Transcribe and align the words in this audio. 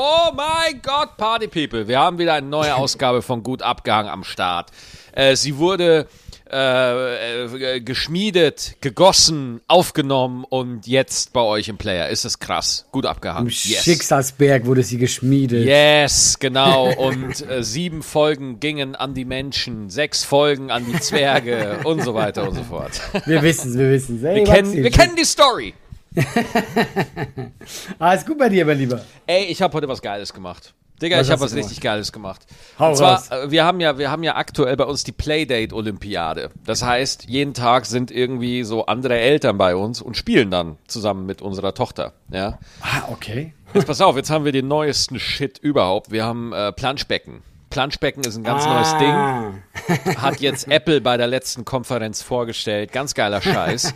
Oh 0.00 0.30
mein 0.32 0.80
Gott, 0.80 1.16
Party 1.16 1.48
People. 1.48 1.88
Wir 1.88 1.98
haben 1.98 2.18
wieder 2.18 2.34
eine 2.34 2.46
neue 2.46 2.76
Ausgabe 2.76 3.20
von 3.20 3.42
Gut 3.42 3.62
Abgehangen 3.62 4.08
am 4.08 4.22
Start. 4.22 4.70
Äh, 5.10 5.34
sie 5.34 5.56
wurde 5.56 6.06
äh, 6.52 7.46
äh, 7.46 7.80
geschmiedet, 7.80 8.76
gegossen, 8.80 9.60
aufgenommen 9.66 10.44
und 10.44 10.86
jetzt 10.86 11.32
bei 11.32 11.40
euch 11.40 11.68
im 11.68 11.78
Player. 11.78 12.10
Ist 12.10 12.24
das 12.24 12.38
krass. 12.38 12.86
Gut 12.92 13.06
abgehangen. 13.06 13.46
Im 13.46 13.50
Schicksalsberg 13.50 14.66
wurde 14.66 14.84
sie 14.84 14.98
geschmiedet. 14.98 15.66
Yes, 15.66 16.38
genau. 16.38 16.92
Und 16.92 17.44
äh, 17.50 17.64
sieben 17.64 18.04
Folgen 18.04 18.60
gingen 18.60 18.94
an 18.94 19.14
die 19.14 19.24
Menschen, 19.24 19.90
sechs 19.90 20.22
Folgen 20.22 20.70
an 20.70 20.86
die 20.86 21.00
Zwerge 21.00 21.80
und 21.84 22.04
so 22.04 22.14
weiter 22.14 22.48
und 22.48 22.54
so 22.54 22.62
fort. 22.62 22.92
Wir 23.26 23.42
wissen 23.42 23.72
es, 23.72 23.76
wir 23.76 23.90
wissen 23.90 24.18
es. 24.18 24.22
Wir, 24.22 24.44
kennen, 24.44 24.72
wir 24.74 24.90
kennen 24.92 25.16
die 25.16 25.24
Story. 25.24 25.74
Alles 27.98 28.26
gut 28.26 28.38
bei 28.38 28.48
dir, 28.48 28.64
mein 28.64 28.78
Lieber. 28.78 29.04
Ey, 29.26 29.44
ich 29.44 29.62
habe 29.62 29.74
heute 29.74 29.88
was 29.88 30.02
Geiles 30.02 30.32
gemacht. 30.32 30.74
Digga, 31.00 31.18
Was 31.18 31.26
ich 31.26 31.32
habe 31.32 31.42
was 31.42 31.52
du 31.52 31.58
richtig 31.58 31.80
Geiles 31.80 32.10
gemacht. 32.10 32.44
Hau 32.76 32.88
Und 32.90 32.96
zwar, 32.96 33.18
raus. 33.18 33.30
äh, 33.30 33.50
wir 33.52 33.64
haben 33.64 33.78
ja, 33.78 33.98
wir 33.98 34.10
haben 34.10 34.24
ja 34.24 34.34
aktuell 34.34 34.76
bei 34.76 34.84
uns 34.84 35.04
die 35.04 35.12
Playdate-Olympiade. 35.12 36.50
Das 36.64 36.82
heißt, 36.82 37.26
jeden 37.28 37.54
Tag 37.54 37.86
sind 37.86 38.10
irgendwie 38.10 38.64
so 38.64 38.86
andere 38.86 39.16
Eltern 39.16 39.58
bei 39.58 39.76
uns 39.76 40.02
und 40.02 40.16
spielen 40.16 40.50
dann 40.50 40.76
zusammen 40.88 41.24
mit 41.24 41.40
unserer 41.40 41.72
Tochter. 41.74 42.14
Ja. 42.32 42.58
Ah, 42.80 43.02
okay. 43.12 43.54
Jetzt 43.74 43.86
pass 43.86 44.00
auf, 44.00 44.16
jetzt 44.16 44.30
haben 44.30 44.44
wir 44.44 44.50
den 44.52 44.66
neuesten 44.66 45.20
Shit 45.20 45.58
überhaupt. 45.58 46.10
Wir 46.10 46.24
haben 46.24 46.52
äh, 46.52 46.72
Planschbecken. 46.72 47.42
Planschbecken 47.70 48.24
ist 48.24 48.36
ein 48.36 48.44
ganz 48.44 48.64
neues 48.64 48.96
Ding. 48.98 49.10
Ah. 49.10 49.52
Hat 50.16 50.40
jetzt 50.40 50.68
Apple 50.70 51.00
bei 51.00 51.16
der 51.16 51.26
letzten 51.26 51.64
Konferenz 51.64 52.22
vorgestellt. 52.22 52.92
Ganz 52.92 53.14
geiler 53.14 53.40
Scheiß. 53.40 53.94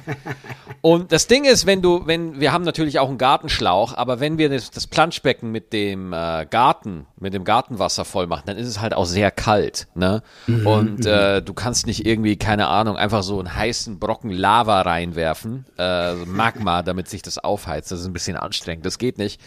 Und 0.80 1.12
das 1.12 1.26
Ding 1.28 1.44
ist, 1.44 1.64
wenn 1.64 1.80
du, 1.80 2.06
wenn, 2.06 2.40
wir 2.40 2.52
haben 2.52 2.64
natürlich 2.64 2.98
auch 2.98 3.08
einen 3.08 3.18
Gartenschlauch, 3.18 3.94
aber 3.96 4.20
wenn 4.20 4.36
wir 4.38 4.48
das, 4.48 4.70
das 4.70 4.86
Planschbecken 4.86 5.50
mit 5.50 5.72
dem 5.72 6.12
äh, 6.12 6.46
Garten, 6.50 7.06
mit 7.20 7.34
dem 7.34 7.44
Gartenwasser 7.44 8.04
voll 8.04 8.26
machen, 8.26 8.42
dann 8.46 8.56
ist 8.56 8.66
es 8.66 8.80
halt 8.80 8.92
auch 8.94 9.06
sehr 9.06 9.30
kalt, 9.30 9.86
ne? 9.94 10.22
Und 10.64 11.06
äh, 11.06 11.40
du 11.40 11.54
kannst 11.54 11.86
nicht 11.86 12.04
irgendwie, 12.04 12.36
keine 12.36 12.66
Ahnung, 12.66 12.96
einfach 12.96 13.22
so 13.22 13.38
einen 13.38 13.54
heißen 13.54 13.98
Brocken 13.98 14.30
Lava 14.30 14.82
reinwerfen, 14.82 15.66
äh, 15.78 16.16
so 16.16 16.26
Magma, 16.26 16.82
damit 16.82 17.08
sich 17.08 17.22
das 17.22 17.38
aufheizt. 17.38 17.92
Das 17.92 18.00
ist 18.00 18.06
ein 18.06 18.12
bisschen 18.12 18.36
anstrengend, 18.36 18.84
das 18.84 18.98
geht 18.98 19.18
nicht. 19.18 19.40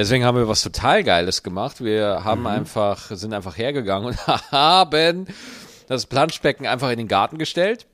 Deswegen 0.00 0.24
haben 0.24 0.38
wir 0.38 0.48
was 0.48 0.62
total 0.62 1.04
Geiles 1.04 1.42
gemacht. 1.42 1.84
Wir 1.84 2.24
haben 2.24 2.46
einfach, 2.46 3.10
sind 3.10 3.34
einfach 3.34 3.58
hergegangen 3.58 4.08
und 4.08 4.26
haben 4.50 5.26
das 5.88 6.06
Planschbecken 6.06 6.66
einfach 6.66 6.88
in 6.88 6.96
den 6.96 7.06
Garten 7.06 7.36
gestellt. 7.36 7.86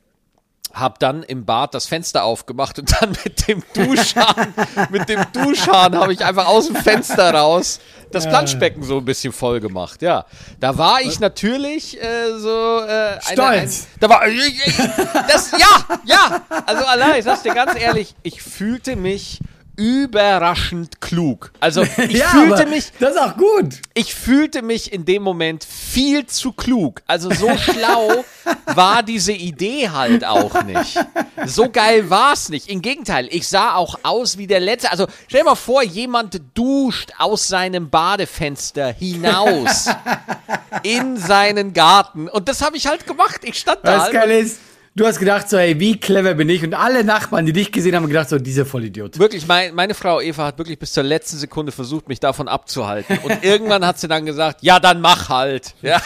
Hab 0.72 1.00
dann 1.00 1.24
im 1.24 1.44
Bad 1.44 1.74
das 1.74 1.86
Fenster 1.86 2.22
aufgemacht 2.22 2.78
und 2.78 2.94
dann 3.02 3.16
mit 3.24 3.48
dem 3.48 3.64
Duschhahn, 3.74 4.54
mit 4.90 5.08
dem 5.08 5.20
Duschhahn 5.32 5.96
habe 5.98 6.12
ich 6.12 6.24
einfach 6.24 6.46
aus 6.46 6.68
dem 6.68 6.76
Fenster 6.76 7.34
raus 7.34 7.80
das 8.12 8.28
Planschbecken 8.28 8.84
so 8.84 8.98
ein 8.98 9.04
bisschen 9.04 9.32
voll 9.32 9.58
gemacht. 9.58 10.00
Ja, 10.00 10.26
da 10.60 10.78
war 10.78 11.00
ich 11.00 11.18
natürlich 11.18 12.00
äh, 12.00 12.38
so 12.38 12.82
äh, 12.86 12.88
eine- 12.88 13.20
Stolz. 13.32 13.88
Ein, 13.94 13.98
da 13.98 14.08
war 14.10 14.20
das 15.28 15.50
ja, 15.50 15.98
ja. 16.04 16.40
Also 16.66 16.84
allein, 16.84 17.18
ich 17.18 17.24
sag's 17.24 17.42
dir 17.42 17.52
ganz 17.52 17.76
ehrlich, 17.76 18.14
ich 18.22 18.42
fühlte 18.42 18.94
mich 18.94 19.40
überraschend 19.76 21.00
klug. 21.00 21.52
Also 21.60 21.82
ich 21.98 22.18
ja, 22.18 22.28
fühlte 22.28 22.66
mich 22.66 22.92
Das 22.98 23.14
ist 23.14 23.20
auch 23.20 23.36
gut. 23.36 23.80
ich 23.94 24.14
fühlte 24.14 24.62
mich 24.62 24.92
in 24.92 25.04
dem 25.04 25.22
Moment 25.22 25.64
viel 25.64 26.26
zu 26.26 26.52
klug. 26.52 27.02
Also 27.06 27.30
so 27.32 27.56
schlau 27.56 28.24
war 28.74 29.02
diese 29.02 29.32
Idee 29.32 29.90
halt 29.90 30.24
auch 30.24 30.62
nicht. 30.64 30.98
So 31.44 31.70
geil 31.70 32.10
war's 32.10 32.48
nicht. 32.48 32.68
Im 32.68 32.82
Gegenteil, 32.82 33.28
ich 33.30 33.48
sah 33.48 33.74
auch 33.74 34.00
aus 34.02 34.38
wie 34.38 34.46
der 34.46 34.60
Letzte. 34.60 34.90
Also 34.90 35.06
stell 35.28 35.40
dir 35.40 35.46
mal 35.46 35.54
vor, 35.54 35.82
jemand 35.82 36.40
duscht 36.54 37.12
aus 37.18 37.48
seinem 37.48 37.90
Badefenster 37.90 38.92
hinaus 38.92 39.88
in 40.82 41.16
seinen 41.16 41.72
Garten. 41.72 42.28
Und 42.28 42.48
das 42.48 42.62
habe 42.62 42.76
ich 42.76 42.86
halt 42.86 43.06
gemacht. 43.06 43.40
Ich 43.44 43.58
stand 43.58 43.80
da. 43.82 43.96
Was 43.96 44.02
halt 44.04 44.12
geil 44.12 44.30
ist, 44.30 44.58
du 44.96 45.06
hast 45.06 45.18
gedacht 45.18 45.48
so, 45.48 45.58
ey, 45.58 45.78
wie 45.78 46.00
clever 46.00 46.34
bin 46.34 46.48
ich? 46.48 46.64
Und 46.64 46.74
alle 46.74 47.04
Nachbarn, 47.04 47.46
die 47.46 47.52
dich 47.52 47.70
gesehen 47.70 47.94
haben, 47.94 48.04
haben 48.04 48.08
gedacht 48.08 48.30
so, 48.30 48.38
dieser 48.38 48.64
Vollidiot. 48.64 49.18
Wirklich, 49.18 49.46
mein, 49.46 49.74
meine 49.74 49.94
Frau 49.94 50.20
Eva 50.20 50.46
hat 50.46 50.58
wirklich 50.58 50.78
bis 50.78 50.92
zur 50.92 51.02
letzten 51.04 51.36
Sekunde 51.36 51.70
versucht, 51.70 52.08
mich 52.08 52.18
davon 52.18 52.48
abzuhalten. 52.48 53.18
Und 53.18 53.44
irgendwann 53.44 53.86
hat 53.86 54.00
sie 54.00 54.08
dann 54.08 54.24
gesagt, 54.24 54.62
ja, 54.62 54.80
dann 54.80 55.00
mach 55.00 55.28
halt. 55.28 55.74
Ja. 55.82 56.00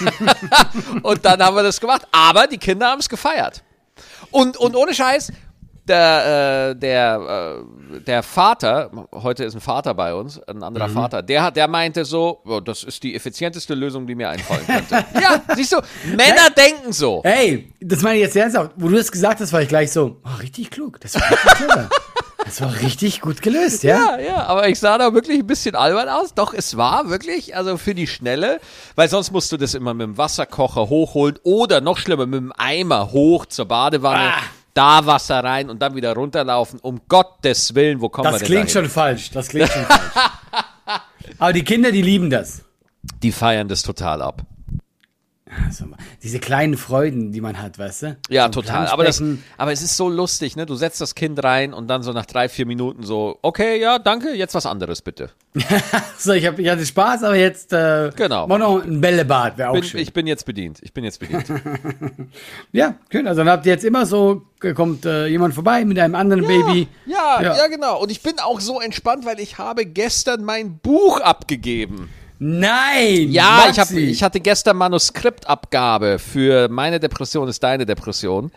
Und 1.03 1.25
dann 1.25 1.43
haben 1.43 1.57
wir 1.57 1.63
das 1.63 1.81
gemacht. 1.81 2.03
Aber 2.11 2.49
die 2.49 2.59
Kinder 2.59 2.89
haben 2.89 3.01
es 3.01 3.09
gefeiert. 3.09 3.63
Und, 4.33 4.57
und 4.57 4.77
ohne 4.77 4.95
Scheiß, 4.95 5.33
der, 5.89 6.71
äh, 6.71 6.77
der, 6.77 7.63
äh, 7.95 8.01
der 8.01 8.23
Vater, 8.23 8.91
heute 9.13 9.45
ist 9.45 9.55
ein 9.55 9.61
Vater 9.61 9.95
bei 9.95 10.15
uns, 10.15 10.39
ein 10.45 10.63
anderer 10.63 10.89
Vater, 10.89 11.23
der 11.23 11.43
hat, 11.43 11.57
der 11.57 11.69
meinte 11.69 12.05
so, 12.05 12.41
oh, 12.45 12.61
das 12.61 12.85
ist 12.85 13.03
die 13.03 13.15
effizienteste 13.15 13.75
Lösung, 13.75 14.07
die 14.07 14.15
mir 14.15 14.29
einfallen 14.29 14.65
könnte. 14.67 15.05
ja, 15.21 15.43
siehst 15.57 15.73
du, 15.73 15.79
Männer 16.17 16.51
denken 16.57 16.93
so. 16.93 17.23
Ey, 17.25 17.73
das 17.81 18.03
meine 18.03 18.17
ich 18.17 18.23
jetzt 18.23 18.37
ernsthaft. 18.37 18.73
Wo 18.77 18.89
du 18.89 18.97
das 18.97 19.11
gesagt 19.11 19.41
hast, 19.41 19.53
war 19.53 19.63
ich 19.63 19.69
gleich 19.69 19.91
so, 19.93 20.17
oh, 20.25 20.37
richtig 20.41 20.71
klug. 20.71 21.01
Das 21.01 21.15
war 21.15 21.23
richtig. 21.31 21.69
Das 22.43 22.61
war 22.63 22.75
richtig 22.81 23.21
gut 23.21 23.43
gelöst, 23.43 23.83
ja? 23.85 24.17
Ja, 24.17 24.19
ja, 24.19 24.37
aber 24.47 24.69
ich 24.69 24.81
sah 24.81 24.97
da 24.97 25.13
wirklich 25.13 25.41
ein 25.41 25.47
bisschen 25.47 25.75
albern 25.77 26.09
aus. 26.09 26.33
Doch, 26.35 26.55
es 26.55 26.75
war 26.77 27.11
wirklich, 27.11 27.55
also 27.55 27.77
für 27.77 27.95
die 27.95 28.07
Schnelle, 28.07 28.61
weil 28.95 29.09
sonst 29.11 29.31
musst 29.31 29.53
du 29.53 29.59
das 29.59 29.75
immer 29.75 29.93
mit 29.93 30.07
dem 30.07 30.19
Wasserkocher 30.19 30.89
hochholen 30.89 31.39
oder 31.43 31.83
noch 31.83 31.99
schlimmer, 31.99 32.25
mit 32.27 32.41
dem 32.41 32.53
Eimer 32.57 33.13
hoch 33.13 33.45
zur 33.45 33.67
Badewanne, 33.67 34.33
Ah. 34.33 34.43
Da 34.75 35.07
Wasser 35.07 35.43
rein 35.43 35.69
und 35.71 35.81
dann 35.81 35.95
wieder 35.95 36.15
runterlaufen. 36.15 36.79
Um 36.81 37.01
Gottes 37.09 37.75
Willen, 37.75 38.01
wo 38.01 38.09
kommen 38.09 38.27
wir 38.27 38.33
Das 38.33 38.41
denn 38.41 38.47
klingt 38.47 38.63
dahin? 38.71 38.85
schon 38.85 38.89
falsch. 38.91 39.31
Das 39.31 39.49
klingt 39.49 39.69
schon 39.71 39.85
falsch. 39.85 40.13
Aber 41.39 41.53
die 41.53 41.65
Kinder, 41.65 41.93
die 41.93 42.03
lieben 42.03 42.31
das. 42.31 42.63
Die 43.23 43.33
feiern 43.33 43.69
das 43.69 43.83
total 43.83 44.23
ab. 44.23 44.43
Also, 45.67 45.85
diese 46.23 46.39
kleinen 46.39 46.77
Freuden, 46.77 47.33
die 47.33 47.41
man 47.41 47.61
hat, 47.61 47.79
weißt 47.79 48.03
du? 48.03 48.17
Ja, 48.29 48.45
So 48.47 48.61
total. 48.63 48.87
Aber, 48.89 49.05
das, 49.05 49.23
aber 49.57 49.73
es 49.73 49.83
ist 49.83 49.97
so 49.97 50.09
lustig, 50.09 50.57
ne? 50.57 50.67
Du 50.67 50.75
setzt 50.75 51.01
das 51.01 51.15
Kind 51.15 51.43
rein 51.43 51.73
und 51.75 51.89
dann 51.89 52.03
so 52.03 52.13
nach 52.13 52.27
drei, 52.27 52.49
vier 52.49 52.67
Minuten 52.67 53.03
so, 53.05 53.39
okay, 53.43 53.81
ja, 53.81 53.99
danke, 53.99 54.35
jetzt 54.35 54.55
was 54.55 54.67
anderes 54.67 55.03
bitte. 55.03 55.31
So, 56.19 56.33
ich, 56.33 56.47
hab, 56.47 56.59
ich 56.59 56.69
hatte 56.69 56.85
Spaß, 56.85 57.23
aber 57.25 57.37
jetzt 57.37 57.73
äh, 57.73 58.11
Genau. 58.15 58.47
mach 58.47 58.59
noch 58.59 58.85
ein 58.85 59.01
Bällebad, 59.01 59.57
wäre 59.59 59.71
auch 59.71 59.75
Bin, 59.75 59.83
schön. 59.85 60.01
ich 60.01 60.13
bin 60.13 60.27
jetzt 60.27 60.45
bedient. 60.45 60.79
Ich 60.83 60.93
bin 60.93 61.03
jetzt 61.05 61.19
bedient. 61.19 61.47
ja, 62.73 62.95
schön. 63.11 63.27
Also 63.27 63.41
dann 63.41 63.49
habt 63.51 63.67
ihr 63.67 63.73
jetzt 63.73 63.85
immer 63.85 64.07
so, 64.07 64.43
kommt 64.75 65.07
äh, 65.07 65.27
jemand 65.27 65.55
vorbei 65.55 65.85
mit 65.85 65.99
einem 65.99 66.15
anderen 66.15 66.47
Baby. 66.47 66.89
Ja, 67.07 67.41
ja, 67.43 67.57
Ja. 67.57 67.67
genau. 67.69 68.01
Und 68.03 68.11
ich 68.11 68.23
bin 68.23 68.39
auch 68.39 68.61
so 68.61 68.81
entspannt, 68.81 69.25
weil 69.25 69.41
ich 69.41 69.59
habe 69.59 69.87
gestern 69.87 70.45
mein 70.45 70.79
Buch 70.79 71.21
abgegeben. 71.21 72.09
Nein! 72.43 73.31
Ja, 73.31 73.69
ich, 73.71 73.79
hab, 73.79 73.91
ich 73.91 74.23
hatte 74.23 74.41
gestern 74.41 74.79
Manuskriptabgabe 74.79 76.19
für 76.19 76.69
meine 76.69 76.99
Depression 76.99 77.47
ist 77.49 77.63
deine 77.63 77.85
Depression. 77.85 78.51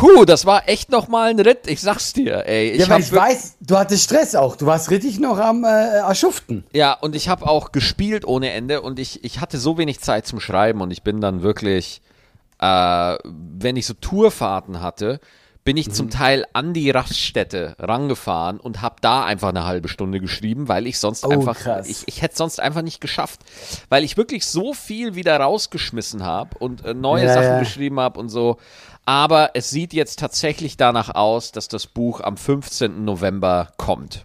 Huh, 0.00 0.24
das 0.24 0.46
war 0.46 0.68
echt 0.70 0.90
noch 0.90 1.06
mal 1.08 1.28
ein 1.28 1.38
Ritt, 1.38 1.66
ich 1.66 1.82
sag's 1.82 2.14
dir, 2.14 2.46
ey. 2.46 2.70
Ich 2.70 2.78
Ja, 2.80 2.86
aber 2.86 2.94
hab 2.94 3.00
ich 3.00 3.12
weiß, 3.12 3.56
du 3.60 3.76
hattest 3.76 4.04
Stress 4.04 4.34
auch. 4.34 4.56
Du 4.56 4.64
warst 4.64 4.90
richtig 4.90 5.20
noch 5.20 5.38
am 5.38 5.64
äh, 5.64 5.98
erschuften. 5.98 6.64
Ja, 6.72 6.94
und 6.94 7.14
ich 7.14 7.28
habe 7.28 7.46
auch 7.46 7.72
gespielt 7.72 8.24
ohne 8.26 8.52
Ende 8.52 8.80
und 8.80 8.98
ich, 8.98 9.22
ich 9.22 9.40
hatte 9.40 9.58
so 9.58 9.76
wenig 9.76 10.00
Zeit 10.00 10.26
zum 10.26 10.40
Schreiben 10.40 10.80
und 10.80 10.90
ich 10.90 11.02
bin 11.02 11.20
dann 11.20 11.42
wirklich, 11.42 12.00
äh, 12.58 13.16
wenn 13.24 13.76
ich 13.76 13.86
so 13.86 13.92
Tourfahrten 13.94 14.80
hatte, 14.80 15.20
bin 15.68 15.76
ich 15.76 15.88
Mhm. 15.88 15.92
zum 15.92 16.08
Teil 16.08 16.46
an 16.54 16.72
die 16.72 16.88
Raststätte 16.88 17.76
rangefahren 17.78 18.58
und 18.58 18.80
habe 18.80 18.96
da 19.02 19.26
einfach 19.26 19.50
eine 19.50 19.66
halbe 19.66 19.88
Stunde 19.88 20.18
geschrieben, 20.18 20.66
weil 20.66 20.86
ich 20.86 20.98
sonst 20.98 21.26
Oh, 21.26 21.28
einfach, 21.28 21.58
krass. 21.58 21.86
ich, 21.90 22.04
ich 22.06 22.22
hätte 22.22 22.36
sonst 22.38 22.58
einfach 22.58 22.80
nicht 22.80 23.02
geschafft, 23.02 23.40
weil 23.90 24.02
ich 24.02 24.16
wirklich 24.16 24.46
so 24.46 24.72
viel 24.72 25.14
wieder 25.14 25.36
rausgeschmissen 25.38 26.24
habe 26.24 26.56
und 26.58 26.86
äh, 26.86 26.94
neue 26.94 27.26
Ja, 27.26 27.34
Sachen 27.34 27.44
ja. 27.50 27.58
geschrieben 27.58 28.00
habe 28.00 28.18
und 28.18 28.30
so. 28.30 28.56
Aber 29.04 29.50
es 29.52 29.68
sieht 29.68 29.92
jetzt 29.92 30.18
tatsächlich 30.18 30.78
danach 30.78 31.14
aus, 31.14 31.52
dass 31.52 31.68
das 31.68 31.86
Buch 31.86 32.22
am 32.22 32.38
15. 32.38 33.04
November 33.04 33.68
kommt. 33.76 34.24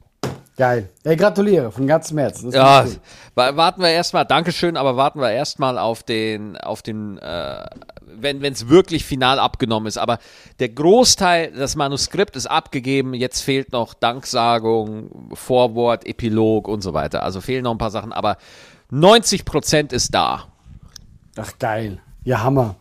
Geil. 0.56 0.90
Ey, 1.03 1.16
gratuliere 1.16 1.72
von 1.72 1.88
ganzem 1.88 2.19
Herzen. 2.19 2.52
Ja, 2.52 2.84
cool. 2.86 2.96
wa- 3.34 3.56
warten 3.56 3.81
wir 3.81 3.89
erstmal, 3.89 4.24
Dankeschön, 4.25 4.77
aber 4.77 4.95
warten 4.95 5.19
wir 5.19 5.31
erstmal 5.31 5.80
auf 5.80 6.04
den, 6.04 6.57
auf 6.57 6.83
den, 6.83 7.18
äh, 7.18 7.66
wenn 8.06 8.44
es 8.44 8.69
wirklich 8.69 9.04
final 9.04 9.39
abgenommen 9.39 9.88
ist. 9.88 9.98
Aber 9.98 10.19
der 10.60 10.69
Großteil, 10.69 11.54
das 11.54 11.75
Manuskript 11.75 12.36
ist 12.36 12.45
abgegeben, 12.45 13.16
jetzt 13.16 13.42
fehlt 13.42 13.72
noch 13.72 13.95
Danksagung, 13.95 15.31
Vorwort, 15.33 16.06
Epilog 16.06 16.68
und 16.68 16.81
so 16.81 16.94
weiter. 16.94 17.24
Also 17.24 17.42
fehlen 17.42 17.63
noch 17.63 17.72
ein 17.72 17.80
paar 17.80 17.89
Sachen, 17.92 18.13
aber 18.13 18.38
90 18.92 19.45
Prozent 19.45 19.92
ist 19.92 20.13
da. 20.13 20.44
Ach, 21.36 21.51
geil. 21.57 22.00
Ja, 22.25 22.44
Hammer. 22.44 22.75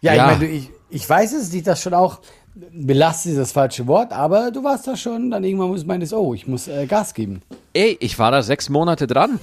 Ja, 0.00 0.14
Ja. 0.14 0.26
ich 0.32 0.38
meine, 0.38 0.46
ich, 0.52 0.70
ich 0.90 1.08
weiß 1.10 1.32
es, 1.32 1.50
dich 1.50 1.64
das 1.64 1.82
schon 1.82 1.94
auch 1.94 2.20
belastet 2.54 3.32
ist 3.32 3.38
das 3.38 3.52
falsche 3.52 3.86
Wort, 3.86 4.12
aber 4.12 4.50
du 4.50 4.62
warst 4.62 4.86
da 4.86 4.96
schon, 4.96 5.30
dann 5.30 5.44
irgendwann 5.44 5.68
muss 5.68 5.84
meines, 5.84 6.12
oh, 6.12 6.34
ich 6.34 6.46
muss 6.46 6.68
äh, 6.68 6.86
Gas 6.86 7.14
geben. 7.14 7.42
Ey, 7.72 7.96
ich 8.00 8.18
war 8.18 8.30
da 8.30 8.42
sechs 8.42 8.68
Monate 8.68 9.06
dran. 9.06 9.40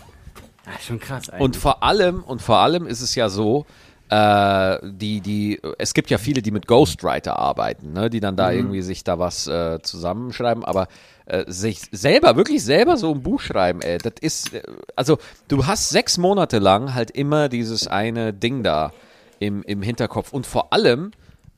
Ja, 0.65 0.71
schon 0.85 0.99
krass 0.99 1.29
eigentlich. 1.29 1.41
Und 1.41 1.55
vor 1.55 1.83
allem, 1.83 2.23
und 2.23 2.41
vor 2.41 2.57
allem 2.57 2.85
ist 2.85 3.01
es 3.01 3.15
ja 3.15 3.29
so, 3.29 3.65
äh, 4.09 4.77
die, 4.83 5.21
die, 5.21 5.59
es 5.77 5.93
gibt 5.93 6.09
ja 6.09 6.17
viele, 6.17 6.41
die 6.41 6.51
mit 6.51 6.67
Ghostwriter 6.67 7.37
arbeiten, 7.37 7.93
ne, 7.93 8.09
die 8.09 8.19
dann 8.19 8.35
da 8.35 8.51
irgendwie 8.51 8.81
sich 8.81 9.03
da 9.03 9.19
was 9.19 9.47
äh, 9.47 9.79
zusammenschreiben, 9.81 10.63
aber 10.63 10.87
äh, 11.25 11.45
sich 11.47 11.81
selber, 11.91 12.35
wirklich 12.35 12.63
selber 12.63 12.97
so 12.97 13.11
ein 13.11 13.21
Buch 13.21 13.39
schreiben, 13.39 13.81
ey, 13.81 13.97
das 13.99 14.13
ist, 14.21 14.53
äh, 14.53 14.63
also 14.95 15.17
du 15.47 15.65
hast 15.67 15.89
sechs 15.89 16.17
Monate 16.17 16.59
lang 16.59 16.93
halt 16.93 17.11
immer 17.11 17.49
dieses 17.49 17.87
eine 17.87 18.33
Ding 18.33 18.63
da 18.63 18.93
im, 19.39 19.63
im 19.63 19.81
Hinterkopf 19.81 20.33
und 20.33 20.45
vor 20.47 20.73
allem, 20.73 21.11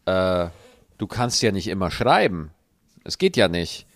äh, 0.06 0.47
du 1.01 1.07
kannst 1.07 1.42
ja 1.42 1.51
nicht 1.51 1.68
immer 1.68 1.89
schreiben. 1.89 2.51
Es 3.03 3.18
geht 3.18 3.36
ja 3.36 3.48
nicht. 3.48 3.88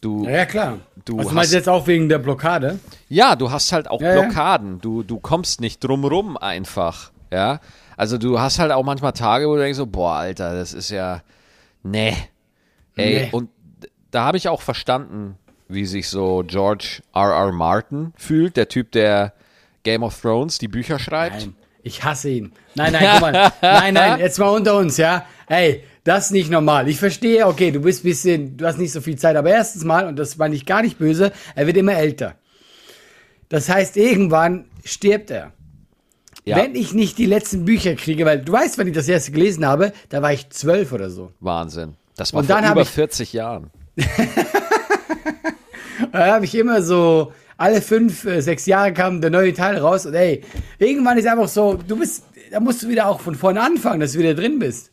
Du, 0.00 0.24
Ja, 0.24 0.30
ja, 0.30 0.46
klar. 0.46 0.78
Du 1.04 1.16
also, 1.18 1.30
hast- 1.30 1.34
meinst 1.34 1.52
du 1.52 1.56
jetzt 1.56 1.68
auch 1.68 1.86
wegen 1.88 2.08
der 2.08 2.18
Blockade? 2.18 2.78
ja, 3.08 3.34
du 3.34 3.50
hast 3.50 3.72
halt 3.72 3.90
auch 3.90 4.00
Ja. 4.00 4.12
Blockaden. 4.12 4.80
Du, 4.80 5.02
du 5.02 5.18
kommst 5.18 5.60
nicht 5.60 5.82
drumrum 5.82 6.36
einfach. 6.36 7.10
Ja. 7.32 7.58
Also 7.96 8.18
du 8.18 8.38
hast 8.38 8.58
halt 8.60 8.70
auch 8.70 8.84
manchmal 8.84 9.12
Tage, 9.12 9.48
wo 9.48 9.54
du 9.56 9.62
denkst 9.62 9.76
so, 9.78 9.86
boah, 9.86 10.14
Alter, 10.14 10.54
das 10.54 10.72
ist 10.72 10.90
ja. 10.90 11.22
Nee. 11.82 12.16
Ey, 12.96 13.22
Nee. 13.24 13.28
und 13.32 13.50
da 14.12 14.24
habe 14.24 14.36
ich 14.36 14.48
auch 14.48 14.62
verstanden, 14.62 15.36
wie 15.68 15.86
sich 15.86 16.08
so 16.08 16.44
George 16.46 17.02
R. 17.14 17.30
R. 17.32 17.50
Martin 17.52 18.12
fühlt, 18.16 18.56
der 18.56 18.68
Typ, 18.68 18.92
der 18.92 19.32
Game 19.82 20.04
of 20.04 20.20
Thrones 20.20 20.58
die 20.58 20.68
Bücher 20.68 20.98
schreibt. 21.00 21.40
Nein, 21.40 21.56
ich 21.82 22.04
hasse 22.04 22.28
ihn. 22.30 22.52
Nein, 22.76 22.92
nein, 22.92 23.06
guck 23.12 23.20
mal. 23.22 23.52
Nein, 23.62 23.94
nein, 23.94 24.20
jetzt 24.20 24.38
mal 24.38 24.50
unter 24.50 24.76
uns, 24.76 24.96
ja. 24.98 25.26
Ey, 25.48 25.82
das 26.04 26.26
ist 26.26 26.30
nicht 26.32 26.50
normal. 26.50 26.88
Ich 26.88 26.98
verstehe, 26.98 27.46
okay, 27.46 27.70
du 27.70 27.80
bist 27.80 28.00
ein 28.04 28.08
bisschen, 28.08 28.56
du 28.56 28.66
hast 28.66 28.78
nicht 28.78 28.92
so 28.92 29.00
viel 29.00 29.16
Zeit, 29.16 29.36
aber 29.36 29.50
erstens 29.50 29.84
mal, 29.84 30.06
und 30.06 30.16
das 30.18 30.36
meine 30.36 30.54
ich 30.54 30.66
gar 30.66 30.82
nicht 30.82 30.98
böse, 30.98 31.32
er 31.54 31.66
wird 31.66 31.76
immer 31.76 31.94
älter. 31.94 32.34
Das 33.48 33.68
heißt, 33.68 33.96
irgendwann 33.96 34.66
stirbt 34.84 35.30
er. 35.30 35.52
Ja, 36.46 36.56
Wenn 36.58 36.74
ich 36.74 36.92
nicht 36.92 37.16
die 37.16 37.24
letzten 37.26 37.64
Bücher 37.64 37.94
kriege, 37.94 38.26
weil 38.26 38.42
du 38.42 38.52
weißt, 38.52 38.76
wenn 38.76 38.86
ich 38.86 38.94
das 38.94 39.08
erste 39.08 39.32
gelesen 39.32 39.64
habe, 39.66 39.92
da 40.10 40.20
war 40.20 40.32
ich 40.32 40.50
zwölf 40.50 40.92
oder 40.92 41.08
so. 41.08 41.32
Wahnsinn. 41.40 41.94
Das 42.16 42.32
war 42.34 42.40
Und 42.40 42.46
vor 42.46 42.58
über 42.70 42.82
ich- 42.82 42.88
40 42.90 43.32
Jahren. 43.32 43.70
Da 46.12 46.26
habe 46.34 46.44
ich 46.44 46.54
immer 46.54 46.82
so, 46.82 47.32
alle 47.56 47.80
fünf, 47.82 48.24
äh, 48.24 48.40
sechs 48.40 48.66
Jahre 48.66 48.92
kam 48.92 49.20
der 49.20 49.30
neue 49.30 49.52
Teil 49.52 49.78
raus 49.78 50.06
und 50.06 50.14
ey, 50.14 50.42
irgendwann 50.78 51.18
ist 51.18 51.26
einfach 51.26 51.48
so, 51.48 51.74
du 51.74 51.96
bist, 51.96 52.24
da 52.50 52.60
musst 52.60 52.82
du 52.82 52.88
wieder 52.88 53.06
auch 53.08 53.20
von 53.20 53.34
vorne 53.34 53.60
anfangen, 53.60 54.00
dass 54.00 54.12
du 54.12 54.18
wieder 54.18 54.34
drin 54.34 54.58
bist. 54.58 54.90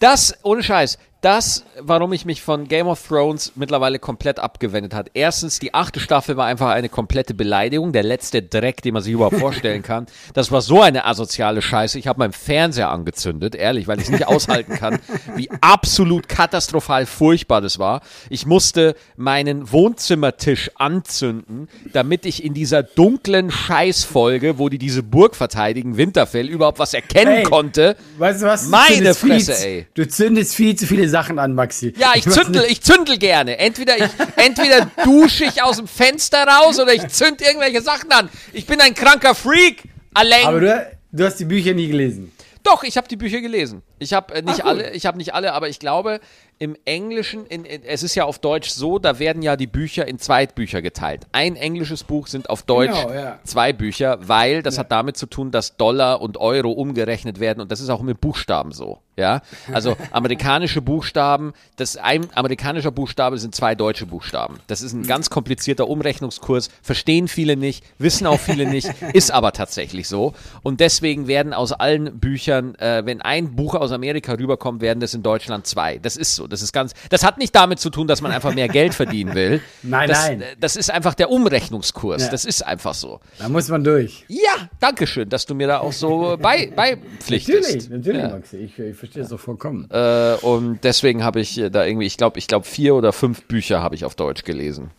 Das, 0.00 0.34
ohne 0.42 0.62
Scheiß, 0.62 0.98
das, 1.20 1.64
warum 1.78 2.12
ich 2.12 2.24
mich 2.24 2.42
von 2.42 2.66
Game 2.66 2.86
of 2.86 3.06
Thrones 3.06 3.52
mittlerweile 3.54 3.98
komplett 3.98 4.38
abgewendet 4.38 4.94
hat. 4.94 5.10
Erstens, 5.14 5.58
die 5.58 5.74
achte 5.74 6.00
Staffel 6.00 6.36
war 6.36 6.46
einfach 6.46 6.70
eine 6.70 6.88
komplette 6.88 7.34
Beleidigung, 7.34 7.92
der 7.92 8.02
letzte 8.02 8.42
Dreck, 8.42 8.82
den 8.82 8.94
man 8.94 9.02
sich 9.02 9.12
überhaupt 9.12 9.36
vorstellen 9.40 9.82
kann. 9.82 10.06
Das 10.34 10.50
war 10.50 10.62
so 10.62 10.80
eine 10.80 11.04
asoziale 11.04 11.60
Scheiße. 11.62 11.98
Ich 11.98 12.06
habe 12.06 12.18
meinen 12.20 12.32
Fernseher 12.32 12.90
angezündet, 12.90 13.54
ehrlich, 13.54 13.86
weil 13.86 13.98
ich 13.98 14.04
es 14.04 14.10
nicht 14.10 14.26
aushalten 14.26 14.74
kann, 14.74 14.98
wie 15.36 15.50
absolut 15.60 16.28
katastrophal 16.28 17.04
furchtbar 17.06 17.60
das 17.60 17.78
war. 17.78 18.00
Ich 18.30 18.46
musste 18.46 18.94
meinen 19.16 19.70
Wohnzimmertisch 19.70 20.70
anzünden, 20.76 21.68
damit 21.92 22.24
ich 22.24 22.42
in 22.44 22.54
dieser 22.54 22.82
dunklen 22.82 23.50
Scheißfolge, 23.50 24.58
wo 24.58 24.68
die 24.68 24.78
diese 24.78 25.02
Burg 25.02 25.36
verteidigen, 25.36 25.96
Winterfell, 25.96 26.48
überhaupt 26.48 26.78
was 26.78 26.94
erkennen 26.94 27.38
Ey, 27.38 27.42
konnte. 27.42 27.96
Weißt 28.18 28.42
du 28.42 28.46
was? 28.46 28.68
Meine 28.68 29.14
viel 29.14 29.30
Fresse, 29.32 29.52
zu- 29.54 29.66
ey. 29.66 29.86
Du 29.94 30.08
zündest 30.08 30.54
viel 30.54 30.76
zu 30.76 30.86
viele 30.86 31.09
Sachen 31.10 31.38
an, 31.38 31.54
Maxi. 31.54 31.92
Ja, 31.96 32.12
ich 32.14 32.26
weiß 32.26 32.34
zündel, 32.34 32.64
ich 32.68 32.80
zündel 32.80 33.18
gerne. 33.18 33.58
Entweder 33.58 33.98
ich, 33.98 34.10
entweder 34.36 34.90
dusche 35.04 35.44
ich 35.44 35.62
aus 35.62 35.76
dem 35.76 35.86
Fenster 35.86 36.44
raus 36.44 36.78
oder 36.80 36.94
ich 36.94 37.06
zünd 37.08 37.42
irgendwelche 37.42 37.82
Sachen 37.82 38.10
an. 38.12 38.28
Ich 38.52 38.66
bin 38.66 38.80
ein 38.80 38.94
kranker 38.94 39.34
Freak. 39.34 39.82
Allein. 40.14 40.46
Aber 40.46 40.60
du, 40.60 40.90
du 41.12 41.24
hast 41.24 41.36
die 41.36 41.44
Bücher 41.44 41.74
nie 41.74 41.88
gelesen. 41.88 42.32
Doch, 42.62 42.82
ich 42.82 42.96
habe 42.96 43.08
die 43.08 43.16
Bücher 43.16 43.40
gelesen. 43.40 43.82
Ich 43.98 44.12
habe 44.12 44.34
äh, 44.34 44.42
nicht 44.42 44.60
cool. 44.60 44.70
alle, 44.70 44.90
ich 44.92 45.06
habe 45.06 45.16
nicht 45.18 45.34
alle, 45.34 45.52
aber 45.52 45.68
ich 45.68 45.78
glaube, 45.78 46.20
im 46.60 46.76
Englischen, 46.84 47.46
in, 47.46 47.64
in, 47.64 47.82
es 47.84 48.02
ist 48.02 48.14
ja 48.14 48.24
auf 48.26 48.38
Deutsch 48.38 48.68
so, 48.68 48.98
da 48.98 49.18
werden 49.18 49.40
ja 49.40 49.56
die 49.56 49.66
Bücher 49.66 50.06
in 50.06 50.18
Zweitbücher 50.18 50.82
geteilt. 50.82 51.26
Ein 51.32 51.56
englisches 51.56 52.04
Buch 52.04 52.26
sind 52.26 52.50
auf 52.50 52.62
Deutsch 52.64 52.90
Genau, 52.90 53.14
ja. 53.14 53.38
zwei 53.44 53.72
Bücher, 53.72 54.18
weil 54.20 54.62
das 54.62 54.76
hat 54.76 54.92
damit 54.92 55.16
zu 55.16 55.24
tun, 55.24 55.50
dass 55.50 55.78
Dollar 55.78 56.20
und 56.20 56.36
Euro 56.36 56.70
umgerechnet 56.70 57.40
werden 57.40 57.60
und 57.62 57.72
das 57.72 57.80
ist 57.80 57.88
auch 57.88 58.02
mit 58.02 58.20
Buchstaben 58.20 58.72
so. 58.72 58.98
Ja, 59.16 59.42
also 59.72 59.96
amerikanische 60.12 60.80
Buchstaben, 60.80 61.52
das 61.76 61.96
ein 61.96 62.28
amerikanischer 62.34 62.90
Buchstabe 62.90 63.38
sind 63.38 63.54
zwei 63.54 63.74
deutsche 63.74 64.06
Buchstaben. 64.06 64.60
Das 64.66 64.80
ist 64.82 64.92
ein 64.92 65.06
ganz 65.06 65.28
komplizierter 65.28 65.88
Umrechnungskurs, 65.88 66.70
verstehen 66.82 67.28
viele 67.28 67.56
nicht, 67.56 67.84
wissen 67.98 68.26
auch 68.26 68.38
viele 68.38 68.66
nicht, 68.66 68.88
ist 69.12 69.30
aber 69.30 69.52
tatsächlich 69.52 70.08
so. 70.08 70.34
Und 70.62 70.80
deswegen 70.80 71.26
werden 71.26 71.52
aus 71.52 71.72
allen 71.72 72.18
Büchern, 72.18 72.74
äh, 72.76 73.04
wenn 73.04 73.20
ein 73.20 73.56
Buch 73.56 73.74
aus 73.74 73.92
Amerika 73.92 74.32
rüberkommt, 74.32 74.80
werden 74.80 75.00
das 75.00 75.12
in 75.12 75.22
Deutschland 75.22 75.66
zwei. 75.66 75.98
Das 75.98 76.16
ist 76.16 76.34
so. 76.34 76.49
Das 76.50 76.60
ist 76.62 76.72
ganz. 76.72 76.92
Das 77.08 77.24
hat 77.24 77.38
nicht 77.38 77.54
damit 77.54 77.78
zu 77.80 77.88
tun, 77.90 78.06
dass 78.06 78.20
man 78.20 78.32
einfach 78.32 78.54
mehr 78.54 78.68
Geld 78.68 78.92
verdienen 78.94 79.34
will. 79.34 79.60
Nein, 79.82 80.08
das, 80.08 80.28
nein. 80.28 80.42
äh, 80.42 80.56
Das 80.60 80.76
ist 80.76 80.90
einfach 80.90 81.14
der 81.14 81.30
Umrechnungskurs. 81.30 82.22
Ja. 82.24 82.28
Das 82.30 82.44
ist 82.44 82.66
einfach 82.66 82.94
so. 82.94 83.20
Da 83.38 83.48
muss 83.48 83.68
man 83.68 83.82
durch. 83.84 84.24
Ja, 84.28 84.68
danke 84.80 85.06
schön, 85.06 85.28
dass 85.28 85.46
du 85.46 85.54
mir 85.54 85.66
da 85.68 85.78
auch 85.78 85.92
so 85.92 86.36
bei, 86.40 86.70
beipflichtest. 86.74 87.62
Natürlich, 87.62 87.88
natürlich, 87.90 88.20
Ja. 88.22 88.28
Maxi. 88.28 88.56
Ich, 88.58 88.78
ich 88.78 88.96
verstehe 88.96 89.22
das 89.22 89.30
doch 89.30 89.40
vollkommen. 89.40 89.88
Äh, 89.90 90.34
und 90.42 90.80
deswegen 90.84 91.24
habe 91.24 91.40
ich 91.40 91.60
da 91.72 91.84
irgendwie, 91.84 92.06
ich 92.06 92.16
glaube, 92.16 92.38
ich 92.38 92.46
glaube 92.46 92.66
vier 92.66 92.94
oder 92.94 93.12
fünf 93.12 93.42
Bücher 93.44 93.82
habe 93.82 93.94
ich 93.94 94.04
auf 94.04 94.14
Deutsch 94.14 94.44
gelesen. 94.44 94.90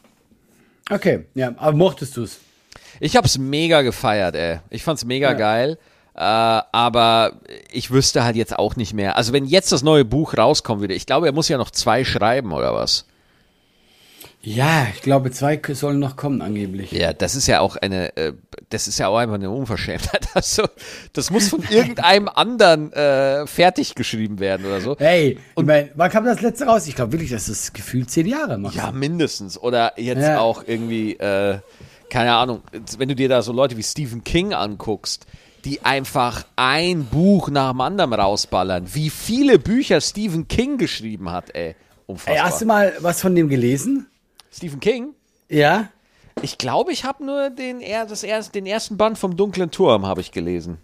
Okay, 0.90 1.26
ja, 1.36 1.54
aber 1.58 1.76
mochtest 1.78 2.18
du 2.18 2.24
es? 2.24 2.40
Ich 3.00 3.16
habe 3.16 3.26
es 3.28 3.38
mega 3.38 3.82
gefeiert, 3.82 4.36
ey. 4.36 4.60
Ich 4.70 4.84
fand's 4.84 5.06
mega 5.06 5.32
Ja. 5.32 5.38
geil. 5.38 5.78
Äh, 6.14 6.20
aber 6.20 7.34
ich 7.72 7.92
wüsste 7.92 8.24
halt 8.24 8.36
jetzt 8.36 8.58
auch 8.58 8.76
nicht 8.76 8.94
mehr. 8.94 9.16
Also 9.16 9.32
wenn 9.34 9.46
jetzt 9.46 9.72
das 9.72 9.82
neue 9.84 10.06
Buch 10.06 10.38
rauskommen 10.38 10.82
würde, 10.82 10.94
ich 10.94 11.06
glaube, 11.06 11.26
er 11.28 11.32
muss 11.34 11.48
ja 11.48 11.58
noch 11.58 11.72
zwei 11.72 12.04
schreiben 12.04 12.52
oder 12.52 12.74
was? 12.74 13.06
Ja, 14.44 14.88
ich 14.92 15.04
glaube, 15.04 15.30
zwei 15.30 15.62
sollen 15.74 16.00
noch 16.00 16.16
kommen, 16.16 16.42
angeblich. 16.42 16.92
Ja, 16.92 17.14
das 17.14 17.36
ist 17.36 17.46
ja 17.46 17.60
auch 17.60 17.76
eine, 17.76 18.18
äh, 18.18 18.34
das 18.70 18.88
ist 18.88 18.98
ja 18.98 19.08
auch 19.08 19.18
einfach 19.18 19.36
eine 19.36 19.52
Unverschämtheit. 19.52 20.28
Also, 20.34 20.64
das 21.14 21.30
muss 21.30 21.50
von 21.50 21.62
irgendeinem 21.70 22.28
anderen 22.30 22.92
äh, 22.94 23.46
fertig 23.46 23.96
geschrieben 23.96 24.40
werden 24.40 24.66
oder 24.66 24.80
so. 24.82 24.96
Hey, 24.98 25.38
und 25.56 25.68
mein, 25.68 25.92
wann 25.96 26.10
kam 26.10 26.24
das 26.26 26.42
letzte 26.42 26.66
raus? 26.66 26.88
Ich 26.88 26.96
glaube 26.96 27.12
wirklich, 27.12 27.30
dass 27.32 27.48
das 27.48 27.74
gefühlt 27.74 28.10
zehn 28.10 28.26
Jahre 28.26 28.58
macht. 28.58 28.76
Ja, 28.76 28.92
mindestens. 28.92 29.58
Oder 29.62 29.94
jetzt 29.98 30.22
Ja. 30.24 30.40
auch 30.40 30.64
irgendwie, 30.66 31.14
äh, 31.18 31.60
keine 32.10 32.34
Ahnung, 32.34 32.62
wenn 32.98 33.10
du 33.10 33.16
dir 33.16 33.28
da 33.30 33.42
so 33.42 33.52
Leute 33.52 33.76
wie 33.78 33.84
Stephen 33.84 34.24
King 34.24 34.54
anguckst, 34.54 35.26
die 35.66 35.82
einfach 35.82 36.46
ein 36.56 37.06
Buch 37.06 37.50
nach 37.50 37.72
dem 37.72 37.82
anderen 37.82 38.14
rausballern. 38.14 38.94
Wie 38.94 39.10
viele 39.10 39.60
Bücher 39.60 40.02
Stephen 40.02 40.48
King 40.48 40.78
geschrieben 40.78 41.32
hat, 41.32 41.54
ey. 41.56 41.76
Unfassbar. 42.08 42.36
Ey, 42.36 42.42
hast 42.42 42.62
du 42.62 42.66
mal 42.66 42.94
was 43.00 43.22
von 43.22 43.36
dem 43.36 43.48
gelesen? 43.48 44.08
Stephen 44.52 44.80
King? 44.80 45.14
Ja. 45.50 45.90
Ich 46.42 46.58
glaube, 46.58 46.92
ich 46.92 47.04
habe 47.04 47.26
nur 47.26 47.50
den, 47.50 47.82
das 48.10 48.24
erst, 48.24 48.56
den 48.56 48.66
ersten 48.66 48.98
Band 48.98 49.18
vom 49.18 49.38
Dunklen 49.38 49.72
Turm 49.72 50.06
habe 50.06 50.22
ich 50.22 50.32
gelesen. 50.32 50.78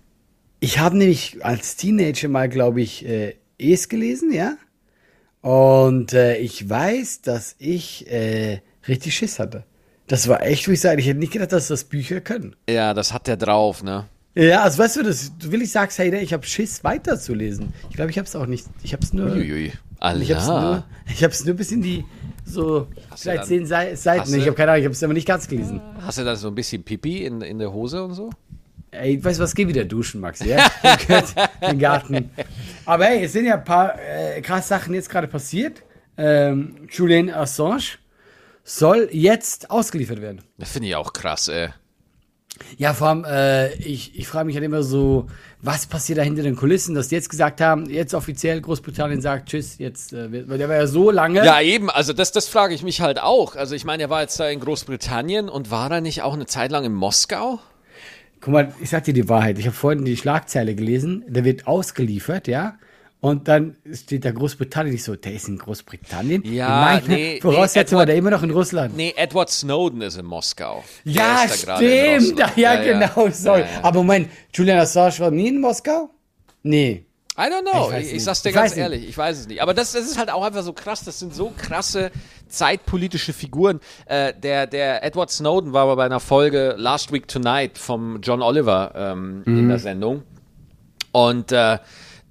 Ich 0.60 0.80
habe 0.80 0.98
nämlich 0.98 1.44
als 1.44 1.76
Teenager 1.76 2.28
mal, 2.30 2.50
glaube 2.50 2.82
ich, 2.82 3.06
äh, 3.06 3.36
Es 3.58 3.90
gelesen, 3.90 4.32
ja. 4.32 4.56
Und 5.42 6.14
äh, 6.14 6.38
ich 6.38 6.68
weiß, 6.68 7.22
dass 7.22 7.56
ich 7.60 8.10
äh, 8.12 8.62
richtig 8.88 9.16
Schiss 9.16 9.40
hatte. 9.40 9.64
Das 10.08 10.28
war 10.28 10.42
echt, 10.44 10.68
wo 10.68 10.72
ich 10.72 10.82
sage, 10.82 11.02
ich 11.02 11.08
hätte 11.08 11.20
nicht 11.20 11.34
gedacht, 11.34 11.52
dass 11.52 11.68
das 11.68 11.84
Bücher 11.84 12.22
können. 12.22 12.56
Ja, 12.70 12.94
das 12.94 13.14
hat 13.14 13.28
der 13.28 13.38
drauf, 13.38 13.84
ne? 13.84 14.06
Ja, 14.38 14.62
also 14.64 14.78
weißt 14.78 14.98
du, 14.98 15.04
das, 15.04 15.32
du 15.38 15.52
will 15.52 15.62
ich 15.64 15.72
sagst, 15.72 15.98
hey, 15.98 16.16
ich 16.18 16.32
habe 16.34 16.46
Schiss 16.46 16.84
weiterzulesen. 16.84 17.74
Ich 17.90 17.96
glaube, 17.96 18.12
ich 18.12 18.18
habe 18.18 18.28
es 18.28 18.36
auch 18.36 18.46
nicht. 18.46 18.68
Ich 18.84 18.94
habe 18.94 19.04
es 19.04 19.12
nur. 19.14 19.32
Uiui. 19.32 19.72
Ich 19.72 20.04
habe 20.04 20.20
es 20.22 20.30
nur, 20.48 20.56
Allah. 20.56 20.88
ich 21.12 21.24
hab's 21.24 21.44
nur 21.44 21.56
bis 21.56 21.72
in 21.72 21.82
die 21.82 22.06
so 22.46 22.82
du 22.82 22.88
vielleicht 23.16 23.40
dann- 23.42 23.48
zehn 23.48 23.66
Sei- 23.66 23.96
Seiten. 23.96 24.22
hast 24.22 24.34
Ich 24.34 24.46
habe 24.46 24.54
keine 24.56 24.72
Ahnung, 24.72 24.82
ich 24.82 24.86
habe 24.86 24.94
es 24.94 25.04
aber 25.04 25.14
nicht 25.14 25.28
ganz 25.28 25.48
gelesen. 25.48 25.82
Hast 26.02 26.20
du 26.20 26.24
da 26.24 26.36
so 26.36 26.48
ein 26.50 26.56
bisschen 26.56 26.84
Pipi 26.84 27.26
in, 27.26 27.42
in 27.42 27.58
der 27.58 27.74
Hose 27.74 28.04
und 28.04 28.14
so? 28.14 28.30
Ey, 28.92 29.22
weißt 29.24 29.40
du 29.40 29.44
was, 29.44 29.54
geh 29.56 29.68
wieder 29.68 29.84
duschen, 29.86 30.22
Max, 30.22 30.40
ja? 30.46 30.66
Im 31.62 31.78
Garten. 31.80 32.30
Aber 32.86 33.06
hey, 33.06 33.26
es 33.26 33.34
sind 33.34 33.46
ja 33.46 33.56
ein 33.56 33.64
paar 33.64 33.96
äh, 34.00 34.40
krasse 34.42 34.68
Sachen 34.70 34.94
jetzt 34.94 35.10
gerade 35.10 35.28
passiert. 35.28 35.84
Ähm, 36.16 36.88
Julian 36.90 37.30
Assange 37.30 37.98
soll 38.64 39.10
jetzt 39.12 39.70
ausgeliefert 39.72 40.22
werden. 40.22 40.42
Das 40.58 40.72
finde 40.72 40.90
ich 40.90 40.96
auch 40.96 41.12
krass, 41.12 41.48
ey. 41.48 41.70
Ja, 42.78 42.94
vor 42.94 43.08
allem, 43.08 43.26
äh, 43.26 43.74
ich, 43.76 44.18
ich 44.18 44.28
frage 44.28 44.46
mich 44.46 44.56
halt 44.56 44.66
immer 44.66 44.84
so, 44.84 45.28
was 45.62 45.86
passiert 45.86 46.20
da 46.20 46.24
hinter 46.24 46.44
den 46.44 46.56
Kulissen, 46.56 46.96
dass 46.96 47.08
die 47.08 47.16
jetzt 47.16 47.30
gesagt 47.30 47.62
haben, 47.62 47.90
jetzt 47.90 48.14
offiziell 48.14 48.62
Großbritannien 48.62 49.22
sagt, 49.22 49.50
tschüss, 49.50 49.78
jetzt, 49.78 50.14
äh, 50.14 50.28
der 50.30 50.70
war 50.70 50.76
ja 50.76 50.88
so 50.88 51.12
lange. 51.12 51.46
Ja, 51.46 51.62
eben, 51.62 51.90
also 51.90 52.14
das, 52.14 52.32
das 52.32 52.48
frage 52.48 52.74
ich 52.74 52.84
mich 52.84 53.02
halt 53.02 53.22
auch. 53.22 53.56
Also 53.56 53.76
ich 53.76 53.86
meine, 53.86 54.04
er 54.04 54.10
war 54.10 54.22
jetzt 54.22 54.40
da 54.40 54.50
in 54.50 54.60
Großbritannien 54.60 55.50
und 55.50 55.72
war 55.72 55.92
er 55.92 56.02
nicht 56.02 56.22
auch 56.24 56.34
eine 56.34 56.46
Zeit 56.46 56.72
lang 56.72 56.84
in 56.84 56.94
Moskau? 56.94 57.60
Guck 58.42 58.54
mal, 58.54 58.74
ich 58.80 58.90
sag 58.90 59.04
dir 59.04 59.14
die 59.14 59.30
Wahrheit. 59.30 59.58
Ich 59.58 59.66
habe 59.66 59.76
vorhin 59.76 60.06
die 60.06 60.18
Schlagzeile 60.18 60.76
gelesen, 60.76 61.24
der 61.28 61.44
wird 61.44 61.68
ausgeliefert, 61.68 62.48
ja. 62.48 62.78
Und 63.20 63.48
dann 63.48 63.76
steht 63.94 64.26
da 64.26 64.32
Großbritannien 64.32 64.94
nicht 64.94 65.04
so, 65.04 65.16
der 65.16 65.34
ist 65.34 65.48
in 65.48 65.58
Großbritannien. 65.58 66.44
Ja, 66.46 66.82
Meine 66.82 67.08
nee, 67.08 67.42
Voraussetzung 67.42 67.96
nee, 67.96 68.00
war 68.00 68.06
der 68.06 68.16
immer 68.16 68.30
noch 68.30 68.44
in 68.44 68.52
Russland. 68.52 68.96
Nee, 68.96 69.14
Edward 69.18 69.50
Snowden 69.50 70.02
ist 70.02 70.18
in 70.18 70.26
Moskau. 70.26 70.84
Der 71.04 71.14
ja, 71.14 71.46
da 71.66 71.78
stimmt. 71.78 72.38
Ja, 72.40 72.52
ja, 72.56 72.76
genau, 72.84 73.30
sorry. 73.32 73.62
Ja, 73.62 73.66
ja. 73.66 73.84
Aber 73.84 73.98
Moment, 74.04 74.30
Julian 74.54 74.80
Assange 74.80 75.18
war 75.20 75.32
nie 75.32 75.48
in 75.48 75.60
Moskau? 75.60 76.12
Nee. 76.62 77.06
I 77.40 77.42
don't 77.42 77.62
know. 77.72 77.92
Ich 77.92 78.08
Ich, 78.08 78.14
ich 78.14 78.24
sag's 78.24 78.42
dir 78.44 78.50
Ich 78.50 78.56
ganz 78.56 78.72
weiß 78.72 78.76
nicht. 78.76 78.84
ehrlich, 78.84 79.10
ich 79.10 79.18
weiß 79.18 79.40
es 79.40 79.48
nicht. 79.48 79.62
Aber 79.64 79.74
das, 79.74 79.92
das 79.94 80.06
ist 80.06 80.18
halt 80.20 80.30
auch 80.32 80.44
einfach 80.44 80.64
so 80.64 80.74
krass. 80.74 81.04
Das 81.04 81.20
sind 81.20 81.34
so 81.36 81.52
krasse 81.58 82.12
zeitpolitische 82.48 83.34
Figuren. 83.34 83.80
Äh, 84.06 84.34
der, 84.34 84.68
der 84.68 85.04
Edward 85.04 85.30
Snowden 85.32 85.74
war 85.74 85.84
aber 85.84 85.96
bei 85.98 86.06
einer 86.06 86.20
Folge 86.20 86.76
Last 86.78 87.12
Week 87.12 87.28
Tonight 87.28 87.78
vom 87.80 88.22
John 88.22 88.42
Oliver 88.44 88.92
ähm, 88.96 89.42
Mhm. 89.46 89.60
in 89.60 89.70
der 89.70 89.80
Sendung. 89.80 90.24
Und 91.12 91.52
äh, 91.52 91.78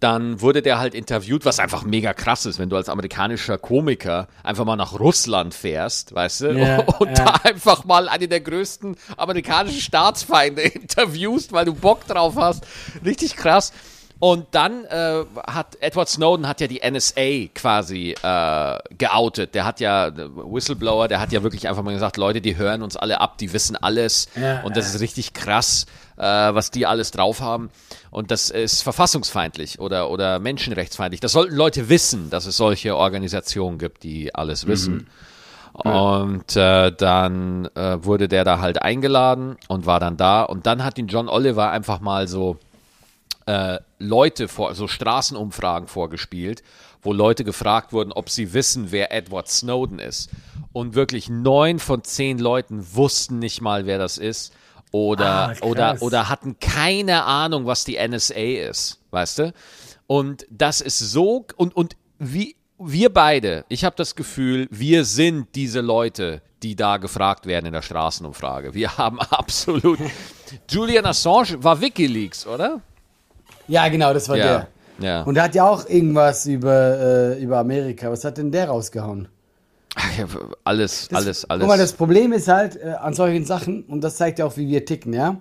dann 0.01 0.41
wurde 0.43 0.61
der 0.61 0.79
halt 0.79 0.95
interviewt, 0.95 1.45
was 1.45 1.59
einfach 1.59 1.83
mega 1.83 2.13
krass 2.13 2.45
ist, 2.45 2.59
wenn 2.59 2.69
du 2.69 2.77
als 2.77 2.89
amerikanischer 2.89 3.57
Komiker 3.57 4.29
einfach 4.43 4.65
mal 4.65 4.77
nach 4.77 4.99
Russland 4.99 5.55
fährst, 5.55 6.15
weißt 6.15 6.41
du, 6.43 6.53
Ja, 6.53 6.81
und 6.99 7.17
ja. 7.19 7.25
da 7.25 7.33
einfach 7.45 7.85
mal 7.85 8.09
eine 8.09 8.29
der 8.29 8.41
größten 8.41 8.97
amerikanischen 9.17 9.81
Staatsfeinde 9.81 10.63
interviewst, 10.63 11.53
weil 11.53 11.65
du 11.65 11.75
Bock 11.75 12.07
drauf 12.07 12.35
hast. 12.37 12.67
Richtig 13.05 13.37
krass. 13.37 13.73
Und 14.19 14.47
dann 14.53 14.85
äh, 14.87 15.25
hat 15.47 15.77
Edward 15.81 16.09
Snowden 16.09 16.49
hat 16.49 16.63
ja 16.63 16.67
die 16.67 16.81
NSA 16.91 17.49
quasi 17.55 18.15
äh, 18.23 18.79
geoutet. 18.97 19.55
Der 19.55 19.67
hat 19.67 19.79
ja 19.79 20.11
der 20.11 20.35
Whistleblower, 20.35 21.07
der 21.07 21.21
hat 21.21 21.33
ja 21.33 21.43
wirklich 21.43 21.69
einfach 21.69 21.83
mal 21.83 21.93
gesagt, 21.93 22.17
Leute, 22.17 22.41
die 22.41 22.57
hören 22.57 22.83
uns 22.83 22.97
alle 22.97 23.21
ab, 23.21 23.37
die 23.37 23.53
wissen 23.53 23.77
alles 23.77 24.29
Ja, 24.35 24.63
und 24.63 24.75
das 24.77 24.95
ist 24.95 25.01
richtig 25.01 25.35
krass, 25.35 25.85
äh, 26.17 26.23
was 26.23 26.71
die 26.71 26.87
alles 26.87 27.11
drauf 27.11 27.41
haben. 27.41 27.71
Und 28.11 28.31
das 28.31 28.51
ist 28.51 28.83
verfassungsfeindlich 28.83 29.81
oder 29.81 30.11
oder 30.11 30.39
menschenrechtsfeindlich. 30.39 31.21
Das 31.21 31.33
sollten 31.33 31.55
Leute 31.55 31.89
wissen, 31.89 32.31
dass 32.31 32.47
es 32.47 32.57
solche 32.57 32.97
Organisationen 32.97 33.79
gibt, 33.79 34.03
die 34.03 34.35
alles 34.35 34.67
wissen. 34.67 35.09
Und 35.73 36.57
äh, 36.57 36.91
dann 36.91 37.67
äh, 37.75 38.03
wurde 38.03 38.29
der 38.29 38.45
da 38.45 38.61
halt 38.61 38.81
eingeladen 38.81 39.59
und 39.69 39.85
war 39.85 40.01
dann 40.01 40.17
da. 40.17 40.43
Und 40.43 40.65
dann 40.65 40.83
hat 40.83 40.97
ihn 40.97 41.07
John 41.07 41.29
Oliver 41.29 41.71
einfach 41.71 42.01
mal 42.01 42.29
so 42.29 42.57
äh, 43.45 43.79
Leute 43.99 44.49
vor, 44.49 44.75
so 44.75 44.89
Straßenumfragen 44.89 45.87
vorgespielt, 45.87 46.63
wo 47.03 47.13
Leute 47.13 47.45
gefragt 47.45 47.93
wurden, 47.93 48.13
ob 48.13 48.31
sie 48.31 48.55
wissen, 48.55 48.91
wer 48.91 49.13
Edward 49.13 49.49
Snowden 49.49 49.99
ist. 49.99 50.31
Und 50.73 50.95
wirklich 50.95 51.29
neun 51.29 51.79
von 51.79 52.03
zehn 52.05 52.39
Leuten 52.39 52.87
wussten 52.95 53.39
nicht 53.39 53.61
mal, 53.61 53.85
wer 53.85 53.99
das 53.99 54.17
ist. 54.17 54.55
Oder, 54.97 55.27
Ah, 55.27 55.55
oder, 55.67 55.97
oder 56.01 56.29
hatten 56.31 56.59
keine 56.59 57.25
Ahnung, 57.25 57.67
was 57.67 57.85
die 57.85 57.97
NSA 57.99 58.35
ist, 58.71 58.99
weißt 59.11 59.39
du? 59.41 59.53
Und 60.07 60.47
das 60.51 60.81
ist 60.81 60.99
so, 60.99 61.45
und, 61.57 61.77
und 61.77 61.97
wie, 62.19 62.57
wir 62.79 63.13
beide, 63.13 63.65
ich 63.69 63.85
habe 63.85 63.95
das 63.97 64.15
Gefühl, 64.15 64.69
wir 64.71 65.05
sind 65.05 65.49
diese 65.55 65.81
Leute, 65.81 66.41
die 66.63 66.77
da 66.77 66.97
gefragt 66.97 67.45
werden 67.47 67.67
in 67.67 67.73
der 67.75 67.83
Straßenumfrage. 67.83 68.73
Wir 68.73 68.97
haben 68.99 69.21
absolut. 69.21 69.99
Julian 70.71 71.05
Assange 71.07 71.63
war 71.63 71.81
Wikileaks, 71.81 72.47
oder? 72.47 72.81
Ja, 73.69 73.89
genau, 73.89 74.15
das 74.15 74.29
war 74.29 74.37
Ja, 74.39 74.45
der. 74.45 74.69
ja. 75.09 75.23
Und 75.25 75.35
der 75.35 75.45
hat 75.45 75.55
ja 75.55 75.69
auch 75.69 75.87
irgendwas 75.89 76.47
über, 76.47 77.35
äh, 77.37 77.43
über 77.43 77.59
Amerika. 77.59 78.11
Was 78.11 78.25
hat 78.25 78.39
denn 78.39 78.51
der 78.51 78.69
rausgehauen? 78.69 79.29
Ja, 80.19 80.27
alles, 80.65 81.09
alles, 81.13 81.45
alles. 81.45 81.61
Guck 81.61 81.69
mal, 81.69 81.79
das 81.79 81.93
Problem 81.93 82.33
ist 82.33 82.49
halt 82.49 82.77
äh, 82.77 82.91
an 82.91 83.15
solchen 83.15 83.45
Sachen, 83.45 83.85
und 83.85 84.03
das 84.03 84.17
zeigt 84.17 84.39
ja 84.39 84.45
auch, 84.45 84.57
wie 84.57 84.69
wir 84.69 84.85
ticken, 84.85 85.13
ja. 85.13 85.41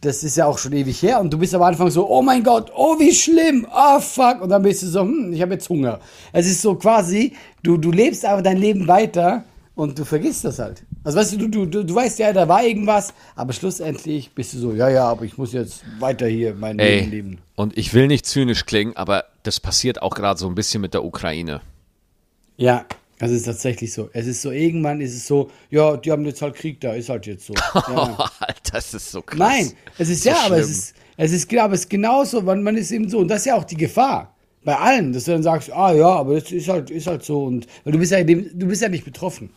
Das 0.00 0.24
ist 0.24 0.36
ja 0.36 0.46
auch 0.46 0.58
schon 0.58 0.72
ewig 0.72 1.00
her 1.02 1.20
und 1.20 1.32
du 1.32 1.38
bist 1.38 1.54
am 1.54 1.62
Anfang 1.62 1.88
so, 1.90 2.08
oh 2.08 2.22
mein 2.22 2.42
Gott, 2.42 2.72
oh 2.74 2.98
wie 2.98 3.12
schlimm, 3.12 3.66
oh 3.72 4.00
fuck, 4.00 4.40
und 4.40 4.48
dann 4.48 4.62
bist 4.62 4.82
du 4.82 4.86
so, 4.86 5.02
hm, 5.02 5.32
ich 5.32 5.40
habe 5.40 5.54
jetzt 5.54 5.68
Hunger. 5.68 6.00
Es 6.32 6.46
ist 6.46 6.60
so 6.60 6.74
quasi, 6.74 7.34
du, 7.62 7.76
du 7.76 7.92
lebst 7.92 8.24
aber 8.24 8.42
dein 8.42 8.56
Leben 8.56 8.88
weiter 8.88 9.44
und 9.76 9.96
du 9.98 10.04
vergisst 10.04 10.44
das 10.44 10.58
halt. 10.58 10.82
Also 11.04 11.18
weißt 11.18 11.34
du, 11.34 11.48
du, 11.48 11.66
du, 11.66 11.84
du, 11.84 11.94
weißt 11.94 12.18
ja, 12.18 12.32
da 12.32 12.48
war 12.48 12.64
irgendwas, 12.64 13.14
aber 13.36 13.52
schlussendlich 13.52 14.32
bist 14.32 14.54
du 14.54 14.58
so, 14.58 14.72
ja, 14.72 14.88
ja, 14.88 15.04
aber 15.04 15.24
ich 15.24 15.38
muss 15.38 15.52
jetzt 15.52 15.84
weiter 16.00 16.26
hier 16.26 16.54
mein 16.54 16.78
Leben 16.78 17.04
Ey, 17.04 17.04
leben. 17.08 17.38
und 17.54 17.78
ich 17.78 17.94
will 17.94 18.08
nicht 18.08 18.26
zynisch 18.26 18.66
klingen, 18.66 18.96
aber 18.96 19.26
das 19.44 19.60
passiert 19.60 20.02
auch 20.02 20.14
gerade 20.14 20.40
so 20.40 20.48
ein 20.48 20.56
bisschen 20.56 20.80
mit 20.80 20.94
der 20.94 21.04
Ukraine. 21.04 21.60
Ja, 22.56 22.84
das 23.22 23.30
ist 23.30 23.44
tatsächlich 23.44 23.92
so. 23.92 24.10
Es 24.12 24.26
ist 24.26 24.42
so, 24.42 24.50
irgendwann 24.50 25.00
ist 25.00 25.14
es 25.14 25.26
so, 25.28 25.48
ja, 25.70 25.96
die 25.96 26.10
haben 26.10 26.24
jetzt 26.24 26.42
halt 26.42 26.54
Krieg 26.56 26.80
da, 26.80 26.92
ist 26.94 27.08
halt 27.08 27.24
jetzt 27.26 27.46
so. 27.46 27.54
Ja. 27.74 28.30
Das 28.72 28.92
ist 28.94 29.12
so 29.12 29.22
krass. 29.22 29.38
Nein, 29.38 29.72
es 29.96 30.08
ist 30.08 30.24
So 30.24 30.30
ja, 30.30 30.36
aber 30.44 30.58
es 30.58 30.68
ist, 30.70 30.94
es 31.16 31.32
ist, 31.32 31.54
aber 31.56 31.74
es 31.74 31.80
ist 31.82 31.90
genauso, 31.90 32.42
man, 32.42 32.62
man 32.62 32.76
ist 32.76 32.90
eben 32.90 33.08
so, 33.08 33.18
und 33.18 33.28
das 33.28 33.40
ist 33.40 33.46
ja 33.46 33.54
auch 33.54 33.64
die 33.64 33.76
Gefahr. 33.76 34.34
Bei 34.64 34.76
allen, 34.76 35.12
dass 35.12 35.24
du 35.24 35.32
dann 35.32 35.42
sagst, 35.42 35.72
ah 35.72 35.92
ja, 35.92 36.08
aber 36.08 36.34
das 36.34 36.50
ist 36.50 36.68
halt, 36.68 36.90
ist 36.90 37.06
halt 37.06 37.24
so, 37.24 37.44
und 37.44 37.66
weil 37.84 37.92
du 37.92 37.98
bist 37.98 38.10
ja, 38.12 38.22
dem, 38.24 38.50
du 38.58 38.66
bist 38.66 38.82
ja 38.82 38.88
nicht 38.88 39.04
betroffen. 39.04 39.50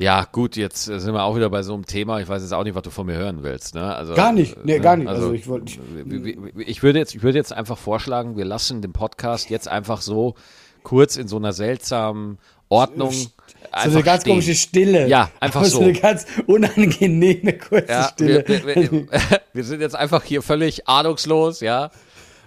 Ja, 0.00 0.28
gut, 0.30 0.56
jetzt 0.56 0.84
sind 0.84 1.12
wir 1.12 1.24
auch 1.24 1.34
wieder 1.34 1.50
bei 1.50 1.62
so 1.62 1.74
einem 1.74 1.84
Thema. 1.84 2.20
Ich 2.20 2.28
weiß 2.28 2.40
jetzt 2.40 2.52
auch 2.52 2.62
nicht, 2.62 2.76
was 2.76 2.82
du 2.82 2.90
von 2.90 3.06
mir 3.06 3.16
hören 3.16 3.42
willst. 3.42 3.74
Ne? 3.74 3.82
Also, 3.96 4.14
Gar 4.14 4.32
nicht, 4.32 4.64
nee, 4.64 4.76
äh, 4.76 4.78
gar 4.78 4.96
nicht. 4.96 5.08
Also 5.08 5.32
ich 5.32 5.48
wollte- 5.48 5.72
ich, 5.72 6.68
ich, 6.68 6.82
würde 6.84 7.00
jetzt, 7.00 7.16
ich 7.16 7.22
würde 7.24 7.36
jetzt 7.36 7.52
einfach 7.52 7.76
vorschlagen, 7.76 8.36
wir 8.36 8.44
lassen 8.44 8.80
den 8.80 8.92
Podcast 8.92 9.50
jetzt 9.50 9.66
einfach 9.66 10.00
so 10.00 10.34
kurz 10.82 11.16
in 11.16 11.28
so 11.28 11.36
einer 11.36 11.52
seltsamen 11.52 12.38
Ordnung. 12.68 13.12
So 13.12 13.28
eine 13.72 14.02
ganz 14.02 14.22
stehen. 14.22 14.32
komische 14.32 14.54
Stille. 14.54 15.08
Ja, 15.08 15.30
einfach 15.40 15.64
so. 15.64 15.78
So 15.78 15.82
eine 15.82 15.92
ganz 15.92 16.26
unangenehme, 16.46 17.54
kurze 17.54 17.88
Ja, 17.88 18.08
Stille. 18.12 18.44
wir, 18.46 18.66
wir, 18.66 19.06
wir, 19.52 19.64
sind 19.64 19.80
jetzt 19.80 19.96
einfach 19.96 20.22
hier 20.24 20.42
völlig 20.42 20.86
ahnungslos, 20.88 21.60
ja, 21.60 21.90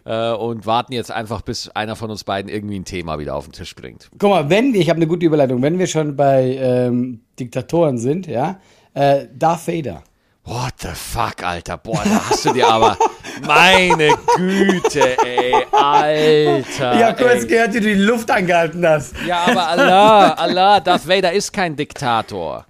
äh, 0.06 0.32
und 0.32 0.66
warten 0.66 0.94
jetzt 0.94 1.12
einfach, 1.12 1.42
bis 1.42 1.70
einer 1.70 1.96
von 1.96 2.10
uns 2.10 2.24
beiden 2.24 2.50
irgendwie 2.52 2.80
ein 2.80 2.86
Thema 2.86 3.20
wieder 3.20 3.36
auf 3.36 3.46
den 3.46 3.54
Tisch 3.54 3.76
bringt. 3.76 4.10
Guck 4.18 4.30
mal, 4.30 4.50
wenn, 4.50 4.74
wir- 4.74 4.82
ich 4.82 4.90
habe 4.90 4.98
eine 4.98 5.08
gute 5.08 5.26
Überleitung, 5.26 5.62
wenn 5.62 5.78
wir 5.80 5.88
schon 5.88 6.16
bei 6.16 6.56
ähm, 6.60 7.22
Diktatoren 7.40 7.98
sind, 7.98 8.28
ja, 8.28 8.60
äh, 8.94 9.28
Darth 9.34 9.68
Vader. 9.68 10.04
What 10.52 10.74
the 10.82 10.90
fuck, 10.90 11.42
Alter? 11.44 11.78
Boah, 11.78 12.02
da 12.04 12.30
hast 12.30 12.44
du 12.44 12.52
dir 12.52 12.68
aber. 12.68 12.98
Meine 13.48 14.10
Güte, 14.36 15.18
ey, 15.26 15.54
Alter. 15.72 16.94
Ich 16.94 17.04
habe 17.04 17.24
kurz 17.24 17.44
ey. 17.44 17.48
gehört, 17.48 17.74
wie 17.74 17.80
du 17.80 17.88
die 17.88 17.94
Luft 17.94 18.30
angehalten 18.30 18.86
hast. 18.86 19.16
Ja, 19.26 19.46
aber 19.48 19.66
Allah, 19.70 20.32
Allah, 20.34 20.80
Darth 20.82 21.08
Vader 21.08 21.32
ist 21.32 21.54
kein 21.54 21.74
Diktator. 21.74 22.66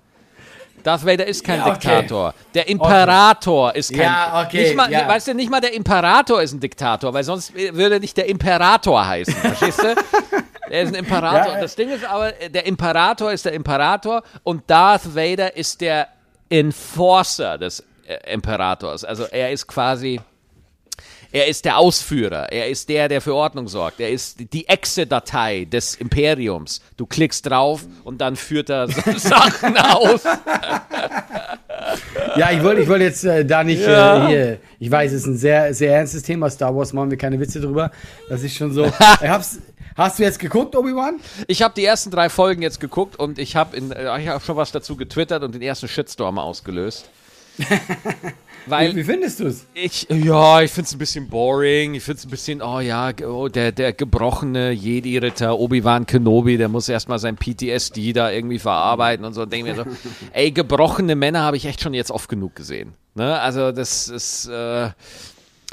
Darth 0.83 1.03
Vader 1.03 1.25
ist 1.25 1.43
kein 1.43 1.57
Ja, 1.57 1.69
okay. 1.69 1.73
Diktator. 1.73 2.35
Der 2.53 2.69
Imperator 2.69 3.73
ist 3.73 3.91
kein. 3.91 4.01
Ja, 4.01 4.43
okay, 4.45 4.61
Nicht 4.61 4.75
mal, 4.75 4.91
ja. 4.91 5.07
Weißt 5.07 5.29
du, 5.29 5.33
nicht 5.33 5.49
mal 5.49 5.59
der 5.59 5.73
Imperator 5.73 6.39
ist 6.39 6.53
ein 6.53 6.59
Diktator, 6.59 7.11
weil 7.11 7.23
sonst 7.23 7.51
würde 7.55 7.99
nicht 7.99 8.15
der 8.15 8.29
Imperator 8.29 9.07
heißen. 9.07 9.33
Verstehst 9.33 9.79
du? 9.81 9.95
Er 10.69 10.83
ist 10.83 10.89
ein 10.89 10.95
Imperator. 11.03 11.53
Ja, 11.55 11.61
das 11.61 11.75
Ding 11.75 11.89
ist 11.89 12.05
aber, 12.05 12.31
der 12.31 12.67
Imperator 12.67 13.31
ist 13.31 13.43
der 13.43 13.53
Imperator 13.53 14.21
und 14.43 14.69
Darth 14.69 15.15
Vader 15.15 15.57
ist 15.57 15.81
der 15.81 16.07
Enforcer 16.51 17.57
des 17.57 17.83
äh, 18.05 18.33
Imperators. 18.33 19.03
Also 19.03 19.23
er 19.25 19.51
ist 19.51 19.65
quasi. 19.67 20.19
Er 21.33 21.47
ist 21.47 21.63
der 21.63 21.77
Ausführer, 21.77 22.51
er 22.51 22.67
ist 22.67 22.89
der, 22.89 23.07
der 23.07 23.21
für 23.21 23.33
Ordnung 23.33 23.69
sorgt, 23.69 24.01
er 24.01 24.09
ist 24.09 24.51
die 24.51 24.67
Exe-Datei 24.67 25.63
des 25.63 25.95
Imperiums. 25.95 26.81
Du 26.97 27.05
klickst 27.05 27.49
drauf 27.49 27.85
und 28.03 28.19
dann 28.19 28.35
führt 28.35 28.69
er 28.69 28.89
Sachen 29.17 29.77
aus. 29.77 30.23
Ja, 32.35 32.51
ich 32.51 32.61
wollte 32.63 32.81
ich 32.81 32.89
wollte 32.89 33.05
jetzt 33.05 33.23
äh, 33.23 33.45
da 33.45 33.63
nicht 33.63 33.81
Ja. 33.81 34.25
äh, 34.25 34.27
hier. 34.27 34.57
Ich 34.81 34.89
weiß, 34.89 35.11
es 35.11 35.21
ist 35.21 35.27
ein 35.27 35.37
sehr, 35.37 35.75
sehr 35.75 35.95
ernstes 35.95 36.23
Thema. 36.23 36.49
Star 36.49 36.75
Wars 36.75 36.91
machen 36.91 37.11
wir 37.11 37.17
keine 37.17 37.39
Witze 37.39 37.61
drüber. 37.61 37.91
Das 38.29 38.41
ist 38.41 38.55
schon 38.55 38.73
so. 38.73 38.91
Hast 39.95 40.17
du 40.17 40.23
jetzt 40.23 40.39
geguckt, 40.39 40.75
Obi-Wan? 40.75 41.19
Ich 41.45 41.61
habe 41.61 41.75
die 41.75 41.85
ersten 41.85 42.09
drei 42.09 42.29
Folgen 42.29 42.63
jetzt 42.63 42.79
geguckt 42.79 43.15
und 43.15 43.37
ich 43.37 43.55
habe 43.55 43.77
äh, 43.77 44.27
hab 44.27 44.41
schon 44.43 44.55
was 44.55 44.71
dazu 44.71 44.95
getwittert 44.95 45.43
und 45.43 45.53
den 45.53 45.61
ersten 45.61 45.87
Shitstorm 45.87 46.39
ausgelöst. 46.39 47.11
Wie, 48.65 48.71
Weil 48.71 48.95
wie 48.95 49.03
findest 49.03 49.39
du 49.39 49.47
es? 49.47 49.65
ich, 49.73 50.07
ja, 50.09 50.61
ich 50.61 50.71
finde 50.71 50.87
es 50.87 50.93
ein 50.93 50.99
bisschen 50.99 51.27
boring. 51.29 51.95
Ich 51.95 52.03
finde 52.03 52.19
es 52.19 52.25
ein 52.25 52.29
bisschen, 52.29 52.61
oh 52.61 52.79
ja, 52.79 53.11
oh, 53.25 53.47
der, 53.47 53.71
der 53.71 53.93
gebrochene 53.93 54.71
Jedi-Ritter 54.71 55.57
Obi-Wan 55.57 56.05
Kenobi, 56.05 56.57
der 56.57 56.69
muss 56.69 56.87
erstmal 56.89 57.19
sein 57.19 57.37
PTSD 57.37 58.13
da 58.13 58.31
irgendwie 58.31 58.59
verarbeiten 58.59 59.25
und 59.25 59.33
so. 59.33 59.45
Denke 59.45 59.71
mir 59.71 59.75
so, 59.75 59.85
ey, 60.33 60.51
gebrochene 60.51 61.15
Männer 61.15 61.41
habe 61.41 61.57
ich 61.57 61.65
echt 61.65 61.81
schon 61.81 61.93
jetzt 61.93 62.11
oft 62.11 62.29
genug 62.29 62.55
gesehen. 62.55 62.93
Ne? 63.15 63.39
Also, 63.39 63.71
das 63.71 64.07
ist. 64.07 64.47
Äh, 64.47 64.89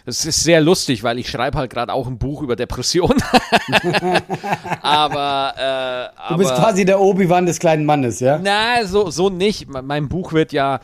das 0.09 0.25
ist 0.25 0.43
sehr 0.43 0.63
lustig, 0.63 1.03
weil 1.03 1.19
ich 1.19 1.29
schreibe 1.29 1.59
halt 1.59 1.71
gerade 1.71 1.93
auch 1.93 2.07
ein 2.07 2.17
Buch 2.19 2.41
über 2.41 2.57
Depression. 2.57 3.15
aber, 4.83 6.13
äh, 6.27 6.29
Du 6.33 6.39
bist 6.39 6.51
aber 6.51 6.61
quasi 6.63 6.85
der 6.87 6.99
Obi-Wan 6.99 7.45
des 7.45 7.59
kleinen 7.59 7.85
Mannes, 7.85 8.21
ja? 8.21 8.41
na, 8.43 8.85
so, 8.87 9.11
so 9.11 9.29
nicht. 9.29 9.69
Me- 9.69 9.83
Mein 9.83 10.09
Buch 10.09 10.33
wird 10.33 10.53
ja, 10.53 10.81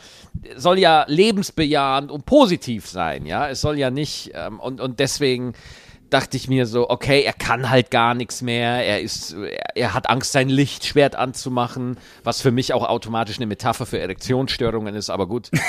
soll 0.55 0.77
ja 0.77 1.05
lebensbejahend 1.07 2.11
und 2.11 2.25
positiv 2.27 2.87
sein, 2.87 3.25
ja. 3.25 3.49
Es 3.49 3.61
soll 3.61 3.79
ja 3.79 3.89
nicht, 3.89 4.31
ähm, 4.35 4.59
und, 4.59 4.79
und 4.79 4.99
deswegen 4.99 5.53
dachte 6.11 6.37
ich 6.37 6.47
mir 6.47 6.67
so, 6.67 6.87
okay, 6.89 7.23
er 7.23 7.33
kann 7.33 7.71
halt 7.71 7.89
gar 7.89 8.13
nichts 8.13 8.43
mehr. 8.43 8.85
Er 8.85 9.01
ist, 9.01 9.33
er, 9.33 9.75
er 9.75 9.93
hat 9.95 10.07
Angst, 10.07 10.33
sein 10.33 10.49
Lichtschwert 10.49 11.15
anzumachen, 11.15 11.97
was 12.23 12.41
für 12.41 12.51
mich 12.51 12.73
auch 12.73 12.87
automatisch 12.87 13.37
eine 13.37 13.47
Metapher 13.47 13.87
für 13.87 13.99
Erektionsstörungen 13.99 14.93
ist, 14.93 15.09
aber 15.09 15.25
gut. 15.27 15.49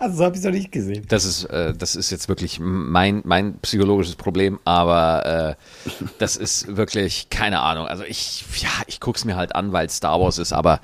Also, 0.00 0.16
so 0.16 0.24
habe 0.24 0.34
ich 0.34 0.40
es 0.40 0.46
noch 0.46 0.52
nicht 0.52 0.72
gesehen. 0.72 1.04
Das 1.08 1.26
ist, 1.26 1.44
äh, 1.44 1.74
das 1.74 1.94
ist 1.94 2.10
jetzt 2.10 2.28
wirklich 2.28 2.58
mein, 2.58 3.20
mein 3.24 3.58
psychologisches 3.58 4.16
Problem, 4.16 4.58
aber 4.64 5.56
äh, 5.86 5.90
das 6.18 6.36
ist 6.36 6.74
wirklich 6.76 7.28
keine 7.28 7.60
Ahnung. 7.60 7.86
Also 7.86 8.02
ich, 8.04 8.44
ja, 8.60 8.70
ich 8.86 8.98
guck's 8.98 9.26
mir 9.26 9.36
halt 9.36 9.54
an, 9.54 9.72
weil 9.72 9.90
Star 9.90 10.18
Wars 10.18 10.38
ist, 10.38 10.54
aber 10.54 10.80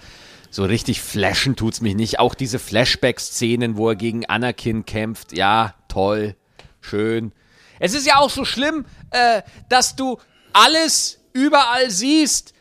so 0.51 0.65
richtig 0.65 1.01
flashen 1.01 1.57
tut's 1.57 1.81
mich 1.81 1.95
nicht. 1.95 2.19
Auch 2.19 2.35
diese 2.35 2.59
Flashback-Szenen, 2.59 3.79
wo 3.79 3.89
er 3.89 3.97
gegen 3.97 4.27
Anakin 4.27 4.85
kämpft, 4.85 5.35
ja, 5.35 5.75
toll, 5.89 6.37
schön. 6.83 7.33
Es 7.79 7.95
ist 7.95 8.07
ja 8.07 8.19
auch 8.19 8.31
so 8.31 8.45
schlimm, 8.45 8.85
äh, 9.11 9.41
dass 9.71 9.97
du 9.97 10.19
alles 10.53 11.21
überall 11.33 11.91
siehst. 11.91 12.53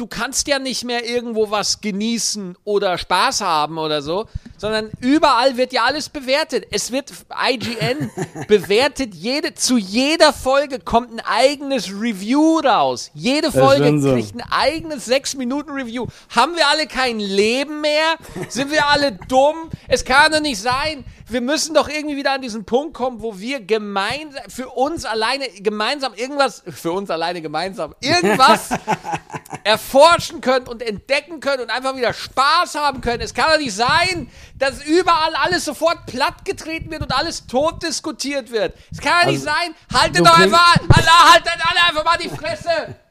Du, 0.00 0.06
kannst 0.06 0.48
ja 0.48 0.58
nicht 0.58 0.84
mehr 0.84 1.06
irgendwo 1.06 1.50
was 1.50 1.82
genießen 1.82 2.56
oder 2.64 2.96
Spaß 2.96 3.42
haben 3.42 3.76
oder 3.76 4.00
so, 4.00 4.26
sondern 4.56 4.90
überall 5.00 5.58
wird 5.58 5.74
ja 5.74 5.84
alles 5.84 6.08
bewertet. 6.08 6.66
Es 6.70 6.90
wird 6.90 7.12
IGN 7.30 8.10
bewertet 8.48 9.14
jede, 9.14 9.54
zu 9.54 9.76
jeder 9.76 10.32
Folge 10.32 10.78
kommt 10.78 11.12
ein 11.12 11.20
eigenes 11.20 11.90
Review 11.90 12.60
raus. 12.60 13.10
Jede 13.12 13.52
Folge 13.52 14.00
so. 14.00 14.14
kriegt 14.14 14.34
ein 14.34 14.44
eigenes 14.50 15.04
6 15.04 15.34
Minuten 15.34 15.70
Review. 15.70 16.06
Haben 16.30 16.56
wir 16.56 16.66
alle 16.68 16.86
kein 16.86 17.20
Leben 17.20 17.82
mehr? 17.82 18.16
Sind 18.48 18.70
wir 18.70 18.86
alle 18.86 19.12
dumm? 19.28 19.68
Es 19.86 20.04
kann 20.06 20.32
doch 20.32 20.40
nicht 20.40 20.60
sein. 20.60 21.04
Wir 21.30 21.40
müssen 21.40 21.74
doch 21.74 21.88
irgendwie 21.88 22.16
wieder 22.16 22.32
an 22.32 22.42
diesen 22.42 22.64
Punkt 22.64 22.94
kommen, 22.94 23.22
wo 23.22 23.38
wir 23.38 23.60
gemeinsam, 23.64 24.42
für 24.48 24.68
uns 24.68 25.04
alleine 25.04 25.48
gemeinsam 25.48 26.12
irgendwas, 26.14 26.62
für 26.66 26.90
uns 26.92 27.08
alleine 27.08 27.40
gemeinsam 27.40 27.94
irgendwas 28.00 28.70
erforschen 29.64 30.40
können 30.40 30.66
und 30.66 30.82
entdecken 30.82 31.38
können 31.40 31.62
und 31.62 31.70
einfach 31.70 31.96
wieder 31.96 32.12
Spaß 32.12 32.74
haben 32.74 33.00
können. 33.00 33.22
Es 33.22 33.32
kann 33.34 33.46
doch 33.52 33.58
nicht 33.58 33.74
sein, 33.74 34.28
dass 34.58 34.84
überall 34.84 35.34
alles 35.36 35.64
sofort 35.64 36.06
plattgetreten 36.06 36.90
wird 36.90 37.02
und 37.02 37.12
alles 37.16 37.46
tot 37.46 37.82
diskutiert 37.82 38.50
wird. 38.50 38.74
Es 38.90 38.98
kann 39.00 39.12
doch 39.22 39.30
nicht 39.30 39.46
Also, 39.46 39.60
sein. 39.60 39.74
Haltet 40.02 40.26
doch 40.26 40.38
einfach, 40.38 40.76
Allah, 40.88 41.32
haltet 41.32 41.52
alle 41.64 41.88
einfach 41.88 42.04
mal 42.04 42.18
die 42.18 42.28
Fresse. 42.28 42.96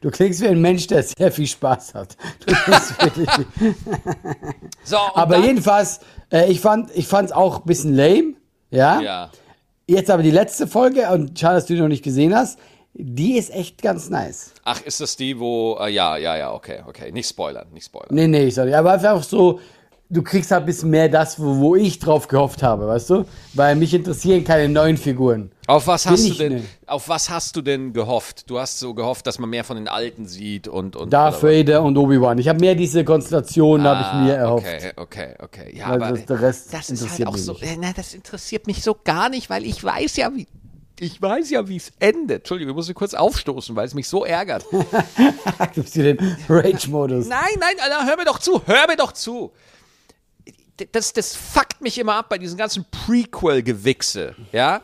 Du 0.00 0.10
klingst 0.10 0.40
wie 0.40 0.48
ein 0.48 0.60
Mensch, 0.60 0.86
der 0.88 1.02
sehr 1.02 1.30
viel 1.32 1.46
Spaß 1.46 1.94
hat. 1.94 2.16
Du 2.44 2.52
wirklich 2.54 3.28
So, 4.84 4.98
Aber 5.14 5.34
dann, 5.36 5.44
jedenfalls, 5.44 6.00
äh, 6.30 6.50
ich 6.50 6.60
fand 6.60 6.90
ich 6.94 7.06
fand's 7.06 7.32
auch 7.32 7.60
ein 7.60 7.66
bisschen 7.66 7.94
lame, 7.94 8.34
ja? 8.70 9.00
Ja. 9.00 9.30
Jetzt 9.88 10.10
aber 10.10 10.22
die 10.22 10.32
letzte 10.32 10.66
Folge, 10.66 11.08
und 11.10 11.38
schade, 11.38 11.56
dass 11.56 11.66
du 11.66 11.74
die 11.74 11.80
noch 11.80 11.88
nicht 11.88 12.02
gesehen 12.02 12.34
hast, 12.34 12.58
die 12.92 13.36
ist 13.36 13.52
echt 13.52 13.82
ganz 13.82 14.10
nice. 14.10 14.52
Ach, 14.64 14.80
ist 14.82 15.00
das 15.00 15.16
die, 15.16 15.38
wo, 15.38 15.76
äh, 15.80 15.90
ja, 15.90 16.16
ja, 16.16 16.36
ja, 16.36 16.52
okay, 16.52 16.80
okay. 16.88 17.12
Nicht 17.12 17.28
spoilern, 17.28 17.68
nicht 17.72 17.84
spoilern. 17.84 18.14
Nee, 18.14 18.26
nee, 18.26 18.44
ich 18.46 18.54
sag 18.54 18.64
nicht. 18.64 18.74
Aber 18.74 18.92
einfach 18.92 19.22
so, 19.22 19.60
du 20.08 20.22
kriegst 20.22 20.50
halt 20.50 20.62
ein 20.62 20.66
bisschen 20.66 20.90
mehr 20.90 21.08
das, 21.08 21.38
wo, 21.40 21.56
wo 21.58 21.76
ich 21.76 21.98
drauf 21.98 22.28
gehofft 22.28 22.62
habe, 22.62 22.86
weißt 22.86 23.10
du? 23.10 23.24
Weil 23.54 23.74
mich 23.76 23.92
interessieren 23.94 24.44
keine 24.44 24.68
neuen 24.68 24.96
Figuren. 24.96 25.50
Auf 25.66 25.86
was 25.88 26.04
Bin 26.04 26.12
hast 26.12 26.28
du 26.28 26.34
denn, 26.34 26.52
ne. 26.54 26.62
auf 26.86 27.08
was 27.08 27.28
hast 27.28 27.56
du 27.56 27.60
denn 27.62 27.92
gehofft? 27.92 28.48
Du 28.48 28.58
hast 28.60 28.78
so 28.78 28.94
gehofft, 28.94 29.26
dass 29.26 29.38
man 29.40 29.50
mehr 29.50 29.64
von 29.64 29.76
den 29.76 29.88
Alten 29.88 30.26
sieht 30.26 30.68
und, 30.68 30.94
und 30.94 31.12
Darth? 31.12 31.42
Vader 31.42 31.82
und 31.82 31.96
Obi-Wan. 31.98 32.38
Ich 32.38 32.48
habe 32.48 32.60
mehr 32.60 32.74
diese 32.76 33.04
Konstellation, 33.04 33.82
habe 33.82 34.00
ich 34.22 34.26
mir 34.28 34.34
erhofft. 34.36 34.66
Ah, 34.66 34.76
Okay, 34.76 34.92
okay, 34.96 35.34
okay. 35.42 35.76
Ja, 35.76 35.90
Weil 35.90 36.02
aber 36.02 36.16
das- 36.16 36.26
der 36.26 36.40
Rest 36.40 36.72
das 36.74 36.90
ist 36.90 37.10
halt 37.10 37.26
auch 37.26 37.36
so, 37.36 37.54
äh, 37.58 37.76
na, 37.80 37.92
das 37.96 38.14
interessiert 38.14 38.66
mich 38.68 38.82
so 38.82 38.96
gar 39.02 39.28
nicht, 39.28 39.50
weil 39.50 39.64
ich 39.64 39.82
weiß 39.82 40.16
ja, 40.18 40.30
wie, 40.34 40.46
ich 41.00 41.20
weiß 41.20 41.50
ja, 41.50 41.68
wie 41.68 41.76
es 41.76 41.92
endet. 41.98 42.38
Entschuldigung, 42.38 42.70
ich 42.70 42.76
muss 42.76 42.94
kurz 42.94 43.12
aufstoßen, 43.14 43.74
weil 43.74 43.86
es 43.86 43.94
mich 43.94 44.08
so 44.08 44.24
ärgert. 44.24 44.64
Du 45.74 45.82
bist 45.82 45.94
hier 45.94 46.14
den 46.14 46.36
Rage-Modus. 46.48 47.26
Nein, 47.26 47.40
nein, 47.58 47.74
Alter, 47.82 48.06
hör 48.06 48.16
mir 48.16 48.24
doch 48.24 48.38
zu, 48.38 48.62
hör 48.66 48.86
mir 48.86 48.96
doch 48.96 49.12
zu. 49.12 49.52
Das, 50.92 51.12
das 51.12 51.34
fuckt 51.34 51.80
mich 51.80 51.98
immer 51.98 52.16
ab 52.16 52.28
bei 52.28 52.38
diesen 52.38 52.58
ganzen 52.58 52.84
Prequel-Gewichse, 52.90 54.34
ja. 54.52 54.82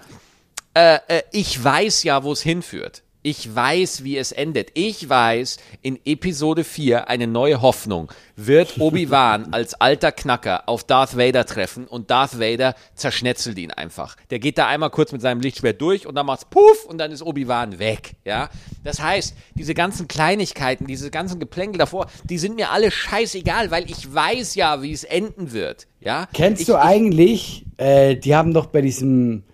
Äh, 0.75 0.99
äh, 1.08 1.22
ich 1.32 1.62
weiß 1.62 2.02
ja, 2.04 2.22
wo 2.25 2.32
es 2.32 2.42
hinführt. 2.42 3.02
Ich 3.24 3.54
weiß, 3.54 4.02
wie 4.02 4.16
es 4.16 4.32
endet. 4.32 4.70
Ich 4.74 5.08
weiß, 5.08 5.58
in 5.80 5.96
Episode 6.04 6.64
4, 6.64 7.08
eine 7.08 7.28
neue 7.28 7.62
Hoffnung, 7.62 8.10
wird 8.34 8.74
Obi-Wan 8.80 9.52
als 9.52 9.74
alter 9.74 10.10
Knacker 10.10 10.68
auf 10.68 10.82
Darth 10.82 11.16
Vader 11.16 11.46
treffen 11.46 11.86
und 11.86 12.10
Darth 12.10 12.40
Vader 12.40 12.74
zerschnetzelt 12.96 13.58
ihn 13.58 13.70
einfach. 13.70 14.16
Der 14.30 14.40
geht 14.40 14.58
da 14.58 14.66
einmal 14.66 14.90
kurz 14.90 15.12
mit 15.12 15.20
seinem 15.20 15.40
Lichtschwert 15.40 15.80
durch 15.80 16.04
und 16.08 16.16
dann 16.16 16.26
macht's 16.26 16.46
puff 16.46 16.84
und 16.84 16.98
dann 16.98 17.12
ist 17.12 17.22
Obi-Wan 17.22 17.78
weg, 17.78 18.16
ja. 18.24 18.50
Das 18.82 19.00
heißt, 19.00 19.36
diese 19.54 19.74
ganzen 19.74 20.08
Kleinigkeiten, 20.08 20.88
diese 20.88 21.12
ganzen 21.12 21.38
Geplänkel 21.38 21.78
davor, 21.78 22.08
die 22.24 22.38
sind 22.38 22.56
mir 22.56 22.70
alle 22.70 22.90
scheißegal, 22.90 23.70
weil 23.70 23.88
ich 23.88 24.12
weiß 24.12 24.56
ja, 24.56 24.82
wie 24.82 24.90
es 24.90 25.04
enden 25.04 25.52
wird, 25.52 25.86
ja. 26.00 26.26
Kennst 26.32 26.62
ich, 26.62 26.66
du 26.66 26.74
eigentlich, 26.74 27.66
äh, 27.76 28.16
die 28.16 28.34
haben 28.34 28.52
doch 28.52 28.66
bei 28.66 28.80
diesem, 28.80 29.44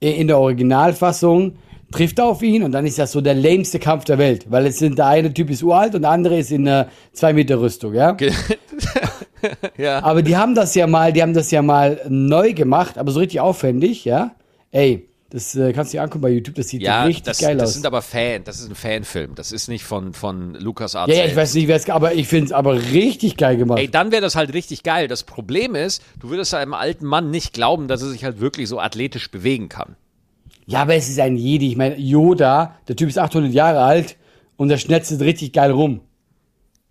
in 0.00 0.26
der 0.26 0.38
Originalfassung, 0.38 1.58
trifft 1.92 2.20
auf 2.20 2.42
ihn 2.42 2.62
und 2.62 2.72
dann 2.72 2.84
ist 2.86 2.98
das 2.98 3.12
so 3.12 3.20
der 3.20 3.34
lämste 3.34 3.78
Kampf 3.78 4.04
der 4.04 4.18
Welt, 4.18 4.46
weil 4.50 4.66
es 4.66 4.78
sind, 4.78 4.98
der 4.98 5.06
eine 5.06 5.32
Typ 5.32 5.50
ist 5.50 5.62
uralt 5.62 5.94
und 5.94 6.02
der 6.02 6.10
andere 6.10 6.38
ist 6.38 6.50
in 6.50 6.66
einer 6.66 6.88
2 7.12 7.32
Meter 7.32 7.60
Rüstung, 7.60 7.94
ja? 7.94 8.16
ja. 9.76 10.02
Aber 10.02 10.22
die 10.22 10.36
haben 10.36 10.54
das 10.54 10.74
ja 10.74 10.86
mal, 10.86 11.12
die 11.12 11.22
haben 11.22 11.34
das 11.34 11.50
ja 11.50 11.62
mal 11.62 12.00
neu 12.08 12.52
gemacht, 12.54 12.98
aber 12.98 13.12
so 13.12 13.20
richtig 13.20 13.40
aufwendig, 13.40 14.04
ja? 14.04 14.34
Ey, 14.72 15.08
das 15.30 15.54
äh, 15.56 15.72
kannst 15.72 15.92
du 15.92 15.96
dir 15.98 16.02
angucken 16.02 16.22
bei 16.22 16.28
YouTube, 16.30 16.54
das 16.54 16.68
sieht 16.68 16.82
Ja, 16.82 17.04
richtig 17.04 17.24
das, 17.24 17.38
geil 17.38 17.56
das 17.56 17.70
aus. 17.70 17.74
sind 17.74 17.86
aber 17.86 18.02
Fan, 18.02 18.44
das 18.44 18.60
ist 18.60 18.68
ein 18.68 18.74
Fanfilm. 18.74 19.34
Das 19.34 19.52
ist 19.52 19.68
nicht 19.68 19.84
von, 19.84 20.12
von 20.12 20.54
LucasArts. 20.54 21.12
ja, 21.12 21.20
ja, 21.20 21.26
ich 21.26 21.36
weiß 21.36 21.54
nicht, 21.54 21.68
wer 21.68 21.76
es, 21.76 21.88
aber 21.90 22.14
ich 22.14 22.28
finde 22.28 22.46
es 22.46 22.52
aber 22.52 22.74
richtig 22.92 23.36
geil 23.36 23.56
gemacht. 23.56 23.78
Ey, 23.80 23.88
dann 23.90 24.12
wäre 24.12 24.22
das 24.22 24.36
halt 24.36 24.54
richtig 24.54 24.82
geil. 24.82 25.08
Das 25.08 25.24
Problem 25.24 25.74
ist, 25.74 26.02
du 26.20 26.30
würdest 26.30 26.54
einem 26.54 26.74
alten 26.74 27.06
Mann 27.06 27.30
nicht 27.30 27.52
glauben, 27.52 27.88
dass 27.88 28.02
er 28.02 28.08
sich 28.08 28.24
halt 28.24 28.40
wirklich 28.40 28.68
so 28.68 28.78
athletisch 28.80 29.30
bewegen 29.30 29.68
kann. 29.68 29.96
Ja, 30.66 30.82
aber 30.82 30.94
es 30.94 31.08
ist 31.08 31.20
ein 31.20 31.36
Jedi. 31.36 31.68
Ich 31.68 31.76
meine, 31.76 31.96
Yoda, 31.96 32.76
der 32.88 32.96
Typ 32.96 33.08
ist 33.08 33.18
800 33.18 33.52
Jahre 33.52 33.82
alt 33.82 34.16
und 34.56 34.68
der 34.68 34.78
schnetzelt 34.78 35.20
richtig 35.20 35.52
geil 35.52 35.70
rum. 35.70 36.00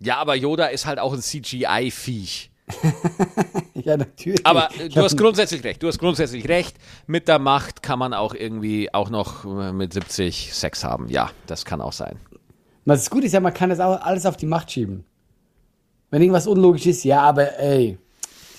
Ja, 0.00 0.16
aber 0.16 0.34
Yoda 0.34 0.66
ist 0.66 0.86
halt 0.86 0.98
auch 0.98 1.12
ein 1.12 1.20
CGI-Viech. 1.20 2.50
Ja, 3.84 3.96
natürlich. 3.96 4.44
Aber 4.44 4.68
äh, 4.80 4.88
du 4.88 5.00
hast 5.00 5.16
grundsätzlich 5.16 5.62
recht. 5.62 5.80
Du 5.80 5.86
hast 5.86 5.98
grundsätzlich 5.98 6.48
recht. 6.48 6.76
Mit 7.06 7.28
der 7.28 7.38
Macht 7.38 7.82
kann 7.82 8.00
man 8.00 8.12
auch 8.12 8.34
irgendwie 8.34 8.92
auch 8.92 9.10
noch 9.10 9.44
äh, 9.44 9.72
mit 9.72 9.92
70 9.92 10.52
Sex 10.54 10.82
haben. 10.82 11.08
Ja, 11.08 11.30
das 11.46 11.64
kann 11.64 11.80
auch 11.80 11.92
sein. 11.92 12.18
Was 12.84 13.02
ist 13.02 13.10
gut 13.10 13.22
ist 13.22 13.32
ja, 13.32 13.38
man 13.38 13.54
kann 13.54 13.70
das 13.70 13.78
auch 13.78 14.00
alles 14.00 14.26
auf 14.26 14.36
die 14.36 14.46
Macht 14.46 14.72
schieben. 14.72 15.04
Wenn 16.10 16.22
irgendwas 16.22 16.48
unlogisch 16.48 16.86
ist, 16.86 17.04
ja, 17.04 17.20
aber 17.20 17.58
ey, 17.60 17.98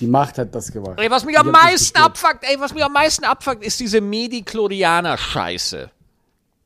die 0.00 0.06
Macht 0.06 0.38
hat 0.38 0.54
das 0.54 0.70
gemacht. 0.70 0.98
Ey, 0.98 1.10
was 1.10 1.24
mich 1.24 1.34
Ich 1.34 1.40
am 1.40 1.50
meisten 1.50 1.98
abfuckt, 1.98 2.44
ey, 2.44 2.58
was 2.60 2.72
mich 2.72 2.84
am 2.84 2.92
meisten 2.92 3.24
abfuckt, 3.24 3.64
ist 3.64 3.80
diese 3.80 4.00
Medi-Chlorianer-Scheiße. 4.00 5.90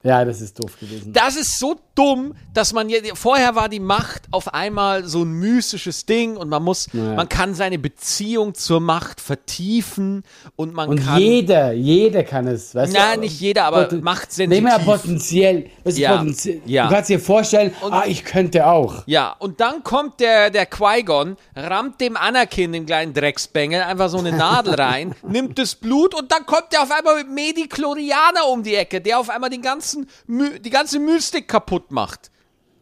Ja, 0.05 0.25
das 0.25 0.41
ist 0.41 0.59
doof 0.59 0.73
gewesen. 0.81 1.13
Das 1.13 1.37
ist 1.37 1.59
so 1.61 1.77
dumm, 1.95 2.35
dass 2.55 2.73
man 2.73 2.89
jetzt, 2.89 3.17
vorher 3.17 3.55
war 3.55 3.69
die 3.69 3.79
Macht 3.81 4.23
auf 4.33 4.53
einmal 4.53 5.05
so 5.07 5.23
ein 5.23 5.33
mystisches 5.33 6.07
Ding 6.07 6.37
und 6.37 6.49
man 6.49 6.63
muss, 6.63 6.89
Ja. 6.93 7.15
man 7.15 7.29
kann 7.29 7.55
seine 7.55 7.79
Beziehung 7.79 8.55
zur 8.55 8.81
Macht 8.81 9.21
vertiefen 9.21 10.25
und 10.57 10.75
man 10.75 10.89
Und 10.89 11.05
kann. 11.05 11.21
jeder, 11.21 11.73
jeder 11.73 12.25
kann 12.25 12.47
es. 12.47 12.75
Weißt 12.75 12.93
Nein, 12.95 13.17
du? 13.17 13.21
nicht 13.21 13.41
jeder, 13.41 13.65
aber 13.67 13.85
Poten- 13.85 14.03
machtsensitiv. 14.03 14.49
Nehmen 14.49 14.67
wir 14.67 14.79
potenziell. 14.85 15.67
Was 15.85 15.99
Ja, 15.99 16.17
potenziell? 16.17 16.63
ja. 16.67 16.89
Du 16.89 16.95
kannst 16.95 17.11
dir 17.11 17.21
vorstellen, 17.21 17.73
ah, 17.91 18.03
ich 18.07 18.25
könnte 18.25 18.67
auch. 18.67 19.03
Ja, 19.07 19.37
und 19.39 19.61
dann 19.61 19.85
kommt 19.85 20.19
der, 20.21 20.51
der 20.51 20.67
Qui-Gon, 20.67 21.37
rammt 21.55 22.01
dem 22.01 22.17
Anakin, 22.17 22.73
dem 22.73 22.87
kleinen 22.87 23.13
Drecksbengel, 23.15 23.83
einfach 23.83 24.09
so 24.09 24.19
eine 24.19 24.33
Nadel 24.33 24.75
rein, 24.75 25.15
nimmt 25.29 25.59
das 25.59 25.75
Blut 25.75 26.15
und 26.15 26.33
dann 26.33 26.47
kommt 26.47 26.73
der 26.73 26.83
auf 26.83 26.91
einmal 26.91 27.17
mit 27.23 27.31
Medi-Chlorianer 27.31 28.47
um 28.51 28.63
die 28.63 28.75
Ecke, 28.75 29.01
der 29.01 29.19
auf 29.19 29.31
einmal 29.31 29.51
den 29.51 29.63
ganzen, 29.63 29.92
My 30.27 30.59
die 30.59 30.71
ganze 30.71 30.99
Mystik 30.99 31.49
kaputt 31.49 31.91
macht. 31.91 32.31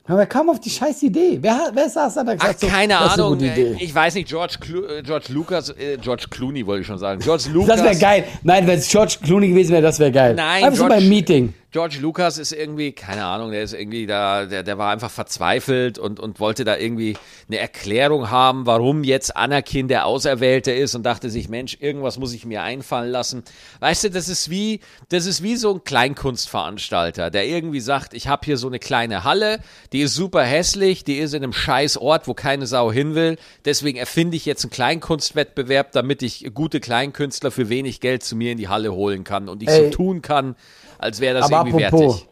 Aber 0.07 0.19
wer 0.19 0.27
kam 0.27 0.51
auf 0.51 0.59
die 0.59 0.71
scheiß 0.71 1.03
Idee? 1.05 1.39
Wer, 1.41 1.71
wer 1.73 1.89
saß 1.89 2.15
da 2.15 2.25
Ach, 2.39 2.55
so, 2.59 2.67
keine 2.67 2.99
Ahnung. 2.99 3.39
Ich 3.79 3.95
weiß 3.95 4.15
nicht, 4.17 4.29
George, 4.29 4.57
Clo 4.61 4.85
äh, 4.87 5.03
George 5.03 5.27
Lucas, 5.29 5.71
äh, 5.71 5.99
George 5.99 6.25
Clooney 6.29 6.67
wollte 6.67 6.81
ich 6.81 6.87
schon 6.89 6.99
sagen. 6.99 7.21
George 7.21 7.45
Lucas. 7.53 7.77
Das 7.77 7.85
wäre 7.85 7.97
geil. 7.97 8.25
Nein, 8.43 8.67
wenn 8.67 8.79
es 8.81 8.89
George 8.89 9.19
Clooney 9.23 9.49
gewesen 9.49 9.71
wäre, 9.71 9.83
das 9.83 10.01
wäre 10.01 10.11
geil. 10.11 10.35
Nein, 10.35 10.65
Einfach 10.65 10.79
so 10.79 10.87
George- 10.87 10.97
beim 10.97 11.09
Meeting. 11.09 11.55
George 11.73 11.99
Lucas 12.01 12.37
ist 12.37 12.51
irgendwie, 12.51 12.91
keine 12.91 13.25
Ahnung, 13.25 13.53
der 13.53 13.63
ist 13.63 13.75
irgendwie 13.75 14.05
da, 14.05 14.45
der, 14.45 14.65
der 14.65 14.77
war 14.77 14.91
einfach 14.91 15.11
verzweifelt 15.11 16.01
und, 16.01 16.19
und 16.19 16.41
wollte 16.41 16.65
da 16.65 16.77
irgendwie 16.77 17.17
eine 17.47 17.59
Erklärung 17.59 18.29
haben, 18.29 18.67
warum 18.67 19.05
jetzt 19.05 19.37
Anakin 19.37 19.87
der 19.87 20.05
Auserwählte 20.05 20.73
ist 20.73 20.97
und 20.97 21.05
dachte 21.05 21.31
sich, 21.31 21.49
Mensch, 21.49 21.77
irgendwas 21.79 22.19
muss 22.19 22.35
ich 22.35 22.45
mir 22.45 22.63
einfallen 22.63 23.13
lassen. 23.13 23.45
Weißt 23.79 24.03
du, 24.03 24.11
das 24.11 24.29
ist 24.29 24.51
wie, 24.51 24.81
das 25.11 25.27
ist 25.27 25.45
wie 25.45 25.55
so 25.55 25.75
ein 25.75 25.85
Kleinkunstveranstalter, 25.85 27.31
der 27.31 27.47
irgendwie 27.47 27.81
sagt, 27.81 28.15
ich 28.15 28.27
habe 28.27 28.45
hier 28.45 28.57
so 28.57 28.67
eine 28.67 28.81
kleine 28.81 29.23
Halle, 29.23 29.61
die 29.93 30.01
ist 30.01 30.17
super 30.17 30.43
hässlich, 30.43 31.05
die 31.05 31.19
ist 31.19 31.35
in 31.35 31.45
einem 31.45 31.53
scheiß 31.53 31.99
Ort, 31.99 32.27
wo 32.27 32.35
keine 32.35 32.67
Sau 32.67 32.91
hin 32.91 33.15
will, 33.15 33.39
deswegen 33.65 33.97
erfinde 33.97 34.37
ich 34.37 34.45
jetzt 34.45 34.65
einen 34.65 34.73
Kleinkunstwettbewerb, 34.73 35.93
damit 35.93 36.23
ich 36.23 36.51
gute 36.53 36.81
Kleinkünstler 36.81 37.53
für 37.53 37.69
wenig 37.69 38.01
Geld 38.01 38.25
zu 38.25 38.35
mir 38.35 38.51
in 38.51 38.59
die 38.59 38.69
Halle 38.69 38.93
holen 38.93 39.23
kann 39.23 39.49
und 39.49 39.63
ich 39.63 39.69
Ey. 39.69 39.85
so 39.85 39.91
tun 39.91 40.21
kann, 40.21 40.57
als 41.01 41.21
wäre 41.21 41.39
das 41.41 41.51
Aber 41.53 41.67
irgendwie 41.69 41.85
apropos, 41.87 42.15
wertig. 42.17 42.29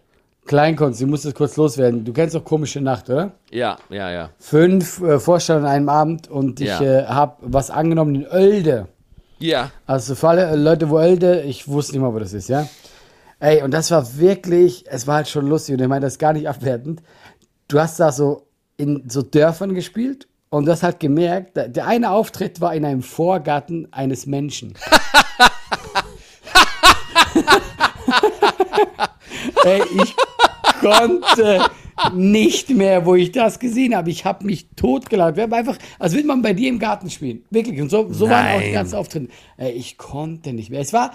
Kleinkunst, 0.46 1.00
ich 1.00 1.07
muss 1.07 1.22
das 1.22 1.35
kurz 1.35 1.57
loswerden. 1.57 2.04
Du 2.04 2.12
kennst 2.12 2.35
doch 2.35 2.44
Komische 2.44 2.81
Nacht, 2.81 3.11
oder? 3.11 3.33
Ja, 3.50 3.76
ja, 3.90 4.11
ja. 4.11 4.31
Fünf 4.38 5.02
äh, 5.02 5.18
Vorstellungen 5.20 5.66
an 5.66 5.72
einem 5.72 5.88
Abend 5.88 6.28
und 6.28 6.61
ich 6.61 6.68
Ja. 6.68 6.81
äh, 6.81 7.04
habe 7.07 7.37
was 7.42 7.70
angenommen 7.70 8.14
in 8.14 8.26
Oelde. 8.28 8.88
Ja. 9.38 9.70
Also 9.87 10.14
für 10.14 10.28
alle 10.28 10.46
äh, 10.46 10.57
Leute, 10.57 10.88
wo 10.90 10.96
Oelde, 10.96 11.42
ich 11.42 11.68
wusste 11.68 11.92
nicht 11.92 12.00
mal, 12.02 12.14
wo 12.14 12.18
das 12.18 12.33
ist, 12.33 12.48
ja. 12.48 12.66
Ey, 13.40 13.62
und 13.62 13.72
das 13.72 13.90
war 13.90 14.16
wirklich, 14.18 14.85
es 14.88 15.07
war 15.07 15.16
halt 15.16 15.28
schon 15.28 15.46
lustig 15.46 15.74
und 15.74 15.81
ich 15.83 15.87
meine 15.88 16.07
das 16.07 16.18
gar 16.18 16.33
nicht 16.33 16.48
abwertend. 16.48 17.02
Du 17.68 17.78
hast 17.78 18.00
da 18.00 18.11
so 18.11 18.46
in 18.78 19.04
so 19.09 19.22
Dörfern 19.22 19.74
gespielt 19.74 20.26
Und 20.50 20.64
das 20.66 20.83
hat 20.83 20.98
gemerkt, 20.98 21.57
der, 21.57 21.68
der 21.68 21.87
eine 21.87 22.11
Auftritt 22.11 22.61
war 22.62 22.74
in 22.74 22.85
einem 22.87 23.02
Vorgarten 23.02 23.87
eines 23.92 24.24
Menschen. 24.26 24.72
Ey, 29.64 29.82
ich 30.02 30.14
konnte 30.80 31.60
nicht 32.14 32.70
mehr, 32.70 33.04
wo 33.06 33.14
ich 33.14 33.32
das 33.32 33.58
gesehen 33.58 33.94
habe. 33.96 34.10
Ich 34.10 34.24
habe 34.24 34.44
mich 34.44 34.68
totgelacht. 34.76 35.36
Wir 35.36 35.44
haben 35.44 35.52
einfach, 35.52 35.76
als 35.98 36.14
würde 36.14 36.26
man 36.26 36.42
bei 36.42 36.52
dir 36.52 36.68
im 36.68 36.78
Garten 36.78 37.10
spielen. 37.10 37.44
Wirklich. 37.50 37.80
Und 37.80 37.90
so, 37.90 38.12
so 38.12 38.28
waren 38.28 38.56
auch 38.56 38.62
die 38.62 38.72
ganzen 38.72 38.96
Auftritte. 38.96 39.28
Ey, 39.56 39.72
ich 39.72 39.98
konnte 39.98 40.52
nicht 40.52 40.70
mehr. 40.70 40.80
Es 40.80 40.92
war 40.92 41.12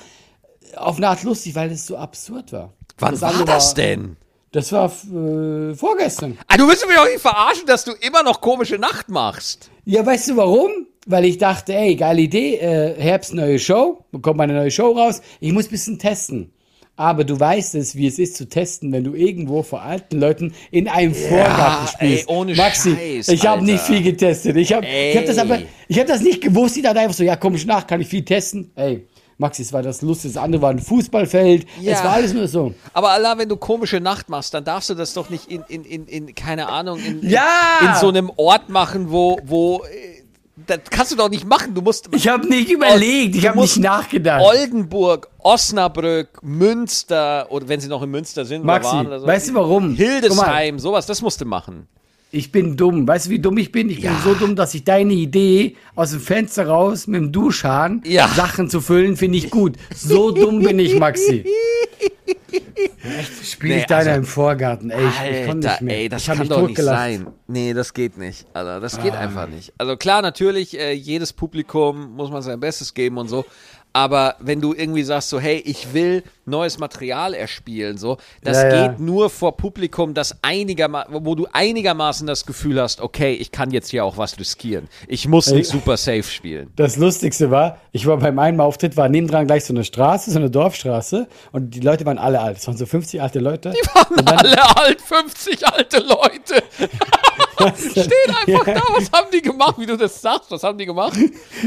auf 0.76 0.98
eine 0.98 1.10
Art 1.10 1.24
lustig, 1.24 1.56
weil 1.56 1.72
es 1.72 1.86
so 1.86 1.98
absurd 1.98 2.52
war. 2.52 2.74
Wann 2.98 3.12
Das 3.12 3.22
war 3.22 3.46
das 3.46 3.74
denn? 3.74 4.18
Das 4.52 4.72
war 4.72 4.86
äh, 4.86 5.74
vorgestern. 5.74 6.38
Ah, 6.48 6.58
du 6.58 6.68
willst 6.68 6.88
mich 6.88 6.96
doch 6.96 7.06
nicht 7.06 7.22
verarschen, 7.22 7.66
dass 7.66 7.86
du 7.86 7.92
immer 8.02 8.22
noch 8.22 8.40
komische 8.40 8.78
Nacht 8.78 9.10
machst. 9.10 9.72
Ja, 9.86 10.06
weißt 10.06 10.30
du 10.30 10.38
warum? 10.38 10.70
Weil 11.08 11.26
ich 11.26 11.40
dachte, 11.40 11.74
ey, 11.74 11.96
geile 11.96 12.22
Idee, 12.22 12.58
äh, 12.58 12.96
Herbst 13.02 13.34
neue 13.34 13.58
Show, 13.58 14.06
bekommt 14.12 14.38
meine 14.38 14.54
neue 14.54 14.70
Show 14.72 14.92
raus. 14.92 15.22
Ich 15.40 15.52
muss 15.52 15.66
ein 15.66 15.72
bisschen 15.72 16.00
testen. 16.00 16.54
Aber 16.96 17.24
du 17.24 17.40
weißt 17.40 17.74
es, 17.76 17.96
wie 17.96 18.06
es 18.06 18.20
ist 18.20 18.36
zu 18.36 18.48
testen, 18.48 18.92
wenn 18.92 19.04
du 19.04 19.16
irgendwo 19.16 19.64
vor 19.64 19.82
alten 19.82 20.20
Leuten 20.20 20.54
in 20.70 20.88
einem 20.88 21.16
Vorgarten 21.16 21.88
spielst. 21.88 22.30
ey, 22.30 22.36
ohne 22.36 22.54
Maxi, 22.56 22.96
Scheiß, 22.96 23.30
ich 23.30 23.48
habe 23.48 23.64
nicht 23.66 23.84
viel 23.84 24.04
getestet. 24.04 24.56
Ich 24.58 24.72
habe 24.74 24.86
ich 24.86 25.18
hab 25.18 25.26
das 25.26 25.40
aber, 25.40 25.60
ich 25.88 25.98
habe 25.98 26.08
das 26.08 26.22
nicht 26.22 26.42
gewusst. 26.42 26.78
Ich 26.78 26.84
dachte 26.84 27.00
einfach 27.00 27.16
so, 27.16 27.24
ja, 27.24 27.36
komm 27.36 27.56
ich 27.56 27.66
nach, 27.66 27.88
kann 27.88 28.00
ich 28.00 28.08
viel 28.08 28.24
testen. 28.24 28.72
Ey, 28.76 29.08
Maxi, 29.40 29.64
es 29.64 29.74
war 29.74 29.82
das 29.82 30.04
Lustige. 30.04 30.36
Das 30.36 30.44
andere 30.44 30.62
war 30.62 30.70
ein 30.70 30.78
Fußballfeld. 30.80 31.66
Ja. 31.82 31.94
Es 31.94 32.04
war 32.04 32.12
alles 32.14 32.34
nur 32.34 32.48
so. 32.48 32.76
Aber 32.94 33.10
Allah, 33.10 33.40
wenn 33.40 33.50
du 33.50 33.58
komische 33.58 34.00
Nacht 34.00 34.30
machst, 34.30 34.54
dann 34.54 34.64
darfst 34.64 34.92
du 34.92 34.94
das 34.94 35.16
doch 35.16 35.32
nicht 35.32 35.50
in, 35.50 35.64
in, 35.68 35.84
in, 35.86 36.06
in 36.06 36.36
keine 36.36 36.70
Ahnung, 36.70 37.00
in, 37.00 37.28
Ja! 37.28 37.80
in, 37.82 37.88
in 37.88 37.96
so 37.96 38.10
einem 38.10 38.32
Ort 38.36 38.70
machen, 38.70 39.10
wo, 39.10 39.40
wo, 39.44 39.84
das 40.68 40.80
kannst 40.90 41.12
du 41.12 41.16
doch 41.16 41.30
nicht 41.30 41.46
machen. 41.46 41.74
Du 41.74 41.82
musst 41.82 42.10
Ich 42.12 42.28
habe 42.28 42.48
nicht 42.48 42.70
überlegt, 42.70 43.36
ich 43.36 43.48
habe 43.48 43.60
nicht 43.60 43.78
nachgedacht. 43.78 44.42
Oldenburg, 44.44 45.30
Osnabrück, 45.40 46.42
Münster, 46.42 47.48
oder 47.50 47.68
wenn 47.68 47.80
sie 47.80 47.88
noch 47.88 48.02
in 48.02 48.12
Münster 48.12 48.46
sind, 48.46 48.64
Maxi, 48.66 48.92
waren 48.92 49.08
oder 49.08 49.20
so. 49.20 49.28
weißt 49.28 49.50
du 49.50 49.54
warum? 49.56 49.96
Hildesheim, 49.96 50.80
sowas, 50.80 51.06
das 51.06 51.22
musst 51.22 51.42
du 51.42 51.46
machen. 51.46 51.88
Ich 52.36 52.52
bin 52.52 52.76
dumm. 52.76 53.08
Weißt 53.08 53.28
du, 53.28 53.30
wie 53.30 53.38
dumm 53.38 53.60
ich 53.60 53.72
bin? 53.72 53.92
Ich 53.92 54.00
Ja. 54.00 54.12
bin 54.12 54.20
so 54.24 54.34
dumm, 54.34 54.56
dass 54.56 54.74
ich 54.74 54.84
deine 54.84 55.14
Idee 55.14 55.76
aus 55.94 56.10
dem 56.12 56.20
Fenster 56.20 56.66
raus 56.68 57.06
mit 57.06 57.22
dem 57.22 57.32
Duschhahn 57.32 58.02
Ja. 58.08 58.28
Sachen 58.28 58.72
zu 58.72 58.82
füllen, 58.82 59.16
finde 59.18 59.38
ich 59.38 59.52
gut. 59.52 59.76
So 59.96 60.32
dumm 60.32 60.64
bin 60.64 60.80
ich, 60.80 60.98
Maxi. 60.98 61.46
Echt, 63.20 63.46
spiele 63.46 63.76
Nee, 63.76 63.80
ich 63.82 63.86
deiner 63.86 64.12
also- 64.12 64.20
im 64.22 64.26
Vorgarten. 64.26 64.90
Ey, 64.90 65.04
ich, 65.08 65.40
ich 65.42 65.46
konnte 65.48 65.68
nicht 65.68 65.82
mehr. 65.82 65.98
ey, 65.98 66.10
das 66.10 66.22
ich 66.24 66.28
kann 66.28 66.40
mich 66.40 66.50
doch 66.50 66.68
nicht 66.68 66.82
sein. 66.82 67.28
Nee, 67.48 67.74
das 67.74 67.94
geht 67.94 68.18
nicht. 68.18 68.46
Also, 68.54 68.80
das 68.80 68.98
Ah. 68.98 69.02
geht 69.04 69.14
einfach 69.14 69.48
nicht. 69.48 69.72
Also 69.78 69.96
klar, 69.98 70.22
natürlich, 70.24 70.78
äh, 70.80 70.94
jedes 70.94 71.34
Publikum 71.34 72.14
muss 72.16 72.32
man 72.32 72.42
sein 72.42 72.60
Bestes 72.60 72.94
geben 72.94 73.18
und 73.18 73.28
so. 73.28 73.46
Aber 73.96 74.36
wenn 74.40 74.60
du 74.60 74.74
irgendwie 74.74 75.04
sagst 75.04 75.30
so, 75.30 75.40
hey, 75.40 75.58
ich 75.66 75.94
will 75.94 76.24
neues 76.46 76.80
Material 76.80 77.34
erspielen, 77.36 77.98
so, 77.98 78.18
das 78.44 78.58
Ja, 78.64 78.68
ja. 78.74 78.88
geht 78.88 79.00
nur 79.00 79.30
vor 79.30 79.56
Publikum, 79.56 80.16
das 80.16 80.36
einigermaßen, 80.42 81.14
wo 81.24 81.36
du 81.36 81.48
einigermaßen 81.54 82.26
das 82.26 82.46
Gefühl 82.46 82.82
hast, 82.82 83.02
okay, 83.02 83.34
ich 83.34 83.52
kann 83.52 83.70
jetzt 83.72 83.90
hier 83.92 84.04
auch 84.04 84.18
was 84.18 84.40
riskieren. 84.40 84.90
Ich 85.08 85.28
muss 85.28 85.48
Ey. 85.48 85.58
nicht 85.60 85.68
super 85.70 85.96
safe 85.96 86.24
spielen. 86.24 86.72
Das 86.76 86.98
Lustigste 86.98 87.52
war, 87.52 87.78
ich 87.92 88.06
war 88.08 88.18
beim 88.18 88.40
einen 88.40 88.60
Auftritt, 88.60 88.98
war 88.98 89.10
nebendran 89.10 89.46
gleich 89.46 89.64
so 89.66 89.74
eine 89.74 89.84
Straße, 89.84 90.32
so 90.32 90.40
eine 90.40 90.50
Dorfstraße 90.50 91.28
und 91.52 91.70
die 91.76 91.80
Leute 91.80 92.06
waren 92.06 92.18
alle 92.18 92.42
alt. 92.42 92.58
Es 92.58 92.66
waren 92.68 92.78
so 92.78 92.86
50 92.88 93.22
alte 93.22 93.40
Leute. 93.40 93.74
waren 93.94 94.28
alle 94.28 94.76
alt, 94.78 95.02
50 95.02 95.68
alte 95.68 96.00
Leute. 96.00 96.64
Stehen 97.78 98.36
einfach 98.48 98.66
da, 98.66 98.82
was 98.96 99.12
haben 99.12 99.28
die 99.34 99.42
gemacht, 99.42 99.76
wie 99.78 99.86
du 99.86 99.98
das 99.98 100.22
sagst, 100.22 100.52
was 100.52 100.64
haben 100.64 100.78
die 100.78 100.86
gemacht? 100.86 101.18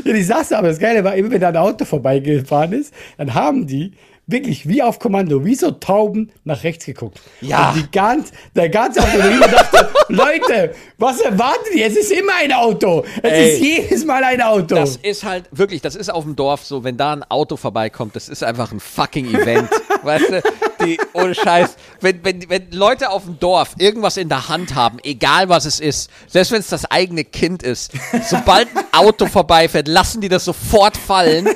Ja, 0.04 0.12
die 0.12 0.22
saßen 0.22 0.56
aber, 0.56 0.68
das 0.68 0.78
Geile 0.78 1.02
war, 1.04 1.14
immer 1.14 1.30
wenn 1.30 1.40
da 1.40 1.48
ein 1.48 1.56
Auto 1.56 1.84
vorbeigefahren 1.84 2.72
ist, 2.72 2.92
dann 3.16 3.34
haben 3.34 3.66
die 3.66 3.92
wirklich 4.26 4.68
wie 4.68 4.82
auf 4.82 4.98
Kommando, 4.98 5.44
wie 5.44 5.54
so 5.54 5.70
Tauben 5.70 6.32
nach 6.44 6.64
rechts 6.64 6.84
geguckt. 6.84 7.20
Ja. 7.40 7.70
Und 7.70 7.76
die 7.76 7.90
ganz, 7.90 8.32
der 8.54 8.68
ganze 8.68 9.00
Auto, 9.00 9.18
und 9.18 9.34
ich 9.34 9.40
dachte, 9.40 9.88
Leute, 10.08 10.74
was 10.98 11.20
erwartet 11.20 11.74
ihr? 11.74 11.86
Es 11.86 11.96
ist 11.96 12.10
immer 12.10 12.32
ein 12.42 12.52
Auto. 12.52 13.04
Es 13.22 13.32
Ey. 13.32 13.52
ist 13.52 13.60
jedes 13.62 14.04
Mal 14.04 14.24
ein 14.24 14.42
Auto. 14.42 14.74
Das 14.74 14.96
ist 14.96 15.24
halt 15.24 15.44
wirklich, 15.52 15.80
das 15.80 15.94
ist 15.94 16.10
auf 16.10 16.24
dem 16.24 16.34
Dorf 16.34 16.64
so, 16.64 16.82
wenn 16.82 16.96
da 16.96 17.12
ein 17.12 17.22
Auto 17.22 17.56
vorbeikommt, 17.56 18.16
das 18.16 18.28
ist 18.28 18.42
einfach 18.42 18.72
ein 18.72 18.80
fucking 18.80 19.32
Event. 19.32 19.70
weißt 20.02 20.30
du, 20.30 20.42
die, 20.84 20.98
ohne 21.12 21.34
Scheiß, 21.34 21.76
wenn, 22.00 22.24
wenn, 22.24 22.48
wenn 22.48 22.70
Leute 22.72 23.10
auf 23.10 23.24
dem 23.24 23.38
Dorf 23.38 23.74
irgendwas 23.78 24.16
in 24.16 24.28
der 24.28 24.48
Hand 24.48 24.74
haben, 24.74 24.98
egal 25.04 25.48
was 25.48 25.66
es 25.66 25.78
ist, 25.78 26.10
selbst 26.26 26.50
wenn 26.52 26.60
es 26.60 26.68
das 26.68 26.84
eigene 26.90 27.24
Kind 27.24 27.62
ist, 27.62 27.92
sobald 28.28 28.68
ein 28.76 28.84
Auto 28.92 29.26
vorbeifährt, 29.26 29.86
lassen 29.86 30.20
die 30.20 30.28
das 30.28 30.44
sofort 30.44 30.96
fallen, 30.96 31.48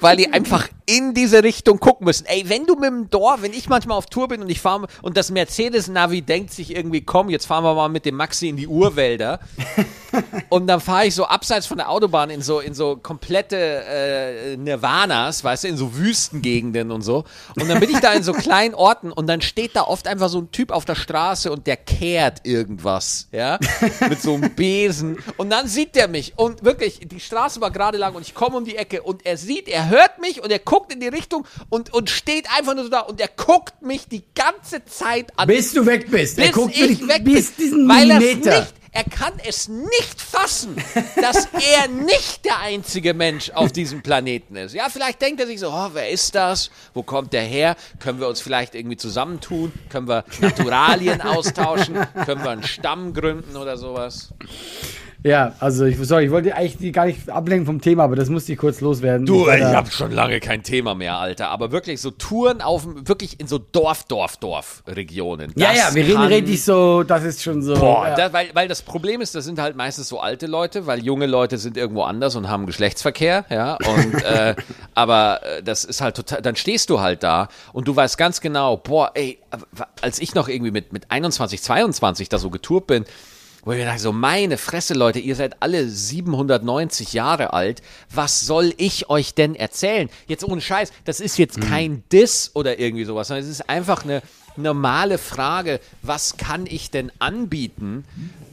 weil 0.00 0.16
die 0.16 0.32
einfach 0.32 0.68
in 0.88 1.12
diese 1.12 1.42
Richtung 1.42 1.80
gucken 1.80 2.06
müssen. 2.06 2.24
Ey, 2.26 2.48
wenn 2.48 2.64
du 2.64 2.74
mit 2.74 2.86
dem 2.86 3.10
Dorf, 3.10 3.42
wenn 3.42 3.52
ich 3.52 3.68
manchmal 3.68 3.98
auf 3.98 4.06
Tour 4.06 4.28
bin 4.28 4.40
und 4.40 4.48
ich 4.48 4.60
fahre 4.60 4.86
und 5.02 5.18
das 5.18 5.30
Mercedes-Navi 5.30 6.22
denkt 6.22 6.50
sich 6.50 6.74
irgendwie, 6.74 7.02
komm, 7.02 7.28
jetzt 7.28 7.44
fahren 7.44 7.62
wir 7.62 7.74
mal 7.74 7.88
mit 7.90 8.06
dem 8.06 8.16
Maxi 8.16 8.48
in 8.48 8.56
die 8.56 8.66
Urwälder. 8.66 9.38
Und 10.48 10.66
dann 10.66 10.80
fahre 10.80 11.06
ich 11.06 11.14
so 11.14 11.26
abseits 11.26 11.66
von 11.66 11.76
der 11.76 11.90
Autobahn 11.90 12.30
in 12.30 12.40
so, 12.40 12.60
in 12.60 12.74
so 12.74 12.96
komplette 12.96 13.56
äh, 13.56 14.56
Nirvanas, 14.56 15.44
weißt 15.44 15.64
du, 15.64 15.68
in 15.68 15.76
so 15.76 15.94
Wüstengegenden 15.96 16.90
und 16.90 17.02
so. 17.02 17.24
Und 17.56 17.68
dann 17.68 17.80
bin 17.80 17.90
ich 17.90 18.00
da 18.00 18.12
in 18.12 18.22
so 18.22 18.32
kleinen 18.32 18.74
Orten 18.74 19.12
und 19.12 19.26
dann 19.26 19.42
steht 19.42 19.76
da 19.76 19.82
oft 19.82 20.08
einfach 20.08 20.28
so 20.28 20.38
ein 20.38 20.50
Typ 20.50 20.70
auf 20.70 20.84
der 20.84 20.94
Straße 20.94 21.52
und 21.52 21.66
der 21.66 21.76
kehrt 21.76 22.46
irgendwas, 22.46 23.28
ja, 23.32 23.58
mit 24.08 24.22
so 24.22 24.34
einem 24.34 24.54
Besen. 24.54 25.18
Und 25.36 25.50
dann 25.50 25.68
sieht 25.68 25.94
der 25.94 26.08
mich 26.08 26.32
und 26.36 26.64
wirklich, 26.64 27.00
die 27.04 27.20
Straße 27.20 27.60
war 27.60 27.70
gerade 27.70 27.98
lang 27.98 28.14
und 28.14 28.22
ich 28.22 28.34
komme 28.34 28.56
um 28.56 28.64
die 28.64 28.76
Ecke 28.76 29.02
und 29.02 29.26
er 29.26 29.36
sieht, 29.36 29.68
er 29.68 29.90
hört 29.90 30.20
mich 30.20 30.42
und 30.42 30.50
er 30.50 30.58
guckt 30.58 30.77
in 30.92 31.00
die 31.00 31.08
Richtung 31.08 31.46
und, 31.68 31.92
und 31.92 32.10
steht 32.10 32.46
einfach 32.56 32.74
nur 32.74 32.84
so 32.84 32.90
da 32.90 33.00
und 33.00 33.20
er 33.20 33.28
guckt 33.28 33.82
mich 33.82 34.08
die 34.08 34.24
ganze 34.34 34.84
Zeit 34.84 35.26
an 35.36 35.46
bis 35.46 35.72
du 35.72 35.84
weg 35.84 36.10
bist. 36.10 36.38
er 36.38 36.46
bis 36.46 36.54
guckt 36.54 36.76
ich 36.76 37.06
weg 37.06 37.24
bis 37.24 37.50
bin, 37.52 37.64
diesen 37.64 37.88
weil 37.88 38.06
Millimeter. 38.06 38.60
nicht, 38.60 38.74
er 38.92 39.04
kann 39.04 39.34
es 39.46 39.68
nicht 39.68 40.20
fassen, 40.20 40.76
dass 41.20 41.46
er 41.52 41.88
nicht 41.88 42.44
der 42.44 42.58
einzige 42.60 43.14
Mensch 43.14 43.50
auf 43.50 43.70
diesem 43.70 44.02
Planeten 44.02 44.56
ist. 44.56 44.74
Ja, 44.74 44.88
vielleicht 44.88 45.20
denkt 45.20 45.40
er 45.40 45.46
sich 45.46 45.60
so, 45.60 45.68
oh, 45.68 45.90
wer 45.92 46.10
ist 46.10 46.34
das? 46.34 46.70
Wo 46.94 47.02
kommt 47.02 47.32
der 47.32 47.42
her? 47.42 47.76
Können 48.00 48.20
wir 48.20 48.28
uns 48.28 48.40
vielleicht 48.40 48.74
irgendwie 48.74 48.96
zusammentun? 48.96 49.72
Können 49.90 50.08
wir 50.08 50.24
Naturalien 50.40 51.20
austauschen? 51.20 51.98
Können 52.24 52.42
wir 52.42 52.50
einen 52.50 52.64
Stamm 52.64 53.12
gründen 53.12 53.56
oder 53.56 53.76
sowas? 53.76 54.32
Ja, 55.24 55.54
also 55.58 55.84
ich, 55.84 55.96
sorry, 55.98 56.26
ich 56.26 56.30
wollte 56.30 56.54
eigentlich 56.54 56.92
gar 56.92 57.06
nicht 57.06 57.28
ablenken 57.28 57.66
vom 57.66 57.80
Thema, 57.80 58.04
aber 58.04 58.14
das 58.14 58.28
musste 58.28 58.52
ich 58.52 58.58
kurz 58.58 58.80
loswerden. 58.80 59.26
Ich 59.26 59.32
war 59.32 59.58
da- 59.58 59.86
schon 59.90 60.12
lange 60.12 60.38
kein 60.38 60.62
Thema 60.62 60.94
mehr, 60.94 61.16
Alter. 61.16 61.48
Aber 61.50 61.72
wirklich 61.72 62.00
so 62.00 62.12
Touren 62.12 62.60
auf, 62.60 62.86
wirklich 62.86 63.40
in 63.40 63.48
so 63.48 63.58
Dorf, 63.58 64.04
Dorf, 64.04 64.36
Dorf-Regionen. 64.36 65.52
ja, 65.56 65.72
ja, 65.72 65.92
wir 65.92 66.06
reden 66.06 66.22
richtig 66.22 66.62
so, 66.62 67.02
das 67.02 67.24
ist 67.24 67.42
schon 67.42 67.62
so. 67.62 67.74
Boah, 67.74 68.08
ja. 68.08 68.14
da, 68.14 68.32
weil, 68.32 68.50
weil 68.54 68.68
das 68.68 68.82
Problem 68.82 69.20
ist, 69.20 69.34
das 69.34 69.44
sind 69.44 69.60
halt 69.60 69.74
meistens 69.74 70.08
so 70.08 70.20
alte 70.20 70.46
Leute, 70.46 70.86
weil 70.86 71.04
junge 71.04 71.26
Leute 71.26 71.58
sind 71.58 71.76
irgendwo 71.76 72.02
anders 72.02 72.36
und 72.36 72.48
haben 72.48 72.66
Geschlechtsverkehr, 72.66 73.44
ja. 73.50 73.74
Und 73.74 74.22
äh, 74.22 74.54
aber 74.94 75.40
äh, 75.42 75.62
das 75.64 75.84
ist 75.84 76.00
halt 76.00 76.14
total, 76.16 76.42
dann 76.42 76.54
stehst 76.54 76.90
du 76.90 77.00
halt 77.00 77.24
da 77.24 77.48
und 77.72 77.88
du 77.88 77.96
weißt 77.96 78.18
ganz 78.18 78.40
genau, 78.40 78.76
boah, 78.76 79.10
ey, 79.14 79.38
als 80.00 80.20
ich 80.20 80.36
noch 80.36 80.48
irgendwie 80.48 80.70
mit, 80.70 80.92
mit 80.92 81.10
21, 81.10 81.60
22 81.60 82.28
da 82.28 82.38
so 82.38 82.50
getourt 82.50 82.86
bin, 82.86 83.04
wo 83.68 83.72
ich 83.72 83.80
mir 83.80 83.84
dachte, 83.84 84.00
so 84.00 84.14
meine 84.14 84.56
Fresse, 84.56 84.94
Leute, 84.94 85.18
ihr 85.18 85.36
seid 85.36 85.60
alle 85.60 85.86
790 85.86 87.12
Jahre 87.12 87.52
alt. 87.52 87.82
Was 88.08 88.40
soll 88.40 88.72
ich 88.78 89.10
euch 89.10 89.34
denn 89.34 89.54
erzählen? 89.54 90.08
Jetzt 90.26 90.42
ohne 90.42 90.62
Scheiß, 90.62 90.90
das 91.04 91.20
ist 91.20 91.36
jetzt 91.36 91.60
kein 91.60 92.02
Diss 92.10 92.52
oder 92.54 92.78
irgendwie 92.78 93.04
sowas, 93.04 93.28
sondern 93.28 93.44
es 93.44 93.50
ist 93.50 93.68
einfach 93.68 94.04
eine 94.04 94.22
normale 94.56 95.18
Frage, 95.18 95.80
was 96.00 96.38
kann 96.38 96.64
ich 96.64 96.90
denn 96.90 97.12
anbieten, 97.18 98.06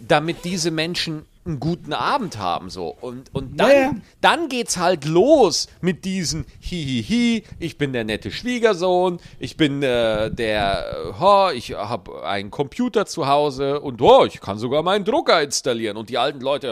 damit 0.06 0.44
diese 0.44 0.70
Menschen 0.70 1.26
einen 1.46 1.60
guten 1.60 1.94
Abend 1.94 2.40
haben 2.40 2.72
so. 2.72 2.96
Und 3.02 3.30
und 3.34 3.60
dann 3.60 3.70
Ja, 3.70 3.76
ja. 3.76 3.96
dann 4.20 4.50
geht's 4.50 4.78
halt 4.78 5.06
los 5.06 5.68
mit 5.80 6.04
diesen 6.04 6.46
hihihi, 6.60 7.44
ich 7.60 7.78
bin 7.78 7.94
der 7.94 8.04
nette 8.04 8.32
Schwiegersohn, 8.32 9.20
ich 9.38 9.56
bin 9.56 9.84
äh, 9.84 10.32
der 10.32 11.14
ho, 11.20 11.52
ich 11.52 11.74
habe 11.74 12.26
einen 12.26 12.50
Computer 12.50 13.06
zu 13.06 13.28
Hause 13.28 13.80
und 13.80 14.02
oh, 14.02 14.26
ich 14.26 14.42
kann 14.42 14.58
sogar 14.58 14.82
meinen 14.82 15.06
Drucker 15.06 15.44
installieren. 15.44 15.98
Und 15.98 16.10
die 16.10 16.18
alten 16.18 16.42
Leute 16.42 16.68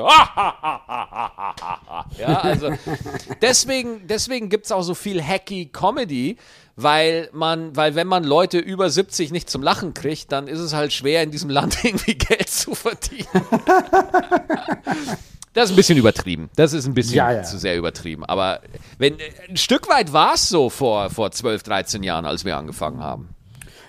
ja, 2.18 2.40
also 2.42 2.72
deswegen 3.42 4.08
deswegen 4.08 4.50
gibt's 4.50 4.72
auch 4.72 4.82
so 4.82 4.96
viel 4.96 5.22
hacky 5.24 5.68
Comedy, 5.68 6.38
weil 6.76 7.30
man, 7.34 7.76
weil 7.76 7.96
wenn 7.96 8.08
man 8.08 8.24
Leute 8.24 8.58
über 8.58 8.90
70 8.90 9.32
nicht 9.32 9.50
zum 9.50 9.62
Lachen 9.62 9.94
kriegt, 9.94 10.32
dann 10.32 10.48
ist 10.48 10.60
es 10.60 10.74
halt 10.74 10.92
schwer 10.94 11.22
in 11.24 11.32
diesem 11.32 11.50
Land 11.52 11.78
irgendwie 11.84 12.16
Geld 12.16 12.50
zu 12.50 12.74
verdienen. 12.76 13.28
Das 15.54 15.66
ist 15.66 15.74
ein 15.74 15.76
bisschen 15.76 16.00
übertrieben. 16.00 16.50
Das 16.56 16.74
ist 16.74 16.88
ein 16.88 16.96
bisschen 16.96 17.14
Ja, 17.16 17.32
ja. 17.32 17.44
zu 17.44 17.60
sehr 17.60 17.78
übertrieben. 17.78 18.26
Aber 18.26 18.62
wenn 18.98 19.18
ein 19.48 19.56
Stück 19.56 19.88
weit 19.88 20.12
war 20.12 20.34
es 20.34 20.50
so 20.50 20.72
vor, 20.72 21.12
vor 21.12 21.30
12, 21.32 21.62
13 21.62 22.02
Jahren, 22.02 22.26
als 22.26 22.44
wir 22.44 22.58
angefangen 22.58 23.02
haben. 23.04 23.30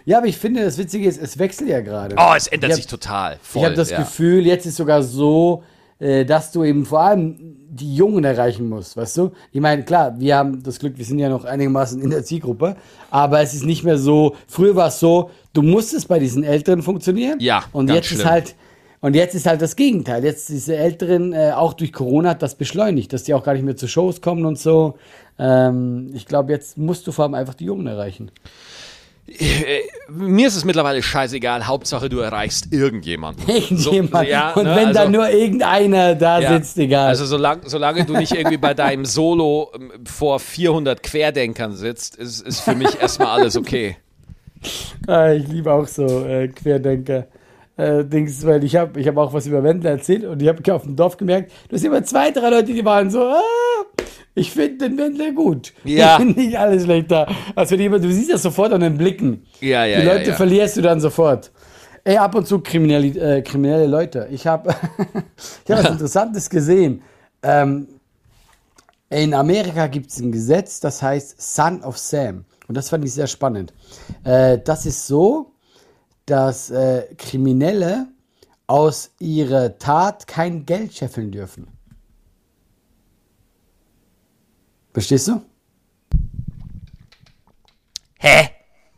ja, 0.05 0.19
aber 0.19 0.27
ich 0.27 0.37
finde, 0.37 0.63
das 0.63 0.77
Witzige 0.77 1.09
ist, 1.09 1.19
es 1.19 1.39
wechselt 1.39 1.71
ja 1.71 1.81
gerade. 1.81 2.17
Oh, 2.19 2.35
es 2.37 2.49
ändert 2.49 2.73
hab- 2.73 2.77
sich 2.77 2.87
total. 2.87 3.39
Voll, 3.43 3.63
ich 3.63 3.65
habe 3.67 3.77
das 3.77 3.89
ja. 3.89 3.99
Gefühl, 4.01 4.45
jetzt 4.45 4.67
ist 4.67 4.77
sogar 4.77 5.03
so, 5.03 5.65
äh, 5.99 6.25
dass 6.25 6.53
du 6.53 6.65
eben 6.65 6.85
vor 6.85 7.01
allem 7.01 7.57
die 7.69 7.95
Jungen 7.95 8.25
erreichen 8.25 8.69
musst, 8.69 8.97
weißt 8.97 9.17
du? 9.17 9.33
Ich 9.53 9.61
meine, 9.61 9.83
klar, 9.85 10.15
wir 10.19 10.37
haben 10.37 10.63
das 10.63 10.79
Glück, 10.79 10.97
wir 10.97 11.05
sind 11.05 11.19
ja 11.19 11.29
noch 11.29 11.45
einigermaßen 11.45 12.01
in 12.01 12.11
der 12.11 12.25
Zielgruppe, 12.25 12.77
aber 13.11 13.41
es 13.41 13.55
ist 13.55 13.65
nicht 13.65 13.83
mehr 13.85 13.99
so, 13.99 14.37
früher 14.47 14.77
war 14.77 14.89
es 14.89 15.01
so, 15.01 15.31
du 15.53 15.63
musstest 15.63 16.09
bei 16.09 16.19
diesen 16.19 16.45
Älteren 16.45 16.83
funktionieren. 16.83 17.39
Ja, 17.41 17.65
Und 17.73 17.91
jetzt 17.91 18.13
ist 18.13 18.21
schlimm. 18.21 18.31
halt, 18.31 18.55
und 19.01 19.15
jetzt 19.15 19.35
ist 19.35 19.47
halt 19.47 19.61
das 19.61 19.77
Gegenteil. 19.77 20.25
Jetzt 20.25 20.49
diese 20.49 20.77
Älteren, 20.77 21.35
äh, 21.35 21.53
auch 21.55 21.75
durch 21.75 21.93
Corona 21.93 22.31
hat 22.31 22.43
das 22.43 22.55
beschleunigt, 22.55 23.13
dass 23.13 23.25
die 23.25 23.35
auch 23.35 23.45
gar 23.45 23.53
nicht 23.53 23.65
mehr 23.65 23.77
zu 23.77 23.87
Shows 23.87 24.23
kommen 24.23 24.47
und 24.47 24.59
so. 24.59 24.95
Ähm, 25.39 26.11
ich 26.15 26.25
glaube, 26.27 26.53
jetzt 26.53 26.79
musst 26.79 27.07
du 27.07 27.13
vor 27.13 27.25
allem 27.25 27.35
einfach 27.35 27.53
die 27.53 27.67
Jungen 27.67 27.87
erreichen. 27.87 28.31
Mir 30.09 30.47
ist 30.49 30.55
es 30.57 30.65
mittlerweile 30.65 31.03
scheißegal, 31.03 31.67
Hauptsache 31.67 32.09
du 32.11 32.19
erreichst 32.19 32.73
irgendjemanden. 32.73 33.43
Irgendjemand. 33.49 34.13
So, 34.27 34.31
ja, 34.31 34.53
und 34.53 34.65
ne, 34.65 34.77
wenn 34.77 34.93
da 34.93 35.01
also- 35.01 35.13
nur 35.13 35.29
irgendeiner 35.31 36.15
da 36.15 36.41
Ja. 36.41 36.53
sitzt, 36.55 36.77
egal. 36.79 37.09
Also 37.09 37.25
solange, 37.25 37.63
solange 37.65 38.05
du 38.05 38.13
nicht 38.15 38.35
irgendwie 38.35 38.59
bei 38.59 38.75
deinem 38.75 39.07
Solo 39.07 39.71
ähm, 39.75 39.93
vor 40.05 40.39
400 40.41 41.03
Querdenkern 41.03 41.73
sitzt, 41.75 42.17
ist, 42.17 42.43
ist 42.47 42.61
für 42.61 42.75
mich 42.75 43.01
erstmal 43.01 43.29
alles 43.29 43.57
okay. 43.57 43.97
Ah, 45.07 45.33
ich 45.33 45.47
liebe 45.49 45.73
auch 45.73 45.87
so 45.87 46.25
äh, 46.27 46.49
Querdenker. 46.49 47.27
Äh, 47.77 48.05
Dings, 48.05 48.47
weil 48.47 48.63
ich 48.63 48.77
habe 48.77 49.01
ich 49.01 49.09
hab 49.09 49.17
auch 49.17 49.33
was 49.33 49.47
über 49.47 49.63
Wendler 49.65 49.91
erzählt 49.91 50.25
und 50.25 50.41
ich 50.41 50.47
habe 50.49 50.75
auf 50.75 50.83
dem 50.83 50.95
Dorf 50.95 51.17
gemerkt, 51.17 51.51
du 51.69 51.75
hast 51.75 51.85
immer 51.85 52.05
zwei, 52.05 52.31
drei 52.31 52.49
Leute, 52.51 52.73
die 52.73 52.85
waren 52.85 53.11
so, 53.11 53.21
ah, 53.23 53.43
ich 54.35 54.51
finde 54.51 54.89
den 54.89 54.99
Wendler 54.99 55.33
gut. 55.33 55.73
Ja. 55.85 56.13
Ich 56.13 56.25
finde 56.25 56.41
nicht 56.41 56.59
alles 56.59 56.85
schlecht 56.85 57.11
da. 57.11 57.27
Also 57.55 57.77
jemand, 57.77 58.05
du 58.05 58.11
siehst 58.11 58.33
das 58.33 58.43
sofort 58.43 58.73
an 58.73 58.81
den 58.81 58.99
Blicken. 58.99 59.47
Ja, 59.61 59.85
ja, 59.85 60.01
Die 60.01 60.07
ja, 60.07 60.13
Leute 60.13 60.31
ja. 60.31 60.37
verlierst 60.37 60.77
du 60.77 60.83
dann 60.83 61.01
sofort. 61.01 61.53
Ey, 62.03 62.17
ab 62.17 62.35
und 62.35 62.47
zu 62.47 62.59
kriminelle, 62.59 63.07
äh, 63.37 63.43
kriminelle 63.43 63.87
Leute. 63.87 64.29
Ich 64.31 64.47
habe 64.47 64.75
ich 65.65 65.71
hab 65.71 65.85
was 65.85 65.91
Interessantes 65.93 66.51
gesehen. 66.51 67.03
Ähm, 67.43 67.89
in 69.09 69.33
Amerika 69.35 69.87
gibt 69.87 70.11
es 70.11 70.19
ein 70.19 70.33
Gesetz, 70.33 70.81
das 70.81 71.01
heißt 71.01 71.41
Son 71.41 71.83
of 71.85 71.97
Sam. 71.97 72.45
Und 72.67 72.77
das 72.77 72.89
fand 72.89 73.05
ich 73.05 73.13
sehr 73.13 73.29
spannend. 73.29 73.73
Äh, 74.25 74.59
das 74.59 74.87
ist 74.87 75.07
so, 75.07 75.53
dass 76.27 76.71
äh, 76.71 77.05
Kriminelle 77.17 78.09
aus 78.67 79.13
ihrer 79.21 79.79
Tat 79.79 80.27
kein 80.27 80.67
Geld 80.67 80.95
scheffeln 80.95 81.31
dürfen. 81.31 81.69
Verstehst 84.95 85.27
du? 85.27 85.43
Hä? 88.21 88.49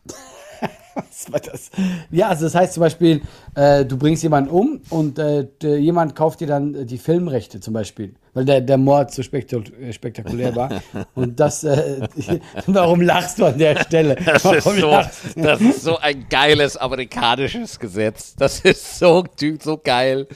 Was 0.94 1.32
war 1.32 1.40
das? 1.40 1.70
Ja, 2.10 2.28
also 2.28 2.44
das 2.44 2.54
heißt 2.54 2.74
zum 2.74 2.82
Beispiel, 2.82 3.22
äh, 3.54 3.86
du 3.86 3.96
bringst 3.96 4.22
jemanden 4.22 4.50
um 4.50 4.80
und 4.90 5.18
äh, 5.18 5.46
jemand 5.62 6.14
kauft 6.14 6.40
dir 6.40 6.48
dann 6.48 6.74
äh, 6.74 6.84
die 6.84 6.98
Filmrechte 6.98 7.60
zum 7.60 7.72
Beispiel, 7.72 8.14
weil 8.34 8.44
der, 8.44 8.60
der 8.60 8.76
Mord 8.76 9.10
so 9.10 9.22
äh, 9.22 9.92
spektakulär 9.92 10.54
war. 10.54 10.82
Und 11.14 11.40
das, 11.40 11.64
äh, 11.64 12.06
warum 12.66 13.00
lachst 13.00 13.38
du 13.38 13.46
an 13.46 13.56
der 13.56 13.82
Stelle? 13.82 14.16
Das 14.16 14.44
ist, 14.44 14.64
so, 14.64 15.02
das 15.34 15.60
ist 15.62 15.82
so 15.82 15.96
ein 15.96 16.26
geiles 16.28 16.76
amerikanisches 16.76 17.78
Gesetz. 17.80 18.36
Das 18.36 18.60
ist 18.60 18.98
so, 18.98 19.24
so 19.62 19.80
geil. 19.82 20.28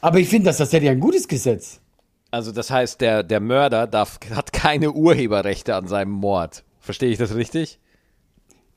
Aber 0.00 0.20
ich 0.20 0.28
finde, 0.28 0.46
das 0.46 0.54
ist 0.54 0.58
tatsächlich 0.60 0.90
ein 0.90 1.00
gutes 1.00 1.26
Gesetz. 1.26 1.81
Also 2.32 2.50
das 2.50 2.70
heißt, 2.70 3.02
der, 3.02 3.22
der 3.22 3.40
Mörder 3.40 3.86
darf, 3.86 4.18
hat 4.34 4.54
keine 4.54 4.90
Urheberrechte 4.92 5.74
an 5.76 5.86
seinem 5.86 6.12
Mord. 6.12 6.64
Verstehe 6.80 7.10
ich 7.10 7.18
das 7.18 7.34
richtig? 7.34 7.78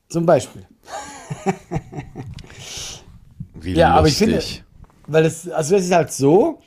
Zum 0.09 0.25
Beispiel. 0.25 0.67
Wie 3.55 3.71
Ja, 3.73 3.93
aber 3.93 4.09
ich 4.09 4.19
lustig. 4.19 4.45
finde, 4.45 4.65
weil 5.07 5.23
das, 5.23 5.47
also 5.49 5.75
das 5.75 5.85
ist 5.85 5.91
halt 5.93 6.11
so, 6.11 6.59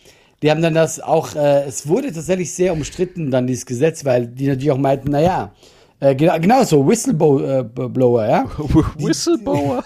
die 0.42 0.51
haben 0.51 0.62
dann 0.62 0.72
das 0.72 0.98
auch, 0.98 1.35
äh, 1.35 1.64
es 1.64 1.87
wurde 1.87 2.11
tatsächlich 2.11 2.55
sehr 2.55 2.72
umstritten, 2.72 3.31
dann 3.31 3.46
dieses 3.46 3.66
Gesetz, 3.66 4.07
weil 4.07 4.27
die 4.27 4.46
natürlich 4.46 4.70
auch 4.70 4.79
meinten, 4.79 5.11
naja, 5.11 5.53
äh, 6.01 6.14
genau, 6.14 6.40
genau 6.40 6.64
so, 6.64 6.87
Whistleblower, 6.88 8.27
ja? 8.27 8.46
Whistleblower. 8.96 9.85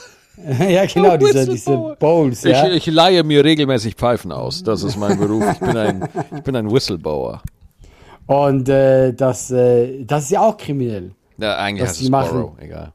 Ja, 0.69 0.87
genau, 0.87 1.17
diese, 1.17 1.33
diese 1.33 1.53
Whistleblower. 1.53 1.97
Bowls, 1.97 2.43
ja. 2.45 2.69
Ich, 2.69 2.89
ich 2.89 2.95
leihe 2.95 3.23
mir 3.23 3.45
regelmäßig 3.45 3.95
Pfeifen 3.95 4.33
aus. 4.33 4.63
Das 4.63 4.83
ist 4.83 4.97
mein 4.97 5.19
Beruf. 5.19 5.45
Ich 5.53 5.59
bin 5.59 5.77
ein, 5.77 6.09
ich 6.37 6.43
bin 6.43 6.57
ein 6.57 6.71
Whistleblower. 6.71 7.43
Und 8.27 8.69
äh, 8.69 9.13
das, 9.13 9.51
äh, 9.51 10.05
das 10.05 10.25
ist 10.25 10.31
ja 10.31 10.41
auch 10.41 10.57
kriminell. 10.57 11.11
Ja, 11.39 11.57
eigentlich 11.57 11.89
heißt 11.89 12.01
es 12.01 12.09
machen. 12.09 12.41
Borrow. 12.41 12.53
Egal. 12.61 12.93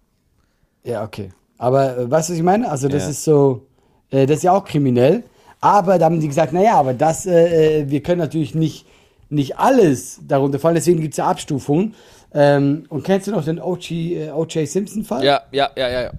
Ja, 0.83 1.03
okay. 1.03 1.29
Aber 1.57 1.97
äh, 1.97 2.09
weißt 2.11 2.29
du, 2.29 2.33
was 2.33 2.37
ich 2.37 2.43
meine? 2.43 2.69
Also 2.69 2.87
das 2.87 3.03
Ja. 3.03 3.09
ist 3.09 3.23
so, 3.23 3.65
äh, 4.09 4.25
das 4.25 4.37
ist 4.37 4.43
ja 4.43 4.53
auch 4.53 4.63
kriminell. 4.65 5.23
Aber 5.59 5.97
da 5.97 6.05
haben 6.05 6.19
die 6.19 6.27
gesagt, 6.27 6.53
naja, 6.53 6.75
aber 6.75 6.93
das, 6.93 7.25
äh, 7.25 7.81
äh, 7.81 7.89
wir 7.89 8.01
können 8.01 8.19
natürlich 8.19 8.55
nicht, 8.55 8.85
nicht 9.29 9.57
alles 9.57 10.19
darunter 10.27 10.59
fallen, 10.59 10.75
deswegen 10.75 11.01
gibt 11.01 11.13
es 11.13 11.17
ja 11.17 11.27
Abstufungen. 11.27 11.95
Ähm, 12.33 12.85
und 12.89 13.03
kennst 13.03 13.27
du 13.27 13.31
noch 13.31 13.43
den 13.43 13.59
O.J. 13.59 13.91
Äh, 13.91 14.31
O.J. 14.31 14.67
Simpson-Fall? 14.67 15.23
Ja, 15.23 15.41
ja, 15.51 15.69
ja, 15.75 15.89
ja. 15.89 16.01
ja. 16.03 16.11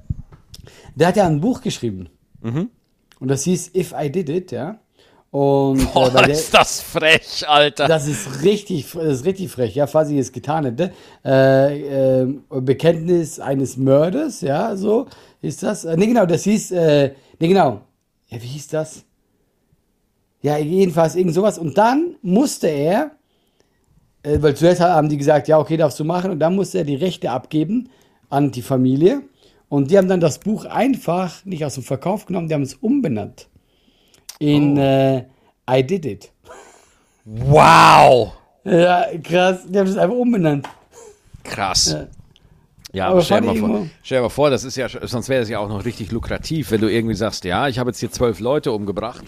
Der 0.99 1.09
hat 1.09 1.17
ja 1.17 1.27
ein 1.27 1.41
Buch 1.41 1.61
geschrieben. 1.61 2.09
Mhm. 2.41 2.71
Und 3.21 3.29
das 3.29 3.45
hieß 3.45 3.75
If 3.75 3.95
I 3.99 4.11
Did 4.11 4.29
It, 4.29 4.51
ja. 4.51 4.79
Und 5.31 5.81
äh, 5.81 5.85
Boah, 5.95 6.13
weil 6.15 6.25
der, 6.25 6.35
ist 6.35 6.53
das 6.53 6.81
frech, 6.81 7.49
Alter. 7.49 7.87
Das 7.87 8.09
ist 8.09 8.43
richtig, 8.43 8.91
das 8.93 9.21
ist 9.21 9.25
richtig 9.25 9.51
frech, 9.51 9.75
ja, 9.75 9.87
falls 9.87 10.11
ich 10.11 10.19
es 10.19 10.33
getan 10.33 10.65
hätte. 10.65 10.93
Äh, 11.25 12.23
äh, 12.23 12.35
Bekenntnis 12.51 13.39
eines 13.39 13.77
Mörders, 13.77 14.41
ja, 14.41 14.75
so 14.75 15.07
ist 15.41 15.63
das. 15.63 15.85
Äh, 15.85 15.97
nee, 15.97 16.07
genau, 16.07 16.27
das 16.27 16.45
hieß, 16.45 16.73
äh, 16.73 17.13
nee, 17.39 17.49
genau. 17.49 17.83
Ja, 18.29 18.43
wie 18.43 18.47
hieß 18.47 18.69
das? 18.69 19.05
Ja, 20.43 20.57
jedenfalls 20.57 21.15
irgend 21.15 21.35
sowas. 21.35 21.59
Und 21.59 21.79
dann 21.79 22.17
musste 22.23 22.69
er, 22.69 23.13
äh, 24.23 24.39
weil 24.41 24.57
zuerst 24.57 24.81
haben 24.81 25.09
die 25.09 25.17
gesagt, 25.17 25.47
ja, 25.47 25.59
okay, 25.59 25.77
darfst 25.77 26.01
du 26.01 26.05
machen. 26.05 26.33
Und 26.33 26.41
dann 26.41 26.57
musste 26.57 26.79
er 26.79 26.85
die 26.85 26.97
Rechte 26.97 27.31
abgeben 27.31 27.89
an 28.31 28.51
die 28.51 28.63
Familie. 28.63 29.23
Und 29.69 29.91
die 29.91 29.99
haben 29.99 30.09
dann 30.09 30.21
das 30.21 30.39
Buch 30.39 30.65
einfach 30.65 31.45
nicht 31.45 31.65
aus 31.65 31.75
dem 31.75 31.83
Verkauf 31.83 32.27
genommen, 32.27 32.49
die 32.49 32.55
haben 32.55 32.63
es 32.63 32.75
umbenannt. 32.75 33.49
In 34.39 34.77
äh, 34.77 35.25
I 35.69 35.83
Did 35.85 36.07
It. 36.07 36.33
Wow. 37.25 38.33
Ja, 38.65 39.07
krass. 39.23 39.67
Die 39.69 39.79
haben 39.79 39.89
es 39.89 39.97
einfach 39.97 40.17
umbenannt. 40.17 40.69
Krass. 41.45 41.93
Ja. 41.93 42.07
Ja, 42.93 43.09
Aber 43.09 43.21
stell, 43.21 43.43
dir 43.43 43.49
mal 43.49 43.57
vor, 43.57 43.87
stell 44.03 44.19
dir 44.19 44.23
mal 44.23 44.29
vor, 44.31 44.49
das 44.49 44.65
ist 44.65 44.77
ja, 44.77 44.89
sonst 44.89 45.29
wäre 45.29 45.43
es 45.43 45.51
ja 45.51 45.59
auch 45.59 45.69
noch 45.69 45.85
richtig 45.85 46.11
lukrativ, 46.11 46.71
wenn 46.71 46.81
du 46.81 46.91
irgendwie 46.91 47.15
sagst, 47.15 47.45
ja, 47.45 47.69
ich 47.69 47.79
habe 47.79 47.91
jetzt 47.91 48.01
hier 48.01 48.11
zwölf 48.11 48.41
Leute 48.41 48.73
umgebracht, 48.73 49.25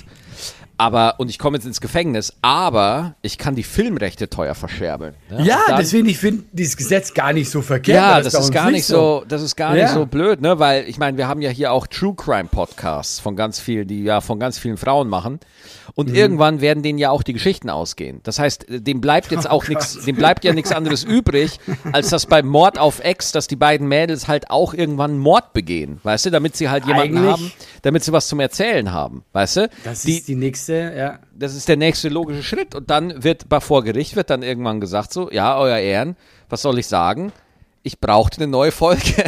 aber, 0.81 1.16
und 1.19 1.29
ich 1.29 1.38
komme 1.38 1.59
jetzt 1.59 1.66
ins 1.66 1.81
Gefängnis, 1.81 2.33
aber 2.43 3.14
ich 3.23 3.37
kann 3.38 3.55
die 3.55 3.62
Filmrechte 3.62 4.29
teuer 4.31 4.55
verscherbeln. 4.55 5.14
Ja, 5.31 5.37
Und 5.59 5.69
dann- 5.69 5.79
deswegen, 5.79 6.09
ich 6.09 6.19
finde 6.19 6.45
dieses 6.53 6.77
Gesetz 6.77 7.12
gar 7.14 7.33
nicht 7.35 7.51
so 7.51 7.61
verkehrt. 7.62 7.97
Ja, 7.97 8.21
das 8.23 8.33
bei 8.33 8.40
ist 8.40 8.51
gar 8.53 8.71
nicht 8.71 8.87
so, 8.87 9.23
das 9.29 9.43
ist 9.43 9.57
gar 9.57 9.77
Ja. 9.77 9.85
nicht 9.85 9.93
so 9.93 10.07
blöd, 10.07 10.40
ne? 10.40 10.59
Weil 10.59 10.88
ich 10.88 10.99
meine, 10.99 11.19
wir 11.19 11.29
haben 11.29 11.43
ja 11.43 11.51
hier 11.51 11.73
auch 11.73 11.87
True 11.87 12.14
Crime 12.16 12.49
Podcasts 12.51 13.21
von 13.21 13.37
ganz 13.37 13.61
vielen, 13.61 13.87
die 13.87 14.03
ja 14.03 14.21
von 14.23 14.40
ganz 14.40 14.59
vielen 14.59 14.79
Frauen 14.79 15.09
machen. 15.09 15.38
Und 15.97 16.09
Mhm. 16.11 16.14
irgendwann 16.14 16.61
werden 16.61 16.83
denen 16.85 16.99
ja 17.01 17.11
auch 17.11 17.25
die 17.25 17.33
Geschichten 17.33 17.69
ausgehen. 17.69 18.21
Das 18.23 18.38
heißt, 18.38 18.66
dem 18.69 19.01
bleibt 19.01 19.33
jetzt 19.33 19.47
Oh 19.47 19.51
auch 19.51 19.66
nichts, 19.69 19.99
dem 20.05 20.14
bleibt 20.16 20.45
ja 20.45 20.53
nichts 20.53 20.71
anderes 20.71 21.03
übrig, 21.03 21.59
als 21.93 22.11
dass 22.11 22.27
beim 22.27 22.47
Mord 22.47 22.79
auf 22.79 23.01
Ex, 23.01 23.33
dass 23.33 23.49
die 23.49 23.57
beiden 23.57 23.88
Mädels 23.88 24.29
halt 24.29 24.51
auch 24.51 24.73
irgendwann 24.73 25.19
Mord 25.19 25.53
begehen, 25.53 25.99
weißt 26.05 26.27
du, 26.27 26.31
damit 26.31 26.57
sie 26.57 26.71
halt 26.71 26.87
jemanden 26.87 27.16
Eigentlich- 27.19 27.33
haben, 27.33 27.53
damit 27.83 28.05
sie 28.05 28.12
was 28.12 28.29
zum 28.29 28.38
Erzählen 28.38 28.93
haben, 28.93 29.25
weißt 29.33 29.57
du? 29.57 29.71
Das 29.83 30.03
die, 30.03 30.19
ist 30.19 30.29
die 30.29 30.37
nächste, 30.37 30.69
ja. 30.74 31.18
das 31.35 31.54
ist 31.54 31.68
der 31.68 31.76
nächste 31.76 32.09
logische 32.09 32.42
Schritt. 32.42 32.74
Und 32.74 32.90
dann 32.90 33.22
wird 33.22 33.46
vor 33.61 33.85
Gericht 33.85 34.16
wird 34.16 34.30
dann 34.30 34.42
irgendwann 34.42 34.80
gesagt 34.80 35.12
so, 35.12 35.30
ja, 35.30 35.59
euer 35.59 35.78
Ehren, 35.78 36.16
was 36.48 36.62
soll 36.62 36.78
ich 36.78 36.87
sagen? 36.87 37.33
Ich 37.83 37.98
brauchte 37.98 38.38
eine 38.38 38.50
neue 38.50 38.72
Folge. 38.72 39.02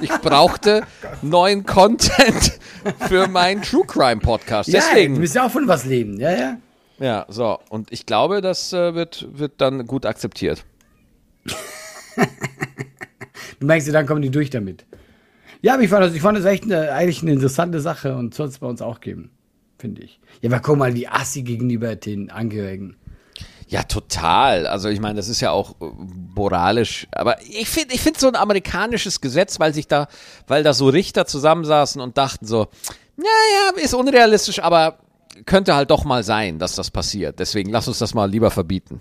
ich 0.00 0.10
brauchte 0.10 0.82
neuen 1.22 1.64
Content 1.64 2.58
für 3.08 3.28
meinen 3.28 3.62
True 3.62 3.86
Crime 3.86 4.20
Podcast. 4.20 4.68
Ja, 4.68 4.82
du 4.94 5.08
musst 5.10 5.34
ja 5.34 5.46
auch 5.46 5.50
von 5.50 5.68
was 5.68 5.84
leben, 5.84 6.18
ja, 6.18 6.32
ja. 6.32 6.56
Ja, 6.98 7.26
so. 7.28 7.58
Und 7.68 7.92
ich 7.92 8.06
glaube, 8.06 8.40
das 8.40 8.72
äh, 8.72 8.94
wird, 8.94 9.26
wird 9.32 9.60
dann 9.60 9.86
gut 9.86 10.06
akzeptiert. 10.06 10.64
Du 13.62 13.66
merkst, 13.68 13.94
dann 13.94 14.06
kommen 14.06 14.22
die 14.22 14.30
durch 14.30 14.50
damit. 14.50 14.84
Ja, 15.60 15.74
aber 15.74 15.84
ich 15.84 15.88
fand 15.88 16.04
das, 16.04 16.14
ich 16.14 16.20
fand 16.20 16.36
das 16.36 16.44
echt 16.44 16.64
eine, 16.64 16.90
eigentlich 16.92 17.22
eine 17.22 17.30
interessante 17.30 17.80
Sache 17.80 18.16
und 18.16 18.34
soll 18.34 18.48
es 18.48 18.58
bei 18.58 18.66
uns 18.66 18.82
auch 18.82 18.98
geben, 18.98 19.30
finde 19.82 20.02
ich. 20.02 20.20
Ja, 20.40 20.48
aber 20.48 20.60
guck 20.60 20.78
mal, 20.78 20.94
die 20.94 21.08
Assi 21.08 21.42
gegenüber 21.42 21.96
den 21.96 22.30
Angehörigen. 22.30 22.96
Ja, 23.66 23.82
total. 23.82 24.68
Also 24.68 24.88
ich 24.88 25.00
meine, 25.00 25.16
das 25.16 25.28
ist 25.28 25.40
ja 25.40 25.50
auch 25.50 25.72
äh, 25.80 25.86
moralisch. 26.36 27.08
Aber 27.10 27.42
ich 27.42 27.68
finde, 27.68 27.94
ich 27.94 28.00
finde 28.00 28.20
so 28.20 28.28
ein 28.28 28.36
amerikanisches 28.36 29.20
Gesetz, 29.20 29.58
weil 29.58 29.74
sich 29.74 29.88
da, 29.88 30.06
weil 30.46 30.62
da 30.62 30.72
so 30.72 30.88
Richter 30.88 31.26
zusammensaßen 31.26 32.00
und 32.00 32.16
dachten 32.16 32.46
so, 32.46 32.68
naja, 33.16 33.82
ist 33.82 33.94
unrealistisch, 33.94 34.62
aber 34.62 34.98
könnte 35.46 35.74
halt 35.74 35.90
doch 35.90 36.04
mal 36.04 36.22
sein, 36.22 36.60
dass 36.60 36.76
das 36.76 36.90
passiert. 36.90 37.40
Deswegen 37.40 37.70
lass 37.70 37.88
uns 37.88 37.98
das 37.98 38.14
mal 38.14 38.30
lieber 38.30 38.52
verbieten. 38.52 39.00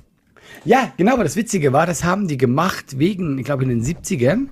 Ja, 0.65 0.91
genau, 0.97 1.13
aber 1.13 1.25
das 1.25 1.35
Witzige 1.35 1.73
war, 1.73 1.85
das 1.85 2.03
haben 2.03 2.27
die 2.27 2.37
gemacht 2.37 2.97
wegen, 2.97 3.37
ich 3.37 3.45
glaube 3.45 3.63
in 3.63 3.69
den 3.69 3.83
70ern, 3.83 4.47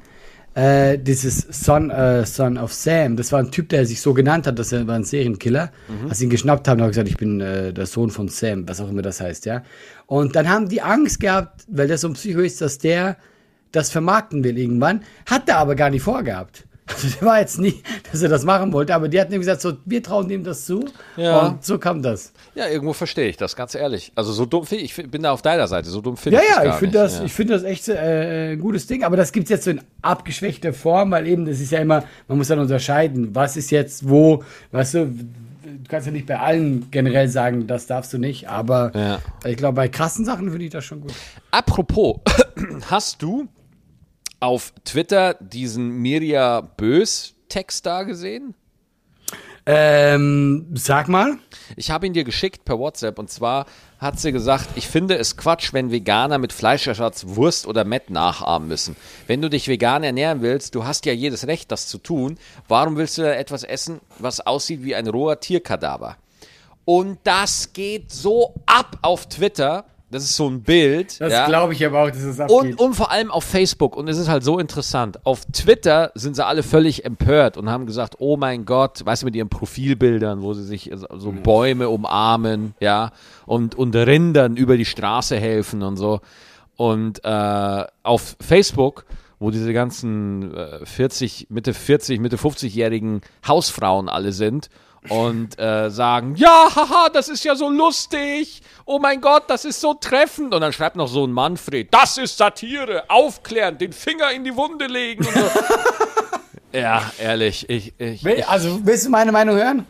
äh, 0.59 0.97
dieses 0.97 1.37
Son, 1.37 1.89
äh, 1.89 2.25
Son 2.25 2.57
of 2.57 2.73
Sam, 2.73 3.15
das 3.15 3.31
war 3.31 3.39
ein 3.39 3.51
Typ, 3.51 3.69
der 3.69 3.85
sich 3.85 4.01
so 4.01 4.13
genannt 4.13 4.45
hat, 4.45 4.59
dass 4.59 4.73
er 4.73 4.85
war 4.87 4.95
ein 4.95 5.05
Serienkiller. 5.05 5.71
Als 6.09 6.19
sie 6.19 6.25
ihn 6.25 6.29
geschnappt 6.29 6.67
haben, 6.67 6.81
hat 6.81 6.87
er 6.87 6.89
gesagt, 6.89 7.07
ich 7.07 7.17
bin 7.17 7.39
äh, 7.39 7.71
der 7.71 7.85
Sohn 7.85 8.09
von 8.09 8.27
Sam, 8.27 8.67
was 8.67 8.81
auch 8.81 8.89
immer 8.89 9.01
das 9.01 9.21
heißt, 9.21 9.45
ja. 9.45 9.63
Und 10.05 10.35
dann 10.35 10.49
haben 10.49 10.67
die 10.67 10.81
Angst 10.81 11.21
gehabt, 11.21 11.63
weil 11.69 11.87
der 11.87 11.97
so 11.97 12.09
ein 12.09 12.13
Psycho 12.13 12.41
ist, 12.41 12.59
dass 12.59 12.77
der 12.77 13.15
das 13.71 13.89
vermarkten 13.89 14.43
will 14.43 14.57
irgendwann. 14.57 15.01
Hat 15.25 15.47
er 15.47 15.57
aber 15.57 15.75
gar 15.75 15.91
nicht 15.91 16.01
vorgehabt. 16.01 16.65
Also 16.89 17.07
der 17.19 17.27
war 17.27 17.39
jetzt 17.39 17.59
nicht, 17.59 17.83
dass 18.11 18.21
er 18.21 18.29
das 18.29 18.43
machen 18.43 18.73
wollte, 18.73 18.93
aber 18.95 19.07
die 19.07 19.19
hatten 19.21 19.31
ihm 19.33 19.39
gesagt, 19.39 19.61
so, 19.61 19.73
wir 19.85 20.01
trauen 20.03 20.27
dem 20.27 20.43
das 20.43 20.65
zu. 20.65 20.85
Ja. 21.17 21.47
Und 21.47 21.63
so 21.63 21.77
kam 21.77 22.01
das. 22.01 22.33
Ja, 22.55 22.67
irgendwo 22.67 22.93
verstehe 22.93 23.27
ich 23.29 23.37
das, 23.37 23.55
ganz 23.55 23.75
ehrlich. 23.75 24.11
Also 24.15 24.31
so 24.33 24.45
dumm 24.45 24.65
finde 24.65 24.83
ich, 24.83 24.97
ich 24.97 25.09
bin 25.11 25.21
da 25.23 25.31
auf 25.31 25.41
deiner 25.41 25.67
Seite, 25.67 25.89
so 25.89 26.01
dumm 26.01 26.17
finde 26.17 26.37
Ja, 26.37 26.41
ich 26.43 26.47
das 26.49 26.57
ja, 26.57 26.63
gar 26.63 26.73
ich 26.73 26.79
finde 26.79 26.97
nicht. 27.01 27.05
das, 27.13 27.19
ja. 27.19 27.25
ich 27.25 27.33
finde 27.33 27.53
das 27.53 27.63
echt 27.63 27.87
äh, 27.89 28.51
ein 28.53 28.59
gutes 28.59 28.87
Ding, 28.87 29.03
aber 29.03 29.15
das 29.17 29.31
gibt's 29.31 29.49
jetzt 29.49 29.63
so 29.65 29.71
in 29.71 29.81
abgeschwächter 30.01 30.73
Form, 30.73 31.11
weil 31.11 31.27
eben, 31.27 31.45
das 31.45 31.59
ist 31.59 31.71
ja 31.71 31.79
immer, 31.79 32.03
man 32.27 32.37
muss 32.37 32.47
dann 32.47 32.59
unterscheiden, 32.59 33.33
was 33.35 33.55
ist 33.57 33.69
jetzt 33.71 34.09
wo, 34.09 34.43
weißt 34.71 34.93
du, 34.95 35.05
du 35.05 35.87
kannst 35.87 36.07
ja 36.07 36.11
nicht 36.13 36.25
bei 36.25 36.39
allen 36.39 36.89
generell 36.91 37.27
sagen, 37.29 37.67
das 37.67 37.85
darfst 37.87 38.11
du 38.13 38.17
nicht, 38.17 38.49
aber 38.49 38.91
Ja. 38.95 39.19
ich 39.45 39.55
glaube, 39.57 39.75
bei 39.75 39.87
krassen 39.87 40.25
Sachen 40.25 40.49
finde 40.49 40.65
ich 40.65 40.71
das 40.71 40.83
schon 40.83 41.01
gut. 41.01 41.13
Apropos, 41.51 42.17
hast 42.89 43.21
du 43.21 43.47
auf 44.39 44.73
Twitter 44.85 45.35
diesen 45.35 45.89
Mirja 45.89 46.61
Bös 46.61 47.35
Text 47.49 47.85
da 47.85 48.03
gesehen? 48.03 48.53
Ähm, 49.65 50.67
sag 50.73 51.09
mal. 51.09 51.37
Ich 51.75 51.91
habe 51.91 52.07
ihn 52.07 52.13
dir 52.13 52.23
geschickt 52.23 52.65
per 52.65 52.79
WhatsApp 52.79 53.19
und 53.19 53.29
zwar 53.29 53.65
hat 53.99 54.19
sie 54.19 54.31
gesagt, 54.31 54.69
ich 54.75 54.87
finde 54.87 55.15
es 55.17 55.37
Quatsch, 55.37 55.73
wenn 55.73 55.91
Veganer 55.91 56.37
mit 56.37 56.53
Fleischersatz 56.53 57.25
Wurst 57.27 57.67
oder 57.67 57.83
Mett 57.83 58.09
nachahmen 58.09 58.67
müssen. 58.67 58.95
Wenn 59.27 59.41
du 59.41 59.49
dich 59.49 59.67
vegan 59.67 60.03
ernähren 60.03 60.41
willst, 60.41 60.73
du 60.73 60.85
hast 60.85 61.05
ja 61.05 61.13
jedes 61.13 61.45
Recht, 61.47 61.71
das 61.71 61.87
zu 61.87 61.97
tun. 61.97 62.39
Warum 62.67 62.95
willst 62.95 63.17
du 63.17 63.23
da 63.23 63.33
etwas 63.33 63.63
essen, 63.63 63.99
was 64.17 64.39
aussieht 64.39 64.83
wie 64.83 64.95
ein 64.95 65.07
roher 65.07 65.39
Tierkadaver? 65.39 66.15
Und 66.85 67.19
das 67.23 67.73
geht 67.73 68.11
so 68.11 68.55
ab 68.65 68.97
auf 69.03 69.27
Twitter. 69.27 69.85
Das 70.11 70.23
ist 70.23 70.35
so 70.35 70.49
ein 70.49 70.63
Bild. 70.63 71.21
Das 71.21 71.31
ja. 71.31 71.45
glaube 71.45 71.73
ich 71.73 71.85
aber 71.85 72.03
auch, 72.03 72.09
dass 72.09 72.23
es 72.23 72.39
abgeht. 72.39 72.57
Und, 72.57 72.79
und 72.79 72.93
vor 72.95 73.11
allem 73.11 73.29
auf 73.29 73.43
Facebook. 73.43 73.95
Und 73.95 74.07
es 74.07 74.17
ist 74.17 74.27
halt 74.27 74.43
so 74.43 74.57
interessant. 74.57 75.23
Auf 75.25 75.45
Twitter 75.45 76.11
sind 76.15 76.35
sie 76.35 76.45
alle 76.45 76.63
völlig 76.63 77.05
empört 77.05 77.57
und 77.57 77.69
haben 77.69 77.85
gesagt, 77.85 78.15
oh 78.17 78.35
mein 78.35 78.65
Gott, 78.65 79.05
weißt 79.05 79.21
du, 79.21 79.25
mit 79.27 79.35
ihren 79.35 79.49
Profilbildern, 79.49 80.41
wo 80.41 80.53
sie 80.53 80.63
sich 80.63 80.91
so 80.93 81.31
Bäume 81.31 81.89
umarmen, 81.89 82.73
ja, 82.79 83.11
und, 83.45 83.75
und 83.75 83.95
Rindern 83.95 84.57
über 84.57 84.77
die 84.77 84.85
Straße 84.85 85.37
helfen 85.37 85.83
und 85.83 85.97
so. 85.97 86.21
Und 86.75 87.23
äh, 87.23 87.85
auf 88.03 88.35
Facebook, 88.39 89.05
wo 89.37 89.51
diese 89.51 89.73
ganzen 89.73 90.55
äh, 90.55 90.85
40, 90.85 91.47
Mitte 91.49 91.73
40, 91.73 92.19
Mitte 92.19 92.37
50-jährigen 92.37 93.21
Hausfrauen 93.47 94.09
alle 94.09 94.31
sind 94.31 94.69
und 95.07 95.57
äh, 95.57 95.89
sagen, 95.89 96.35
ja, 96.35 96.67
haha, 96.75 97.09
das 97.09 97.29
ist 97.29 97.43
ja 97.45 97.55
so 97.55 97.69
lustig. 97.69 98.61
Oh 98.85 98.99
mein 98.99 99.21
Gott, 99.21 99.43
das 99.47 99.63
ist 99.65 99.79
so 99.79 99.93
treffend. 99.93 100.53
Und 100.53 100.61
dann 100.61 100.73
schreibt 100.73 100.95
noch 100.97 101.07
so 101.07 101.25
ein 101.25 101.31
Manfred, 101.31 101.93
das 101.93 102.17
ist 102.17 102.37
Satire, 102.37 103.03
aufklären, 103.07 103.77
den 103.77 103.93
Finger 103.93 104.31
in 104.31 104.43
die 104.43 104.55
Wunde 104.55 104.87
legen. 104.87 105.23
So. 105.23 105.29
ja, 106.77 107.01
ehrlich, 107.19 107.69
ich, 107.69 107.93
ich, 107.97 108.23
Will- 108.23 108.43
Also, 108.47 108.79
willst 108.83 109.05
du 109.05 109.09
meine 109.09 109.31
Meinung 109.31 109.55
hören? 109.55 109.85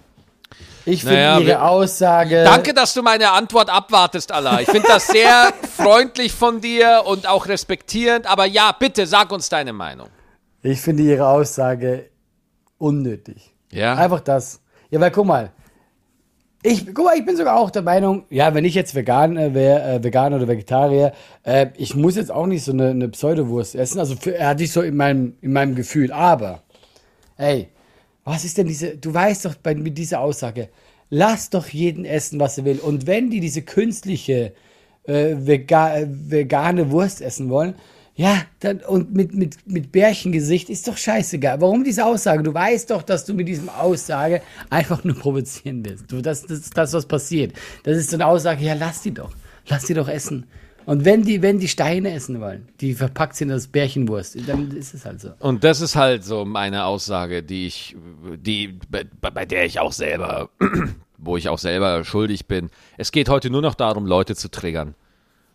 Ich 0.86 1.02
finde 1.02 1.16
Naja, 1.16 1.40
ihre 1.40 1.62
Aussage. 1.62 2.44
Danke, 2.44 2.74
dass 2.74 2.94
du 2.94 3.04
meine 3.04 3.32
Antwort 3.32 3.70
abwartest, 3.70 4.32
Allah. 4.32 4.62
Ich 4.62 4.70
finde 4.70 4.88
das 4.88 5.08
sehr 5.08 5.54
freundlich 5.78 6.32
von 6.34 6.62
dir 6.62 7.04
und 7.06 7.28
auch 7.28 7.48
respektierend. 7.48 8.26
Aber 8.26 8.46
ja, 8.46 8.72
bitte 8.78 9.06
sag 9.06 9.32
uns 9.32 9.50
deine 9.50 9.74
Meinung. 9.74 10.08
Ich 10.64 10.82
finde 10.82 11.04
ihre 11.04 11.28
Aussage 11.28 12.10
unnötig. 12.78 13.54
Ja. 13.72 13.96
Einfach 13.96 14.22
das. 14.22 14.62
Ja, 14.90 15.00
weil 15.00 15.12
guck 15.12 15.26
mal. 15.26 15.52
Ich, 16.62 16.86
guck 16.94 17.06
mal, 17.06 17.18
ich 17.18 17.26
bin 17.26 17.38
sogar 17.38 17.58
auch 17.58 17.72
der 17.72 17.84
Meinung, 17.84 18.26
ja, 18.30 18.54
wenn 18.54 18.66
ich 18.66 18.76
jetzt 18.76 18.94
vegan 18.94 19.38
äh, 19.38 19.54
wäre, 19.54 19.94
äh, 19.94 20.04
vegan 20.04 20.34
oder 20.34 20.46
Vegetarier, 20.46 21.14
äh, 21.44 21.68
ich 21.78 21.96
muss 21.96 22.18
jetzt 22.18 22.32
auch 22.32 22.48
nicht 22.48 22.66
so 22.66 22.74
eine, 22.74 22.90
eine 22.90 23.08
Pseudowurst 23.08 23.76
essen. 23.76 24.00
Also 24.00 24.18
für, 24.18 24.38
hatte 24.46 24.64
ich 24.64 24.74
so 24.74 24.82
in 24.82 24.98
meinem, 24.98 25.38
in 25.42 25.54
meinem 25.54 25.76
Gefühl. 25.76 26.12
Aber, 26.12 26.64
ey, 27.38 27.70
was 28.26 28.44
ist 28.44 28.58
denn 28.58 28.68
diese, 28.68 28.98
du 28.98 29.14
weißt 29.14 29.46
doch 29.46 29.56
bei, 29.56 29.74
mit 29.74 29.98
dieser 29.98 30.20
Aussage, 30.20 30.68
lass 31.10 31.50
doch 31.50 31.68
jeden 31.70 32.04
essen, 32.04 32.40
was 32.42 32.58
er 32.58 32.66
will. 32.66 32.80
Und 32.80 33.08
wenn 33.08 33.30
die 33.30 33.40
diese 33.40 33.62
künstliche 33.62 34.54
äh, 35.04 35.36
vega, 35.38 35.96
äh, 35.98 36.08
vegane 36.10 36.92
Wurst 36.92 37.22
essen 37.22 37.50
wollen, 37.50 37.76
ja, 38.20 38.42
dann, 38.60 38.82
und 38.82 39.14
mit, 39.14 39.34
mit, 39.34 39.56
mit 39.66 39.94
Bärchengesicht 39.94 40.70
ist 40.70 40.90
doch 40.90 40.98
scheißegal. 40.98 41.62
Warum 41.62 41.86
diese 41.86 42.06
Aussage? 42.06 42.44
Du 42.44 42.54
weißt 42.54 42.92
doch, 42.92 43.02
dass 43.02 43.24
du 43.24 43.34
mit 43.34 43.48
diesem 43.48 43.70
Aussage 43.70 44.42
einfach 44.70 45.06
nur 45.06 45.16
provozieren 45.18 45.86
willst. 45.86 46.12
Du, 46.12 46.22
das, 46.22 46.46
das, 46.46 46.70
das, 46.70 46.92
was 46.92 47.06
passiert. 47.06 47.54
Das 47.84 47.96
ist 47.96 48.10
so 48.10 48.18
eine 48.18 48.26
Aussage, 48.26 48.66
ja, 48.66 48.74
lass 48.74 49.04
die 49.04 49.14
doch. 49.14 49.32
Lass 49.70 49.86
die 49.86 49.94
doch 49.94 50.10
essen. 50.10 50.48
Und 50.86 51.06
wenn 51.06 51.24
die, 51.24 51.42
wenn 51.42 51.60
die 51.60 51.70
Steine 51.70 52.12
essen 52.12 52.42
wollen, 52.42 52.68
die 52.82 52.94
verpackt 52.94 53.38
sind 53.38 53.52
als 53.52 53.68
Bärchenwurst, 53.68 54.38
dann 54.50 54.70
ist 54.72 54.94
es 54.94 55.06
halt 55.06 55.22
so. 55.22 55.30
Und 55.40 55.64
das 55.64 55.80
ist 55.80 55.96
halt 55.96 56.26
so 56.26 56.44
meine 56.44 56.84
Aussage, 56.84 57.42
die 57.42 57.68
ich, 57.68 57.96
die, 58.36 58.78
bei, 58.90 59.06
bei 59.32 59.46
der 59.46 59.64
ich 59.64 59.80
auch 59.80 59.94
selber, 59.94 60.50
wo 61.18 61.38
ich 61.38 61.48
auch 61.48 61.60
selber 61.60 62.04
schuldig 62.04 62.48
bin. 62.48 62.70
Es 62.98 63.14
geht 63.14 63.30
heute 63.30 63.50
nur 63.50 63.62
noch 63.62 63.76
darum, 63.76 64.06
Leute 64.06 64.36
zu 64.36 64.52
triggern. 64.52 64.94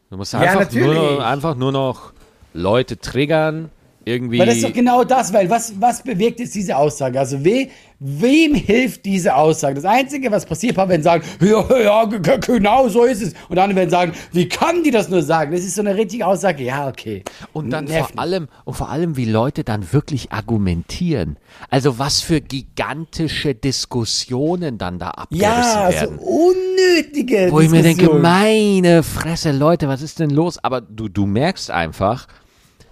Du 0.09 0.17
musst 0.17 0.35
einfach, 0.35 0.55
nur, 0.55 0.63
natürlich. 0.63 1.19
noch- 1.19 1.25
einfach 1.25 1.57
nur 1.57 1.73
noch 1.73 2.15
Leute 2.55 2.99
triggern, 2.99 3.71
irgendwie. 4.05 4.39
Aber 4.39 4.47
das 4.47 4.57
ist 4.57 4.65
doch 4.65 4.73
genau 4.73 5.05
das, 5.05 5.33
weil 5.33 5.49
was, 5.49 5.81
was 5.81 6.03
bewirkt 6.03 6.41
jetzt 6.41 6.55
diese 6.55 6.77
Aussage? 6.77 7.19
Also 7.19 7.43
we, 7.45 7.69
wem 7.99 8.55
hilft 8.55 9.05
diese 9.05 9.35
Aussage? 9.35 9.77
Das 9.77 9.85
Einzige, 9.85 10.31
was 10.31 10.45
passiert, 10.45 10.77
wenn 10.77 11.03
sagen, 11.03 11.25
ja, 11.41 11.79
ja, 11.79 12.05
genau 12.05 12.89
so 12.89 13.05
ist 13.05 13.23
es. 13.23 13.35
Und 13.49 13.59
andere 13.59 13.77
werden 13.77 13.91
sagen, 13.91 14.13
wie 14.33 14.49
kann 14.49 14.83
die 14.83 14.91
das 14.91 15.09
nur 15.09 15.23
sagen? 15.23 15.53
Das 15.53 15.63
ist 15.63 15.75
so 15.75 15.81
eine 15.81 15.97
richtige 15.97 16.27
Aussage. 16.27 16.65
Ja, 16.65 16.89
okay. 16.89 17.25
Und 17.53 17.71
dann 17.71 17.87
Nervt 17.87 18.13
vor 18.13 18.21
allem, 18.21 18.49
und 18.65 18.75
vor 18.75 18.91
allem, 18.91 19.17
wie 19.17 19.25
Leute 19.25 19.65
dann 19.65 19.93
wirklich 19.93 20.33
argumentieren. 20.33 21.39
Also 21.71 21.99
was 21.99 22.21
für 22.21 22.41
gigantische 22.43 23.55
Diskussionen 23.55 24.77
dann 24.77 24.99
da 24.99 25.11
abgerissen 25.11 25.51
Ja, 25.51 25.91
so 25.91 26.01
werden. 26.01 26.19
unnötige 26.19 27.49
Wo 27.51 27.61
ich 27.61 27.71
mir 27.71 27.83
denke, 27.83 28.11
meine 28.11 29.03
Fresse, 29.03 29.53
Leute, 29.53 29.89
was 29.89 30.03
ist 30.03 30.21
denn 30.21 30.31
los? 30.31 30.63
Aber 30.63 30.83
du, 30.83 31.09
du 31.09 31.25
merkst 31.25 31.71
einfach, 31.71 32.27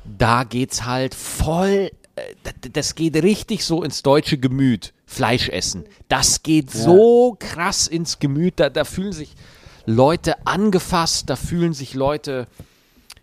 da 0.05 0.45
geht's 0.45 0.85
halt 0.85 1.15
voll, 1.15 1.91
äh, 2.17 2.23
das 2.73 2.95
geht 2.95 3.17
richtig 3.23 3.65
so 3.65 3.83
ins 3.83 4.03
deutsche 4.03 4.39
Gemüt, 4.39 4.93
Fleisch 5.07 5.49
essen. 5.49 5.85
Das 6.09 6.43
geht 6.43 6.71
so 6.71 7.37
krass 7.39 7.87
ins 7.87 8.19
Gemüt, 8.19 8.55
da, 8.57 8.71
da 8.71 8.85
fühlen 8.85 9.13
sich 9.13 9.35
Leute 9.87 10.47
angefasst, 10.47 11.29
da 11.29 11.37
fühlen 11.37 11.73
sich 11.73 11.95
Leute 11.95 12.47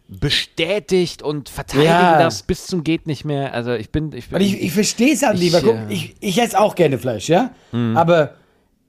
bestätigt 0.07 1.21
und 1.21 1.49
verteidigen 1.49 1.85
Ja. 1.85 2.19
das 2.19 2.43
bis 2.43 2.65
zum 2.65 2.83
geht 2.83 3.05
nicht 3.05 3.25
mehr. 3.25 3.53
Also 3.53 3.73
ich 3.73 3.91
bin, 3.91 4.11
ich 4.11 4.29
bin, 4.29 4.41
ich, 4.41 4.59
ich 4.59 4.71
verstehe 4.71 5.13
es 5.13 5.21
halt 5.21 5.35
Ich, 5.35 5.41
lieber. 5.41 5.61
Guck, 5.61 5.75
äh, 5.75 5.93
ich, 5.93 6.15
ich 6.19 6.41
esse 6.41 6.59
auch 6.59 6.75
gerne 6.75 6.97
Fleisch, 6.97 7.29
ja? 7.29 7.51
Aber 7.71 8.33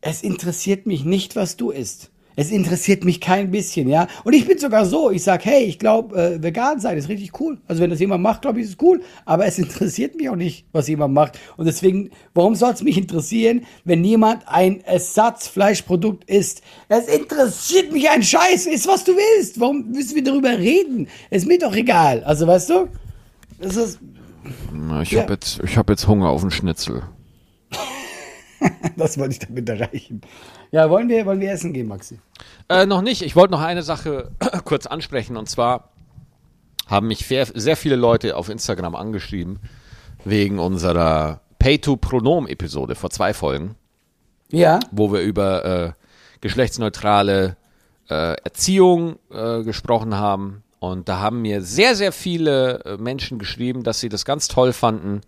es 0.01 0.23
interessiert 0.23 0.87
mich 0.87 1.05
nicht, 1.05 1.37
was 1.37 1.57
du 1.57 1.71
isst. 1.71 2.10
Es 2.37 2.51
interessiert 2.51 3.05
mich 3.05 3.21
kein 3.21 3.51
bisschen, 3.51 3.89
ja. 3.89 4.07
Und 4.25 4.33
ich 4.33 4.47
bin 4.47 4.59
sogar 4.59 4.87
so, 4.87 5.11
ich 5.11 5.23
sag, 5.23 5.45
hey, 5.45 5.65
ich 5.65 5.79
glaube, 5.79 6.17
äh, 6.17 6.43
vegan 6.43 6.81
sein 6.81 6.97
ist 6.97 7.09
richtig 7.09 7.39
cool. 7.41 7.59
Also 7.67 7.83
wenn 7.83 7.91
das 7.91 8.01
jemand 8.01 8.23
macht, 8.23 8.43
glaube 8.43 8.61
ich, 8.61 8.65
ist 8.65 8.73
es 8.73 8.77
cool. 8.83 9.03
Aber 9.25 9.47
es 9.47 9.59
interessiert 9.59 10.17
mich 10.17 10.29
auch 10.29 10.37
nicht, 10.37 10.67
was 10.73 10.89
jemand 10.89 11.15
macht. 11.15 11.39
Und 11.57 11.67
deswegen, 11.67 12.11
warum 12.35 12.55
soll 12.55 12.73
es 12.73 12.83
mich 12.83 12.97
interessieren, 12.97 13.63
wenn 13.85 14.05
jemand 14.05 14.43
ein 14.47 14.81
Ersatzfleischprodukt 14.83 16.29
isst? 16.29 16.63
Es 16.89 17.09
interessiert 17.09 17.93
mich 17.93 18.09
ein 18.09 18.23
Scheiß, 18.23 18.67
ist 18.67 18.87
was 18.87 19.05
du 19.05 19.13
willst. 19.13 19.61
Warum 19.61 19.91
müssen 19.91 20.15
wir 20.15 20.25
darüber 20.25 20.59
reden? 20.59 21.09
Ist 21.31 21.47
mir 21.47 21.59
doch 21.59 21.75
egal. 21.75 22.23
Also 22.25 22.47
weißt 22.47 22.71
du? 22.71 22.89
Das 23.61 23.77
ist, 23.77 23.99
ich 25.03 25.13
ja. 25.13 25.23
habe 25.23 25.35
jetzt, 25.35 25.61
ich 25.63 25.77
hab 25.77 25.91
jetzt 25.91 26.07
Hunger 26.07 26.29
auf 26.31 26.43
einen 26.43 26.51
Schnitzel. 26.51 27.03
Das 28.97 29.19
wollte 29.19 29.33
ich 29.33 29.39
damit 29.39 29.69
erreichen. 29.69 30.21
Ja, 30.73 30.91
wollen 30.91 31.09
wir, 31.09 31.25
wollen 31.27 31.41
wir 31.41 31.51
essen 31.51 31.73
gehen, 31.73 31.89
Maxi? 31.89 32.19
Äh, 32.69 32.87
noch 32.87 33.03
nicht. 33.03 33.23
Ich 33.23 33.35
wollte 33.37 33.53
noch 33.53 33.63
eine 33.63 33.83
Sache 33.83 34.31
kurz 34.65 34.87
ansprechen. 34.87 35.37
Und 35.37 35.49
zwar 35.49 35.91
haben 36.87 37.07
mich 37.09 37.27
sehr, 37.27 37.77
viele 37.77 37.97
Leute 37.97 38.37
auf 38.37 38.49
Instagram 38.49 38.95
angeschrieben 38.95 39.61
wegen 40.25 40.59
unserer 40.59 41.41
Pay-to-Pronom-Episode 41.59 42.95
vor 42.95 43.11
zwei 43.11 43.33
Folgen, 43.33 43.77
Ja. 44.51 44.81
wo 44.91 45.13
wir 45.13 45.21
über 45.21 45.65
äh, 45.65 45.93
geschlechtsneutrale 46.41 47.57
äh, 48.11 48.35
Erziehung 48.43 49.19
äh, 49.33 49.63
gesprochen 49.63 50.17
haben. 50.17 50.63
Und 50.79 51.09
da 51.09 51.21
haben 51.21 51.43
mir 51.43 51.63
sehr, 51.63 51.95
sehr 51.95 52.13
viele 52.13 52.85
äh, 52.85 52.97
Menschen 52.97 53.39
geschrieben, 53.39 53.83
dass 53.83 54.01
sie 54.01 54.09
das 54.09 54.25
ganz 54.25 54.49
toll 54.49 54.73
fanden 54.73 55.21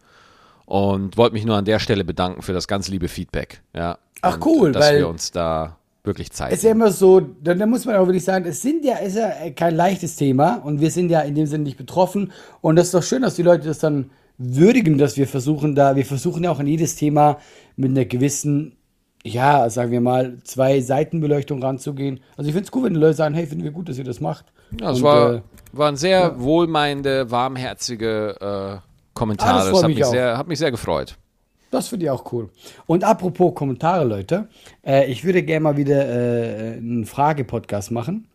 und 0.67 1.17
wollte 1.17 1.35
mich 1.35 1.45
nur 1.45 1.57
an 1.57 1.65
der 1.65 1.79
Stelle 1.79 2.05
bedanken 2.05 2.43
für 2.43 2.53
das 2.53 2.69
ganz 2.69 2.89
liebe 2.89 3.09
Feedback. 3.09 3.63
Ja. 3.75 3.99
Ach, 4.23 4.35
und, 4.37 4.47
cool, 4.47 4.73
dass 4.73 4.85
weil- 4.87 4.99
wir 4.99 5.09
uns 5.09 5.31
da 5.31 5.77
wirklich 6.05 6.33
Zeit 6.33 6.51
Es 6.51 6.59
ist 6.59 6.65
ja 6.65 6.73
immer 6.73 6.91
so, 6.91 7.21
da, 7.21 7.55
da 7.55 7.65
muss 7.67 7.85
man 7.85 7.95
auch 7.97 8.07
wirklich 8.07 8.25
sagen, 8.25 8.45
es 8.45 8.61
sind 8.61 8.85
ja, 8.85 8.97
ist 8.97 9.17
ja 9.17 9.31
kein 9.55 9.75
leichtes 9.77 10.17
Thema 10.17 10.57
und 10.65 10.81
wir 10.81 10.91
sind 10.91 11.11
ja 11.11 11.21
in 11.21 11.35
dem 11.37 11.47
Sinne 11.47 11.63
nicht 11.65 11.77
betroffen. 11.77 12.33
Und 12.61 12.75
das 12.77 12.87
ist 12.87 12.95
doch 12.95 13.03
schön, 13.05 13.23
dass 13.23 13.37
die 13.37 13.43
Leute 13.45 13.69
das 13.69 13.79
dann 13.79 14.11
würdigen, 14.39 14.99
dass 14.99 15.17
wir 15.17 15.29
versuchen 15.29 15.75
da, 15.77 15.95
wir 15.95 16.05
versuchen 16.05 16.43
ja 16.43 16.51
auch 16.51 16.59
an 16.59 16.67
jedes 16.67 16.97
Thema 16.97 17.39
mit 17.77 17.91
einer 17.93 18.05
gewissen, 18.05 18.75
ja, 19.23 19.71
sagen 19.71 19.93
wir 19.93 20.01
mal, 20.01 20.39
zwei 20.43 20.81
Seitenbeleuchtung 20.81 21.63
ranzugehen. 21.63 22.19
Also 22.37 22.49
ich 22.49 22.55
finde 22.55 22.67
es 22.69 22.75
cool, 22.75 22.85
wenn 22.85 22.95
die 22.95 23.01
Leute 23.01 23.15
sagen, 23.15 23.37
hey, 23.37 23.47
finden 23.47 23.63
wir 23.63 23.71
gut, 23.71 23.89
dass 23.89 23.97
ihr 23.99 24.03
das 24.05 24.21
macht. 24.21 24.47
Ja, 24.81 24.91
es 24.91 24.99
Und, 24.99 25.05
war, 25.05 25.35
äh, 25.35 25.41
waren 25.73 25.95
sehr 25.97 26.41
wohlmeinende, 26.41 27.31
warmherzige 27.31 28.81
äh, 28.83 28.92
Kommentare. 29.23 29.51
Ah, 29.51 29.57
das 29.57 29.65
das 29.67 29.71
freut 29.73 29.83
hat 29.85 29.89
mich 29.89 29.97
mich, 29.99 30.05
auch. 30.05 30.11
sehr, 30.11 30.39
hat 30.39 30.49
mich 30.49 30.59
sehr 30.59 30.71
gefreut. 30.71 31.17
Das 31.71 31.89
finde 31.89 32.07
ich 32.07 32.11
auch 32.11 32.31
cool. 32.33 32.51
Und 32.87 33.05
apropos 33.05 33.55
Kommentare, 33.55 34.05
Leute, 34.05 34.49
äh, 34.85 35.11
ich 35.11 35.25
würde 35.25 35.43
gerne 35.43 35.61
mal 35.61 35.77
wieder 35.77 36.07
äh, 36.07 36.77
einen 36.77 37.07
Frage-Podcast 37.07 37.91
machen. 37.93 38.27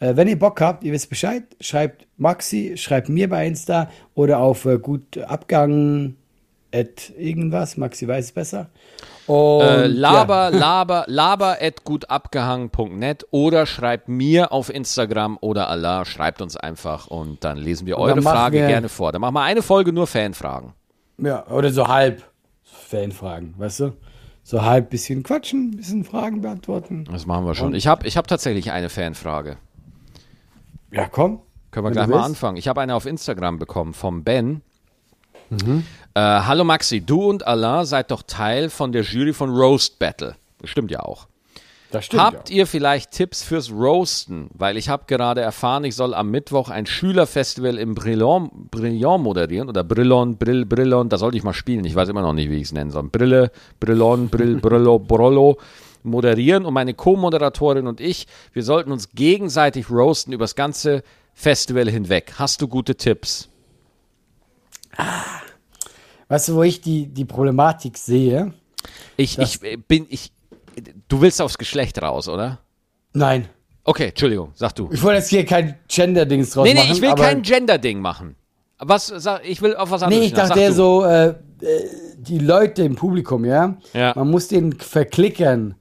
Äh, 0.00 0.16
wenn 0.16 0.26
ihr 0.26 0.38
Bock 0.38 0.60
habt, 0.60 0.82
ihr 0.82 0.92
wisst 0.92 1.08
Bescheid, 1.10 1.44
schreibt 1.60 2.06
Maxi, 2.16 2.72
schreibt 2.76 3.08
mir 3.08 3.28
bei 3.28 3.46
Insta 3.46 3.90
oder 4.14 4.38
auf 4.38 4.64
äh, 4.64 4.78
gut 4.78 5.18
Abgang 5.18 6.16
at 6.74 7.12
irgendwas. 7.18 7.76
Maxi 7.76 8.08
weiß 8.08 8.24
es 8.24 8.32
besser. 8.32 8.70
Und, 9.30 9.60
Äh, 9.62 9.86
laber, 9.86 10.50
ja. 10.52 10.58
laber, 10.58 11.04
laber 11.06 11.58
at 11.60 11.84
gutabgehangen.net 11.84 13.26
oder 13.30 13.64
schreibt 13.66 14.08
mir 14.08 14.50
auf 14.50 14.74
Instagram 14.74 15.38
oder 15.40 15.68
Allah, 15.68 16.04
schreibt 16.04 16.40
uns 16.42 16.56
einfach 16.56 17.06
und 17.06 17.44
dann 17.44 17.56
lesen 17.58 17.86
wir 17.86 17.96
eure 17.98 18.20
Frage 18.22 18.58
wir- 18.58 18.66
gerne 18.66 18.88
vor. 18.88 19.12
Dann 19.12 19.20
machen 19.20 19.34
wir 19.34 19.42
eine 19.42 19.62
Folge 19.62 19.92
nur 19.92 20.08
Fanfragen. 20.08 20.72
Ja, 21.18 21.46
oder 21.46 21.70
so 21.70 21.86
halb 21.86 22.24
Fanfragen, 22.64 23.54
weißt 23.58 23.80
du? 23.80 23.92
So 24.42 24.62
halb 24.64 24.90
bisschen 24.90 25.22
quatschen, 25.22 25.76
bisschen 25.76 26.02
Fragen 26.02 26.40
beantworten. 26.40 27.04
Das 27.12 27.24
machen 27.26 27.46
wir 27.46 27.54
schon. 27.54 27.68
Und- 27.68 27.74
Ich 27.74 27.86
habe 27.86 28.06
ich 28.08 28.16
hab 28.16 28.26
tatsächlich 28.26 28.72
eine 28.72 28.88
Fanfrage. 28.88 29.58
Ja, 30.90 31.06
komm. 31.06 31.40
Können 31.70 31.86
wir 31.86 31.92
gleich 31.92 32.08
mal 32.08 32.14
willst. 32.16 32.26
anfangen. 32.30 32.56
Ich 32.56 32.66
habe 32.66 32.80
eine 32.80 32.96
auf 32.96 33.06
Instagram 33.06 33.60
bekommen 33.60 33.94
vom 33.94 34.24
Ben. 34.24 34.62
Mhm. 35.50 35.84
Äh, 36.14 36.20
Hallo 36.20 36.64
Maxi, 36.64 37.00
du 37.00 37.22
und 37.28 37.46
Alain 37.46 37.84
seid 37.84 38.10
doch 38.10 38.22
Teil 38.22 38.68
von 38.68 38.90
der 38.90 39.02
Jury 39.02 39.32
von 39.32 39.50
Roast 39.50 39.98
Battle. 39.98 40.34
Das 40.60 40.70
stimmt 40.70 40.90
ja 40.90 41.00
auch. 41.00 41.28
Das 41.92 42.06
stimmt. 42.06 42.22
Habt 42.22 42.50
ihr 42.50 42.66
vielleicht 42.66 43.12
Tipps 43.12 43.42
fürs 43.42 43.70
Roasten? 43.70 44.48
Weil 44.54 44.76
ich 44.76 44.88
habe 44.88 45.04
gerade 45.06 45.40
erfahren, 45.40 45.84
ich 45.84 45.94
soll 45.96 46.14
am 46.14 46.30
Mittwoch 46.30 46.68
ein 46.68 46.86
Schülerfestival 46.86 47.78
im 47.78 47.94
Brillant, 47.94 48.70
Brillant 48.70 49.22
moderieren 49.22 49.68
oder 49.68 49.82
Brillon, 49.82 50.36
Brill, 50.36 50.66
Brillon, 50.66 51.08
da 51.08 51.18
sollte 51.18 51.36
ich 51.36 51.42
mal 51.42 51.52
spielen. 51.52 51.84
Ich 51.84 51.94
weiß 51.94 52.08
immer 52.08 52.22
noch 52.22 52.32
nicht, 52.32 52.50
wie 52.50 52.56
ich 52.56 52.62
es 52.64 52.72
nennen 52.72 52.90
soll. 52.90 53.04
Brille, 53.04 53.50
Brillon, 53.80 54.28
Brill, 54.28 54.56
Brillo, 54.56 54.98
Brollo 54.98 55.58
moderieren 56.02 56.64
und 56.64 56.74
meine 56.74 56.94
Co-Moderatorin 56.94 57.86
und 57.86 58.00
ich, 58.00 58.26
wir 58.52 58.62
sollten 58.62 58.90
uns 58.90 59.10
gegenseitig 59.10 59.90
roasten 59.90 60.32
übers 60.32 60.54
ganze 60.54 61.02
Festival 61.34 61.88
hinweg. 61.90 62.34
Hast 62.38 62.62
du 62.62 62.68
gute 62.68 62.94
Tipps? 62.96 63.48
Weißt 66.30 66.48
du, 66.48 66.54
wo 66.54 66.62
ich 66.62 66.80
die, 66.80 67.06
die 67.08 67.24
Problematik 67.24 67.98
sehe? 67.98 68.54
Ich, 69.16 69.36
ich 69.38 69.62
äh, 69.64 69.76
bin, 69.76 70.06
ich, 70.08 70.32
du 71.08 71.20
willst 71.20 71.42
aufs 71.42 71.58
Geschlecht 71.58 72.00
raus, 72.00 72.28
oder? 72.28 72.60
Nein. 73.12 73.48
Okay, 73.82 74.10
Entschuldigung, 74.10 74.52
sag 74.54 74.72
du. 74.76 74.88
Ich 74.92 75.02
wollte 75.02 75.18
jetzt 75.18 75.30
hier 75.30 75.44
kein 75.44 75.74
Gender-Dings 75.88 76.50
draus 76.50 76.64
Nee, 76.64 76.74
nee, 76.74 76.80
machen. 76.80 76.92
ich 76.92 77.02
will 77.02 77.14
kein 77.16 77.42
Gender-Ding 77.42 78.00
machen. 78.00 78.36
Was, 78.78 79.08
sag, 79.08 79.44
ich 79.44 79.60
will 79.60 79.74
auf 79.74 79.90
was 79.90 80.04
anderes 80.04 80.20
Nee, 80.20 80.26
ich 80.28 80.32
dachte 80.32 80.60
eher 80.60 80.72
so, 80.72 81.04
äh, 81.04 81.30
äh, 81.30 81.34
die 82.16 82.38
Leute 82.38 82.84
im 82.84 82.94
Publikum, 82.94 83.44
ja? 83.44 83.76
Ja. 83.92 84.12
Man 84.14 84.30
muss 84.30 84.46
denen 84.46 84.78
verklickern, 84.78 85.74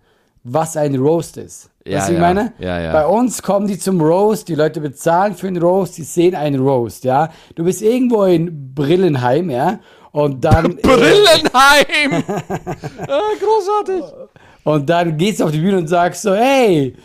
was 0.43 0.76
ein 0.78 0.95
Roast 0.95 1.38
ist. 1.38 1.70
Ja, 1.86 2.00
weißt 2.00 2.10
du, 2.10 2.14
wie 2.14 2.18
ja. 2.18 2.30
ich 2.30 2.36
meine? 2.36 2.54
Ja, 2.58 2.82
ja. 2.82 2.91
Bei 2.91 3.06
uns 3.06 3.43
kommen 3.43 3.68
die 3.68 3.78
zum 3.78 4.02
Roast, 4.02 4.47
die 4.47 4.56
Leute 4.56 4.82
bezahlen 4.82 5.36
für 5.36 5.47
einen 5.47 5.62
Roast, 5.62 5.97
die 6.00 6.04
sehen 6.04 6.34
einen 6.34 6.60
Roast, 6.60 7.04
ja? 7.04 7.30
Du 7.54 7.64
bist 7.64 7.84
irgendwo 7.84 8.24
in 8.24 8.74
Brillenheim, 8.74 9.52
ja? 9.52 9.80
Und 10.12 10.43
dann. 10.43 10.72
äh, 10.78 10.82
Brillenheim! 10.82 12.24
ah, 13.07 13.22
großartig. 13.39 14.03
Und 14.64 14.89
dann 14.89 15.18
gehst 15.18 15.39
du 15.39 15.45
auf 15.45 15.51
die 15.51 15.60
Bühne 15.60 15.78
und 15.78 15.88
sagst 15.88 16.22
so, 16.22 16.34
hey, 16.34 16.95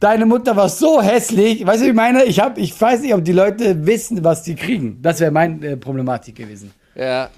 deine 0.00 0.26
Mutter 0.26 0.56
war 0.56 0.68
so 0.68 1.00
hässlich. 1.00 1.66
Weißt 1.66 1.80
du, 1.80 1.86
wie 1.86 1.90
ich 1.90 1.94
meine? 1.94 2.24
Ich, 2.24 2.40
hab, 2.40 2.58
ich 2.58 2.78
weiß 2.78 3.00
nicht, 3.00 3.14
ob 3.14 3.24
die 3.24 3.32
Leute 3.32 3.86
wissen, 3.86 4.24
was 4.24 4.44
sie 4.44 4.54
kriegen. 4.54 4.98
Das 5.02 5.20
wäre 5.20 5.30
meine 5.30 5.66
äh, 5.66 5.76
Problematik 5.76 6.36
gewesen. 6.36 6.72
Ja, 6.94 7.30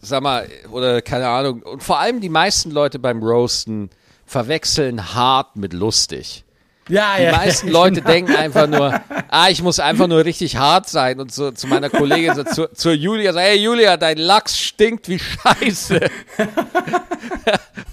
sag 0.00 0.22
mal, 0.22 0.46
oder 0.72 1.02
keine 1.02 1.28
Ahnung. 1.28 1.62
Und 1.62 1.82
vor 1.82 1.98
allem 1.98 2.20
die 2.20 2.28
meisten 2.28 2.70
Leute 2.70 2.98
beim 2.98 3.22
Roasten 3.22 3.90
verwechseln 4.24 5.14
hart 5.14 5.56
mit 5.56 5.72
lustig. 5.72 6.44
Ja, 6.88 7.16
Die 7.18 7.36
meisten 7.36 7.68
Leute 7.68 8.00
denken 8.00 8.34
einfach 8.36 8.68
nur, 8.68 9.00
ah, 9.28 9.48
ich 9.48 9.62
muss 9.62 9.80
einfach 9.80 10.06
nur 10.06 10.24
richtig 10.24 10.56
hart 10.56 10.88
sein 10.88 11.18
und 11.18 11.32
so 11.32 11.50
zu 11.50 11.66
meiner 11.66 11.90
Kollegin, 11.90 12.34
so 12.34 12.44
zu, 12.44 12.72
zur 12.72 12.92
Julia, 12.92 13.32
so, 13.32 13.40
hey 13.40 13.58
Julia, 13.58 13.96
dein 13.96 14.18
Lachs 14.18 14.58
stinkt 14.58 15.08
wie 15.08 15.18
Scheiße. 15.18 16.00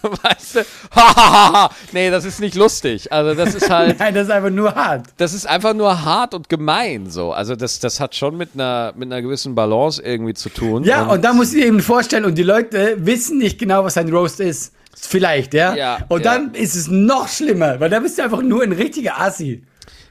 weißt 0.04 0.56
du? 0.56 0.62
Nee, 1.91 2.10
das 2.10 2.26
ist 2.26 2.39
nicht 2.39 2.56
lustig. 2.56 3.12
Also 3.12 3.34
das 3.34 3.56
ist 3.56 3.70
halt, 3.70 4.00
Nein, 4.00 4.14
das 4.14 4.26
ist 4.26 4.32
einfach 4.32 4.50
nur 4.50 4.76
hart. 4.76 5.08
das 5.18 5.34
ist 5.34 5.48
einfach 5.48 5.74
nur 5.74 6.04
hart 6.04 6.34
und 6.34 6.50
gemein 6.50 7.10
so. 7.10 7.32
Also 7.32 7.56
das, 7.56 7.80
das 7.80 8.00
hat 8.00 8.16
schon 8.16 8.38
mit 8.38 8.50
einer, 8.54 8.94
mit 8.96 9.12
einer 9.12 9.22
gewissen 9.22 9.56
Balance 9.56 10.02
irgendwie 10.02 10.34
zu 10.34 10.50
tun. 10.50 10.84
Ja, 10.84 11.04
und, 11.04 11.24
da 11.24 11.34
musst 11.34 11.54
du 11.54 11.58
dir 11.58 11.68
eben 11.68 11.82
vorstellen, 11.82 12.26
und 12.26 12.38
die 12.38 12.44
Leute 12.44 12.96
wissen 12.98 13.38
nicht 13.38 13.58
genau, 13.60 13.84
was 13.84 13.98
ein 13.98 14.10
Roast 14.10 14.39
ist. 14.39 14.74
Vielleicht, 14.96 15.54
ja? 15.54 15.76
Ja, 15.76 16.06
und 16.10 16.24
ja. 16.24 16.34
dann 16.34 16.54
ist 16.54 16.76
es 16.76 16.88
noch 16.88 17.28
schlimmer, 17.28 17.80
weil 17.80 17.89
da 17.89 18.00
bist 18.00 18.18
du 18.18 18.24
einfach 18.24 18.41
nur 18.41 18.64
ein 18.64 18.72
richtiger 18.72 19.20
Assi. 19.20 19.64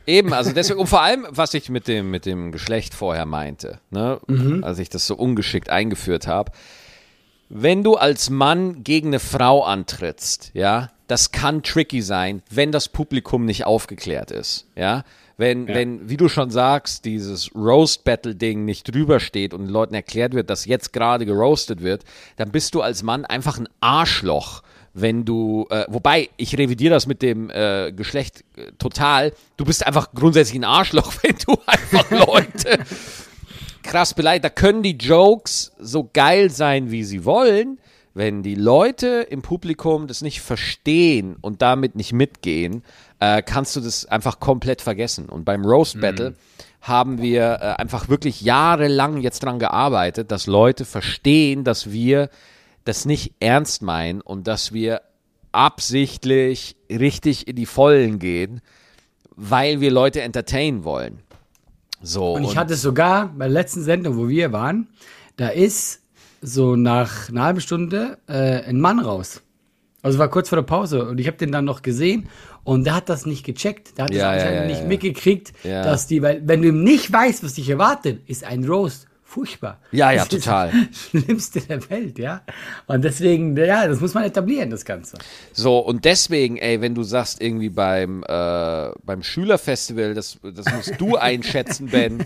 Eben, 0.06 0.32
also 0.32 0.52
deswegen, 0.52 0.80
und 0.80 0.88
vor 0.88 1.02
allem, 1.02 1.26
was 1.30 1.54
ich 1.54 1.68
mit 1.68 1.86
dem, 1.86 2.10
mit 2.10 2.26
dem 2.26 2.50
Geschlecht 2.50 2.92
vorher 2.92 3.24
meinte, 3.24 3.78
ne, 3.90 4.20
als 4.62 4.78
ich 4.80 4.88
das 4.88 5.06
so 5.06 5.14
ungeschickt 5.14 5.70
eingeführt 5.70 6.26
habe, 6.26 6.50
wenn 7.48 7.84
du 7.84 7.96
als 7.96 8.30
Mann 8.30 8.82
gegen 8.82 9.08
eine 9.08 9.20
Frau 9.20 9.62
antrittst, 9.62 10.50
ja, 10.54 10.90
das 11.06 11.30
kann 11.30 11.62
tricky 11.62 12.02
sein, 12.02 12.42
wenn 12.50 12.72
das 12.72 12.88
Publikum 12.88 13.44
nicht 13.44 13.66
aufgeklärt 13.66 14.30
ist, 14.30 14.66
ja. 14.74 15.04
Wenn, 15.38 15.66
wenn, 15.66 16.08
wie 16.08 16.18
du 16.18 16.28
schon 16.28 16.50
sagst, 16.50 17.04
dieses 17.04 17.50
Roast-Battle-Ding 17.54 18.64
nicht 18.64 18.94
drüber 18.94 19.18
steht 19.18 19.54
und 19.54 19.62
den 19.62 19.70
Leuten 19.70 19.94
erklärt 19.94 20.34
wird, 20.34 20.50
dass 20.50 20.66
jetzt 20.66 20.92
gerade 20.92 21.26
geroastet 21.26 21.82
wird, 21.82 22.04
dann 22.36 22.52
bist 22.52 22.74
du 22.74 22.82
als 22.82 23.02
Mann 23.02 23.24
einfach 23.24 23.58
ein 23.58 23.68
Arschloch 23.80 24.62
wenn 24.94 25.24
du, 25.24 25.66
äh, 25.70 25.84
wobei 25.88 26.28
ich 26.36 26.56
revidiere 26.58 26.94
das 26.94 27.06
mit 27.06 27.22
dem 27.22 27.50
äh, 27.50 27.92
Geschlecht 27.92 28.44
äh, 28.56 28.72
total, 28.78 29.32
du 29.56 29.64
bist 29.64 29.86
einfach 29.86 30.12
grundsätzlich 30.14 30.60
ein 30.60 30.64
Arschloch, 30.64 31.12
wenn 31.22 31.36
du 31.46 31.56
einfach 31.66 32.10
Leute 32.10 32.78
krass 33.82 34.14
beleidigt. 34.14 34.44
Da 34.44 34.50
können 34.50 34.82
die 34.82 34.96
Jokes 34.96 35.72
so 35.78 36.08
geil 36.12 36.50
sein, 36.50 36.90
wie 36.90 37.04
sie 37.04 37.24
wollen. 37.24 37.78
Wenn 38.14 38.42
die 38.42 38.54
Leute 38.54 39.26
im 39.30 39.40
Publikum 39.40 40.06
das 40.06 40.20
nicht 40.20 40.42
verstehen 40.42 41.36
und 41.40 41.62
damit 41.62 41.96
nicht 41.96 42.12
mitgehen, 42.12 42.82
äh, 43.20 43.40
kannst 43.40 43.74
du 43.74 43.80
das 43.80 44.04
einfach 44.04 44.38
komplett 44.38 44.82
vergessen. 44.82 45.30
Und 45.30 45.44
beim 45.44 45.64
Roast 45.64 45.98
Battle 45.98 46.34
haben 46.82 47.22
wir 47.22 47.58
äh, 47.62 47.80
einfach 47.80 48.10
wirklich 48.10 48.42
jahrelang 48.42 49.18
jetzt 49.22 49.42
dran 49.44 49.58
gearbeitet, 49.58 50.30
dass 50.30 50.46
Leute 50.46 50.84
verstehen, 50.84 51.64
dass 51.64 51.90
wir 51.90 52.28
das 52.84 53.04
nicht 53.04 53.34
ernst 53.40 53.82
meinen 53.82 54.20
und 54.20 54.46
dass 54.46 54.72
wir 54.72 55.02
absichtlich 55.52 56.76
richtig 56.90 57.46
in 57.46 57.56
die 57.56 57.66
Vollen 57.66 58.18
gehen, 58.18 58.60
weil 59.36 59.80
wir 59.80 59.90
Leute 59.90 60.22
entertainen 60.22 60.84
wollen. 60.84 61.20
So. 62.02 62.34
Und 62.34 62.44
ich 62.44 62.56
hatte 62.56 62.74
es 62.74 62.82
sogar 62.82 63.28
bei 63.28 63.44
der 63.44 63.52
letzten 63.52 63.82
Sendung, 63.82 64.16
wo 64.16 64.28
wir 64.28 64.52
waren, 64.52 64.88
da 65.36 65.48
ist 65.48 66.00
so 66.40 66.74
nach 66.74 67.28
einer 67.28 67.44
halben 67.44 67.60
Stunde 67.60 68.18
äh, 68.26 68.64
ein 68.64 68.80
Mann 68.80 68.98
raus. 68.98 69.42
Also 70.02 70.18
war 70.18 70.28
kurz 70.28 70.48
vor 70.48 70.56
der 70.56 70.64
Pause 70.64 71.06
und 71.06 71.20
ich 71.20 71.28
habe 71.28 71.36
den 71.36 71.52
dann 71.52 71.64
noch 71.64 71.82
gesehen 71.82 72.28
und 72.64 72.84
der 72.84 72.96
hat 72.96 73.08
das 73.08 73.24
nicht 73.24 73.44
gecheckt. 73.44 73.96
Der 73.96 74.06
hat 74.06 74.12
Ja, 74.12 74.34
das 74.34 74.42
ja, 74.42 74.52
ja, 74.52 74.66
nicht 74.66 74.84
mitgekriegt, 74.86 75.52
dass 75.62 76.08
die, 76.08 76.22
weil 76.22 76.42
wenn 76.44 76.60
du 76.60 76.72
nicht 76.72 77.12
weißt, 77.12 77.44
was 77.44 77.54
dich 77.54 77.68
erwartet, 77.68 78.20
ist 78.26 78.42
ein 78.42 78.64
Roast 78.64 79.06
furchtbar. 79.32 79.78
Ja, 79.92 80.12
ja, 80.12 80.18
das 80.18 80.28
total. 80.28 80.68
Ist 80.68 81.14
das 81.14 81.22
Schlimmste 81.22 81.60
der 81.62 81.90
Welt, 81.90 82.18
ja. 82.18 82.42
Und 82.86 83.02
deswegen, 83.02 83.56
ja, 83.56 83.88
das 83.88 84.00
muss 84.00 84.12
man 84.12 84.24
etablieren, 84.24 84.68
das 84.68 84.84
Ganze. 84.84 85.16
So, 85.52 85.78
und 85.78 86.04
deswegen, 86.04 86.58
ey, 86.58 86.82
wenn 86.82 86.94
du 86.94 87.02
sagst, 87.02 87.40
irgendwie 87.40 87.70
beim, 87.70 88.22
äh, 88.28 88.90
beim 89.02 89.22
Schülerfestival, 89.22 90.12
das, 90.12 90.38
das 90.42 90.66
musst 90.74 91.00
du 91.00 91.16
einschätzen, 91.18 91.86
Ben. 91.86 92.24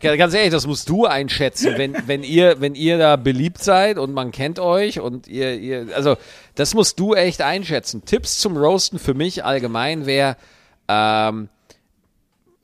Ganz 0.00 0.34
ehrlich, 0.34 0.50
das 0.50 0.66
musst 0.66 0.88
du 0.88 1.06
einschätzen, 1.06 1.74
wenn, 1.76 1.94
wenn 2.06 2.24
ihr, 2.24 2.60
wenn 2.60 2.74
ihr 2.74 2.98
da 2.98 3.14
beliebt 3.14 3.62
seid 3.62 3.96
und 3.96 4.12
man 4.12 4.32
kennt 4.32 4.58
euch 4.58 4.98
und 4.98 5.28
ihr, 5.28 5.54
ihr, 5.54 5.86
also, 5.94 6.16
das 6.56 6.74
musst 6.74 6.98
du 6.98 7.14
echt 7.14 7.40
einschätzen. 7.40 8.04
Tipps 8.04 8.38
zum 8.38 8.56
Roasten 8.56 8.98
für 8.98 9.14
mich 9.14 9.44
allgemein 9.44 10.06
wäre, 10.06 10.36
ähm, 10.88 11.48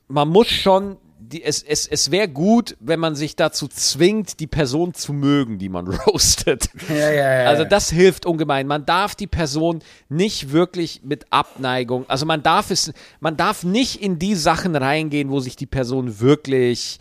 man 0.09 0.29
muss 0.29 0.49
schon, 0.49 0.97
die, 1.29 1.43
es, 1.43 1.63
es, 1.63 1.87
es 1.87 2.11
wäre 2.11 2.29
gut, 2.29 2.77
wenn 2.81 3.01
man 3.01 3.15
sich 3.15 3.37
dazu 3.37 3.69
zwingt, 3.69 4.41
die 4.41 4.47
Person 4.47 4.95
zu 4.95 5.13
mögen, 5.13 5.59
die 5.59 5.69
man 5.69 5.87
roastet. 6.07 6.69
Ja, 6.89 7.11
ja, 7.11 7.43
ja. 7.43 7.49
Also 7.49 7.65
das 7.65 7.91
hilft 7.91 8.27
ungemein. 8.27 8.67
Man 8.67 8.87
darf 8.87 9.15
die 9.15 9.27
Person 9.27 9.81
nicht 10.09 10.53
wirklich 10.53 11.03
mit 11.03 11.27
Abneigung, 11.31 12.09
also 12.09 12.27
man 12.27 12.43
darf 12.43 12.71
es, 12.71 12.93
man 13.21 13.37
darf 13.37 13.65
nicht 13.65 14.03
in 14.03 14.19
die 14.19 14.35
Sachen 14.35 14.77
reingehen, 14.77 15.31
wo 15.31 15.41
sich 15.41 15.57
die 15.57 15.67
Person 15.67 16.21
wirklich 16.21 16.99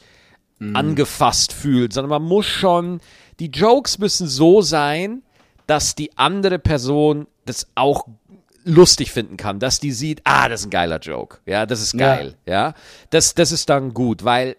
angefasst 0.74 1.52
fühlt, 1.52 1.92
sondern 1.92 2.10
man 2.10 2.24
muss 2.24 2.46
schon, 2.46 3.02
die 3.40 3.48
Jokes 3.48 3.98
müssen 3.98 4.28
so 4.28 4.62
sein, 4.62 5.22
dass 5.68 5.96
die 5.96 6.18
andere 6.18 6.58
Person 6.58 7.28
das 7.46 7.68
auch 7.76 8.08
lustig 8.66 9.12
finden 9.12 9.38
kann, 9.38 9.60
dass 9.60 9.80
die 9.80 9.92
sieht, 9.92 10.22
ah, 10.24 10.50
das 10.50 10.62
ist 10.62 10.68
ein 10.68 10.72
geiler 10.72 11.00
Joke, 11.00 11.40
ja, 11.46 11.66
das 11.66 11.82
ist 11.82 11.98
geil, 11.98 12.36
ja, 12.46 12.54
ja? 12.54 12.74
Das, 13.10 13.36
das 13.36 13.52
ist 13.52 13.70
dann 13.70 13.94
gut, 13.94 14.24
weil 14.24 14.56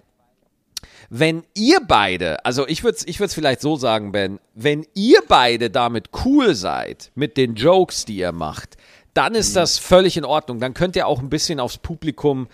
wenn 1.11 1.44
ihr 1.55 1.80
beide, 1.86 2.44
also 2.44 2.66
ich 2.66 2.82
würde 2.82 2.96
es 2.96 3.07
ich 3.07 3.20
würd's 3.20 3.34
vielleicht 3.34 3.61
so 3.61 3.76
sagen, 3.76 4.12
Ben, 4.12 4.40
wenn 4.55 4.86
ihr 4.94 5.20
beide 5.28 5.70
damit 5.70 6.09
cool 6.24 6.55
seid, 6.55 7.12
mit 7.14 7.36
den 7.36 7.55
Jokes, 7.55 8.05
die 8.05 8.16
ihr 8.16 8.32
macht, 8.32 8.76
dann 9.14 9.34
ist 9.34 9.55
das 9.55 9.78
völlig 9.78 10.16
in 10.16 10.24
Ordnung. 10.24 10.59
Dann 10.59 10.74
könnt 10.74 10.96
ihr 10.96 11.07
auch 11.07 11.20
ein 11.20 11.30
bisschen 11.30 11.61
aufs 11.61 11.78
Publikum, 11.78 12.48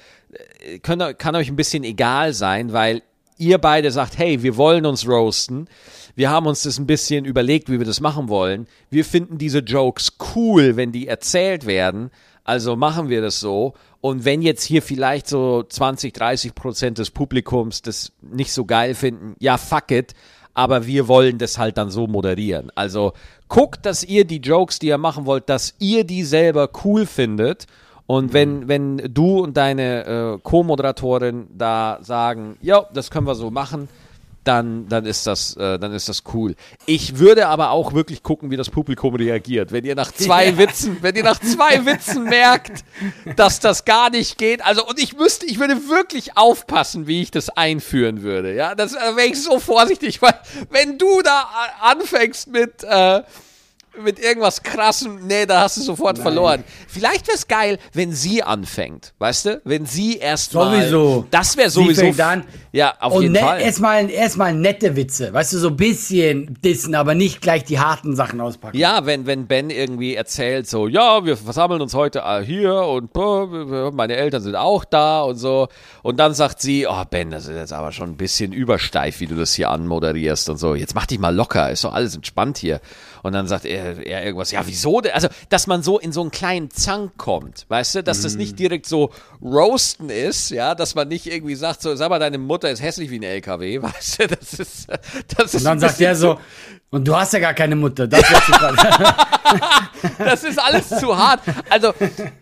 äh, 0.60 0.78
könnt, 0.78 1.18
kann 1.18 1.34
euch 1.34 1.48
ein 1.48 1.56
bisschen 1.56 1.84
egal 1.84 2.34
sein, 2.34 2.72
weil 2.72 3.02
ihr 3.38 3.58
beide 3.58 3.90
sagt, 3.90 4.18
hey, 4.18 4.42
wir 4.42 4.56
wollen 4.58 4.84
uns 4.84 5.08
roasten. 5.08 5.68
Wir 6.14 6.30
haben 6.30 6.46
uns 6.46 6.62
das 6.62 6.78
ein 6.78 6.86
bisschen 6.86 7.24
überlegt, 7.24 7.70
wie 7.70 7.78
wir 7.78 7.86
das 7.86 8.00
machen 8.00 8.28
wollen. 8.28 8.66
Wir 8.90 9.04
finden 9.04 9.38
diese 9.38 9.60
Jokes 9.60 10.16
cool, 10.34 10.76
wenn 10.76 10.92
die 10.92 11.08
erzählt 11.08 11.66
werden. 11.66 12.10
Also 12.44 12.76
machen 12.76 13.08
wir 13.08 13.20
das 13.20 13.40
so. 13.40 13.74
Und 14.00 14.24
wenn 14.24 14.42
jetzt 14.42 14.64
hier 14.64 14.82
vielleicht 14.82 15.28
so 15.28 15.62
20, 15.62 16.12
30 16.12 16.54
Prozent 16.54 16.98
des 16.98 17.10
Publikums 17.10 17.82
das 17.82 18.12
nicht 18.22 18.52
so 18.52 18.64
geil 18.64 18.94
finden, 18.94 19.36
ja, 19.38 19.58
fuck 19.58 19.90
it. 19.90 20.14
Aber 20.54 20.86
wir 20.86 21.06
wollen 21.06 21.38
das 21.38 21.58
halt 21.58 21.78
dann 21.78 21.90
so 21.90 22.06
moderieren. 22.06 22.72
Also 22.74 23.12
guckt, 23.48 23.86
dass 23.86 24.02
ihr 24.02 24.24
die 24.24 24.40
Jokes, 24.40 24.78
die 24.78 24.88
ihr 24.88 24.98
machen 24.98 25.26
wollt, 25.26 25.48
dass 25.48 25.74
ihr 25.78 26.04
die 26.04 26.24
selber 26.24 26.70
cool 26.84 27.06
findet. 27.06 27.66
Und 28.06 28.32
wenn, 28.32 28.66
wenn 28.66 28.96
du 29.14 29.38
und 29.38 29.56
deine 29.56 30.04
äh, 30.04 30.38
Co-Moderatorin 30.42 31.46
da 31.56 32.00
sagen, 32.02 32.56
ja, 32.60 32.84
das 32.92 33.10
können 33.10 33.28
wir 33.28 33.36
so 33.36 33.52
machen, 33.52 33.88
dann, 34.44 34.88
dann, 34.88 35.04
ist 35.04 35.26
das, 35.26 35.56
äh, 35.56 35.78
dann 35.78 35.92
ist 35.92 36.08
das 36.08 36.22
cool. 36.32 36.54
Ich 36.86 37.18
würde 37.18 37.48
aber 37.48 37.70
auch 37.70 37.92
wirklich 37.92 38.22
gucken, 38.22 38.50
wie 38.50 38.56
das 38.56 38.70
Publikum 38.70 39.14
reagiert. 39.14 39.70
Wenn 39.70 39.84
ihr 39.84 39.94
nach 39.94 40.12
zwei 40.12 40.56
Witzen, 40.58 40.98
wenn 41.02 41.14
ihr 41.14 41.24
nach 41.24 41.38
zwei 41.38 41.84
Witzen 41.84 42.24
merkt, 42.24 42.84
dass 43.36 43.60
das 43.60 43.84
gar 43.84 44.10
nicht 44.10 44.38
geht, 44.38 44.64
also 44.64 44.86
und 44.86 44.98
ich 44.98 45.16
müsste, 45.16 45.46
ich 45.46 45.58
würde 45.58 45.88
wirklich 45.88 46.36
aufpassen, 46.36 47.06
wie 47.06 47.22
ich 47.22 47.30
das 47.30 47.50
einführen 47.50 48.22
würde. 48.22 48.54
Ja, 48.54 48.74
das 48.74 48.94
wäre 48.94 49.26
ich 49.26 49.42
so 49.42 49.58
vorsichtig, 49.58 50.22
weil 50.22 50.38
wenn 50.70 50.96
du 50.96 51.20
da 51.22 51.48
anfängst 51.80 52.48
mit 52.48 52.82
äh, 52.82 53.22
mit 54.02 54.18
irgendwas 54.18 54.62
krassem, 54.62 55.26
nee, 55.26 55.46
da 55.46 55.62
hast 55.62 55.76
du 55.76 55.82
sofort 55.82 56.18
verloren. 56.18 56.64
Vielleicht 56.88 57.26
wäre 57.26 57.36
es 57.36 57.48
geil, 57.48 57.78
wenn 57.92 58.12
sie 58.12 58.42
anfängt, 58.42 59.12
weißt 59.18 59.46
du? 59.46 59.60
Wenn 59.64 59.86
sie 59.86 60.18
erst 60.18 60.52
Sowieso. 60.52 61.20
Mal, 61.20 61.24
das 61.30 61.56
wäre 61.56 61.70
Sie 61.70 61.82
sowieso. 61.82 62.02
fängt 62.02 62.20
an. 62.20 62.44
Ja, 62.72 62.94
auf 63.00 63.14
und 63.14 63.22
jeden 63.22 63.32
ne, 63.34 63.40
Fall. 63.40 63.60
erstmal 63.60 64.10
erstmal 64.10 64.54
nette 64.54 64.94
Witze, 64.96 65.32
weißt 65.32 65.52
du, 65.54 65.58
so 65.58 65.68
ein 65.68 65.76
bisschen 65.76 66.56
dissen, 66.62 66.94
aber 66.94 67.14
nicht 67.14 67.40
gleich 67.40 67.64
die 67.64 67.80
harten 67.80 68.14
Sachen 68.14 68.40
auspacken. 68.40 68.76
Ja, 68.76 69.06
wenn, 69.06 69.26
wenn 69.26 69.46
Ben 69.46 69.70
irgendwie 69.70 70.14
erzählt, 70.14 70.68
so, 70.68 70.86
ja, 70.86 71.24
wir 71.24 71.36
versammeln 71.36 71.80
uns 71.80 71.94
heute 71.94 72.20
äh, 72.20 72.44
hier 72.44 72.74
und 72.74 73.14
meine 73.94 74.14
Eltern 74.16 74.42
sind 74.42 74.54
auch 74.54 74.84
da 74.84 75.22
und 75.22 75.36
so. 75.36 75.68
Und 76.02 76.18
dann 76.18 76.34
sagt 76.34 76.60
sie, 76.60 76.86
oh 76.86 77.02
Ben, 77.10 77.30
das 77.30 77.46
ist 77.46 77.56
jetzt 77.56 77.72
aber 77.72 77.90
schon 77.92 78.10
ein 78.10 78.16
bisschen 78.16 78.52
übersteif, 78.52 79.20
wie 79.20 79.26
du 79.26 79.34
das 79.34 79.54
hier 79.54 79.70
anmoderierst 79.70 80.48
und 80.48 80.58
so. 80.58 80.74
Jetzt 80.74 80.94
mach 80.94 81.06
dich 81.06 81.18
mal 81.18 81.34
locker, 81.34 81.70
ist 81.70 81.84
doch 81.84 81.92
alles 81.92 82.14
entspannt 82.14 82.58
hier. 82.58 82.80
Und 83.22 83.32
dann 83.32 83.46
sagt 83.46 83.64
er, 83.64 84.04
er 84.06 84.24
irgendwas, 84.24 84.50
ja, 84.50 84.66
wieso? 84.66 85.00
denn? 85.00 85.12
Also, 85.12 85.28
dass 85.48 85.66
man 85.66 85.82
so 85.82 85.98
in 85.98 86.12
so 86.12 86.20
einen 86.22 86.30
kleinen 86.30 86.70
Zank 86.70 87.16
kommt, 87.18 87.66
weißt 87.68 87.96
du, 87.96 88.02
dass 88.02 88.22
das 88.22 88.34
nicht 88.36 88.58
direkt 88.58 88.86
so 88.86 89.10
roasten 89.42 90.08
ist, 90.10 90.50
ja, 90.50 90.74
dass 90.74 90.94
man 90.94 91.08
nicht 91.08 91.26
irgendwie 91.26 91.54
sagt, 91.54 91.82
so, 91.82 91.94
sag 91.96 92.08
mal, 92.10 92.18
deine 92.18 92.38
Mutter 92.38 92.70
ist 92.70 92.82
hässlich 92.82 93.10
wie 93.10 93.18
ein 93.18 93.22
LKW, 93.22 93.82
weißt 93.82 94.22
du, 94.22 94.26
das 94.28 94.54
ist, 94.54 94.86
das 95.36 95.54
ist 95.54 95.60
Und 95.60 95.64
dann 95.64 95.80
sagt 95.80 96.00
er 96.00 96.14
so, 96.16 96.38
und 96.90 97.06
du 97.06 97.14
hast 97.14 97.32
ja 97.32 97.38
gar 97.38 97.54
keine 97.54 97.76
Mutter. 97.76 98.08
Das. 98.08 98.22
Das 100.18 100.44
ist 100.44 100.58
alles 100.58 100.88
zu 100.88 101.16
hart. 101.16 101.40
Also, 101.68 101.92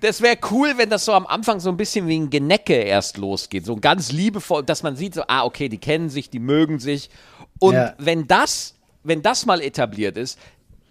das 0.01 0.21
wäre 0.21 0.37
cool, 0.51 0.75
wenn 0.77 0.91
das 0.91 1.05
so 1.05 1.13
am 1.13 1.27
Anfang 1.27 1.61
so 1.61 1.71
ein 1.71 1.77
bisschen 1.77 2.07
wie 2.07 2.19
ein 2.19 2.31
Genecke 2.31 2.75
erst 2.75 3.17
losgeht. 3.17 3.65
So 3.65 3.77
ganz 3.77 4.13
liebevoll, 4.13 4.63
dass 4.65 4.83
man 4.83 4.97
sieht, 4.97 5.15
so, 5.15 5.23
ah, 5.29 5.45
okay, 5.45 5.69
die 5.69 5.79
kennen 5.79 6.11
sich, 6.11 6.31
die 6.31 6.39
mögen 6.39 6.79
sich. 6.79 7.11
Und 7.59 7.75
Ja. 7.75 7.95
wenn 7.99 8.27
das, 8.27 8.75
wenn 9.05 9.23
das 9.23 9.47
mal 9.47 9.61
etabliert 9.61 10.17
ist, 10.17 10.39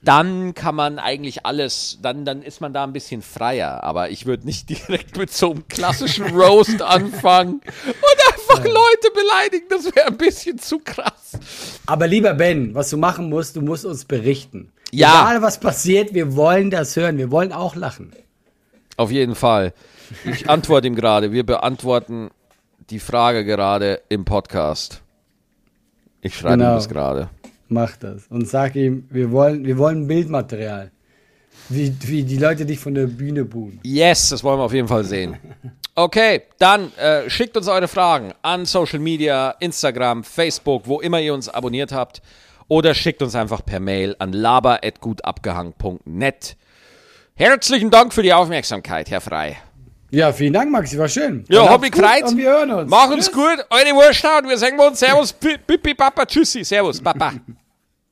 dann 0.01 0.53
kann 0.53 0.75
man 0.75 0.99
eigentlich 0.99 1.45
alles, 1.45 1.99
dann, 2.01 2.23
dann 2.23 2.41
ist 2.43 2.61
man 2.61 2.71
da 2.73 2.83
ein 2.83 2.93
bisschen 2.93 3.21
freier. 3.21 3.83
Aber 3.83 4.09
ich 4.09 4.25
würde 4.25 4.45
nicht 4.45 4.69
direkt 4.87 5.17
mit 5.17 5.33
so 5.33 5.51
einem 5.51 5.67
klassischen 5.67 6.27
Roast 6.35 6.81
anfangen 6.81 7.61
und 7.85 8.33
einfach 8.33 8.63
Leute 8.63 9.11
beleidigen. 9.13 9.65
Das 9.69 9.85
wäre 9.95 10.07
ein 10.07 10.17
bisschen 10.17 10.57
zu 10.59 10.79
krass. 10.79 11.39
Aber 11.85 12.07
lieber 12.07 12.33
Ben, 12.33 12.73
was 12.75 12.89
du 12.89 12.97
machen 12.97 13.29
musst, 13.29 13.55
du 13.55 13.61
musst 13.61 13.85
uns 13.85 14.05
berichten. 14.05 14.71
Ja. 14.91 15.09
Egal 15.29 15.41
was 15.41 15.59
passiert, 15.59 16.13
wir 16.13 16.35
wollen 16.35 16.69
das 16.71 16.95
hören. 16.95 17.17
Wir 17.17 17.29
wollen 17.31 17.51
auch 17.51 17.75
lachen. 17.75 18.13
Auf 18.95 19.11
jeden 19.11 19.35
Fall. 19.35 19.73
Ich 20.25 20.49
antworte 20.49 20.87
ihm 20.87 20.95
gerade. 20.95 21.33
Wir 21.33 21.45
beantworten 21.45 22.29
die 22.89 22.99
Frage 22.99 23.43
gerade 23.43 24.01
im 24.07 24.23
Podcast. 24.23 25.01
Ich 26.21 26.35
schreibe 26.37 26.55
ihm 26.55 26.59
Genau. 26.59 26.75
das 26.75 26.87
gerade. 26.87 27.29
Mach 27.69 27.97
das. 27.97 28.27
Und 28.27 28.47
sag 28.47 28.75
ihm, 28.75 29.07
wir 29.09 29.31
wollen, 29.31 29.65
wir 29.65 29.77
wollen 29.77 30.07
Bildmaterial. 30.07 30.91
Wie, 31.69 31.93
wie 32.03 32.23
die 32.23 32.37
Leute 32.37 32.65
dich 32.65 32.79
von 32.79 32.95
der 32.95 33.07
Bühne 33.07 33.43
buhen. 33.43 33.81
Yes, 33.83 34.29
das 34.29 34.41
wollen 34.43 34.59
wir 34.59 34.63
auf 34.63 34.73
jeden 34.73 34.87
Fall 34.87 35.03
sehen. 35.03 35.37
Okay, 35.95 36.43
dann 36.59 36.93
äh, 36.97 37.27
schickt 37.29 37.57
uns 37.57 37.67
eure 37.67 37.87
Fragen 37.87 38.31
an 38.43 38.65
Social 38.65 38.99
Media, 38.99 39.55
Instagram, 39.59 40.23
Facebook, 40.23 40.83
wo 40.85 41.01
immer 41.01 41.19
ihr 41.19 41.33
uns 41.33 41.49
abonniert 41.49 41.91
habt. 41.91 42.21
Oder 42.67 42.93
schickt 42.93 43.23
uns 43.23 43.33
einfach 43.33 43.65
per 43.65 43.79
Mail 43.79 44.15
an 44.19 44.31
laber.gutabgehangen.net. 44.31 46.55
Herzlichen 47.33 47.89
Dank 47.89 48.13
für 48.13 48.21
die 48.23 48.33
Aufmerksamkeit, 48.33 49.09
Herr 49.09 49.21
Frei. 49.21 49.57
Ja, 50.09 50.31
vielen 50.31 50.53
Dank, 50.53 50.71
Maxi, 50.71 50.97
war 50.97 51.09
schön. 51.09 51.43
Ja, 51.49 51.67
hab 51.69 51.81
mich 51.81 51.91
gefreut. 51.91 52.23
Und 52.23 52.37
wir 52.37 52.49
hören 52.49 52.71
uns. 52.71 52.89
Mach 52.89 53.09
uns 53.09 53.25
Tschüss. 53.25 53.33
gut, 53.35 53.65
eure 53.69 53.95
Wurst 53.95 54.23
und 54.23 54.49
wir 54.49 54.57
sagen 54.57 54.79
uns 54.79 54.99
Servus, 54.99 55.33
Pipi, 55.33 55.93
Papa, 55.93 56.25
Tschüssi, 56.25 56.63
Servus, 56.63 57.01
Papa. 57.01 57.33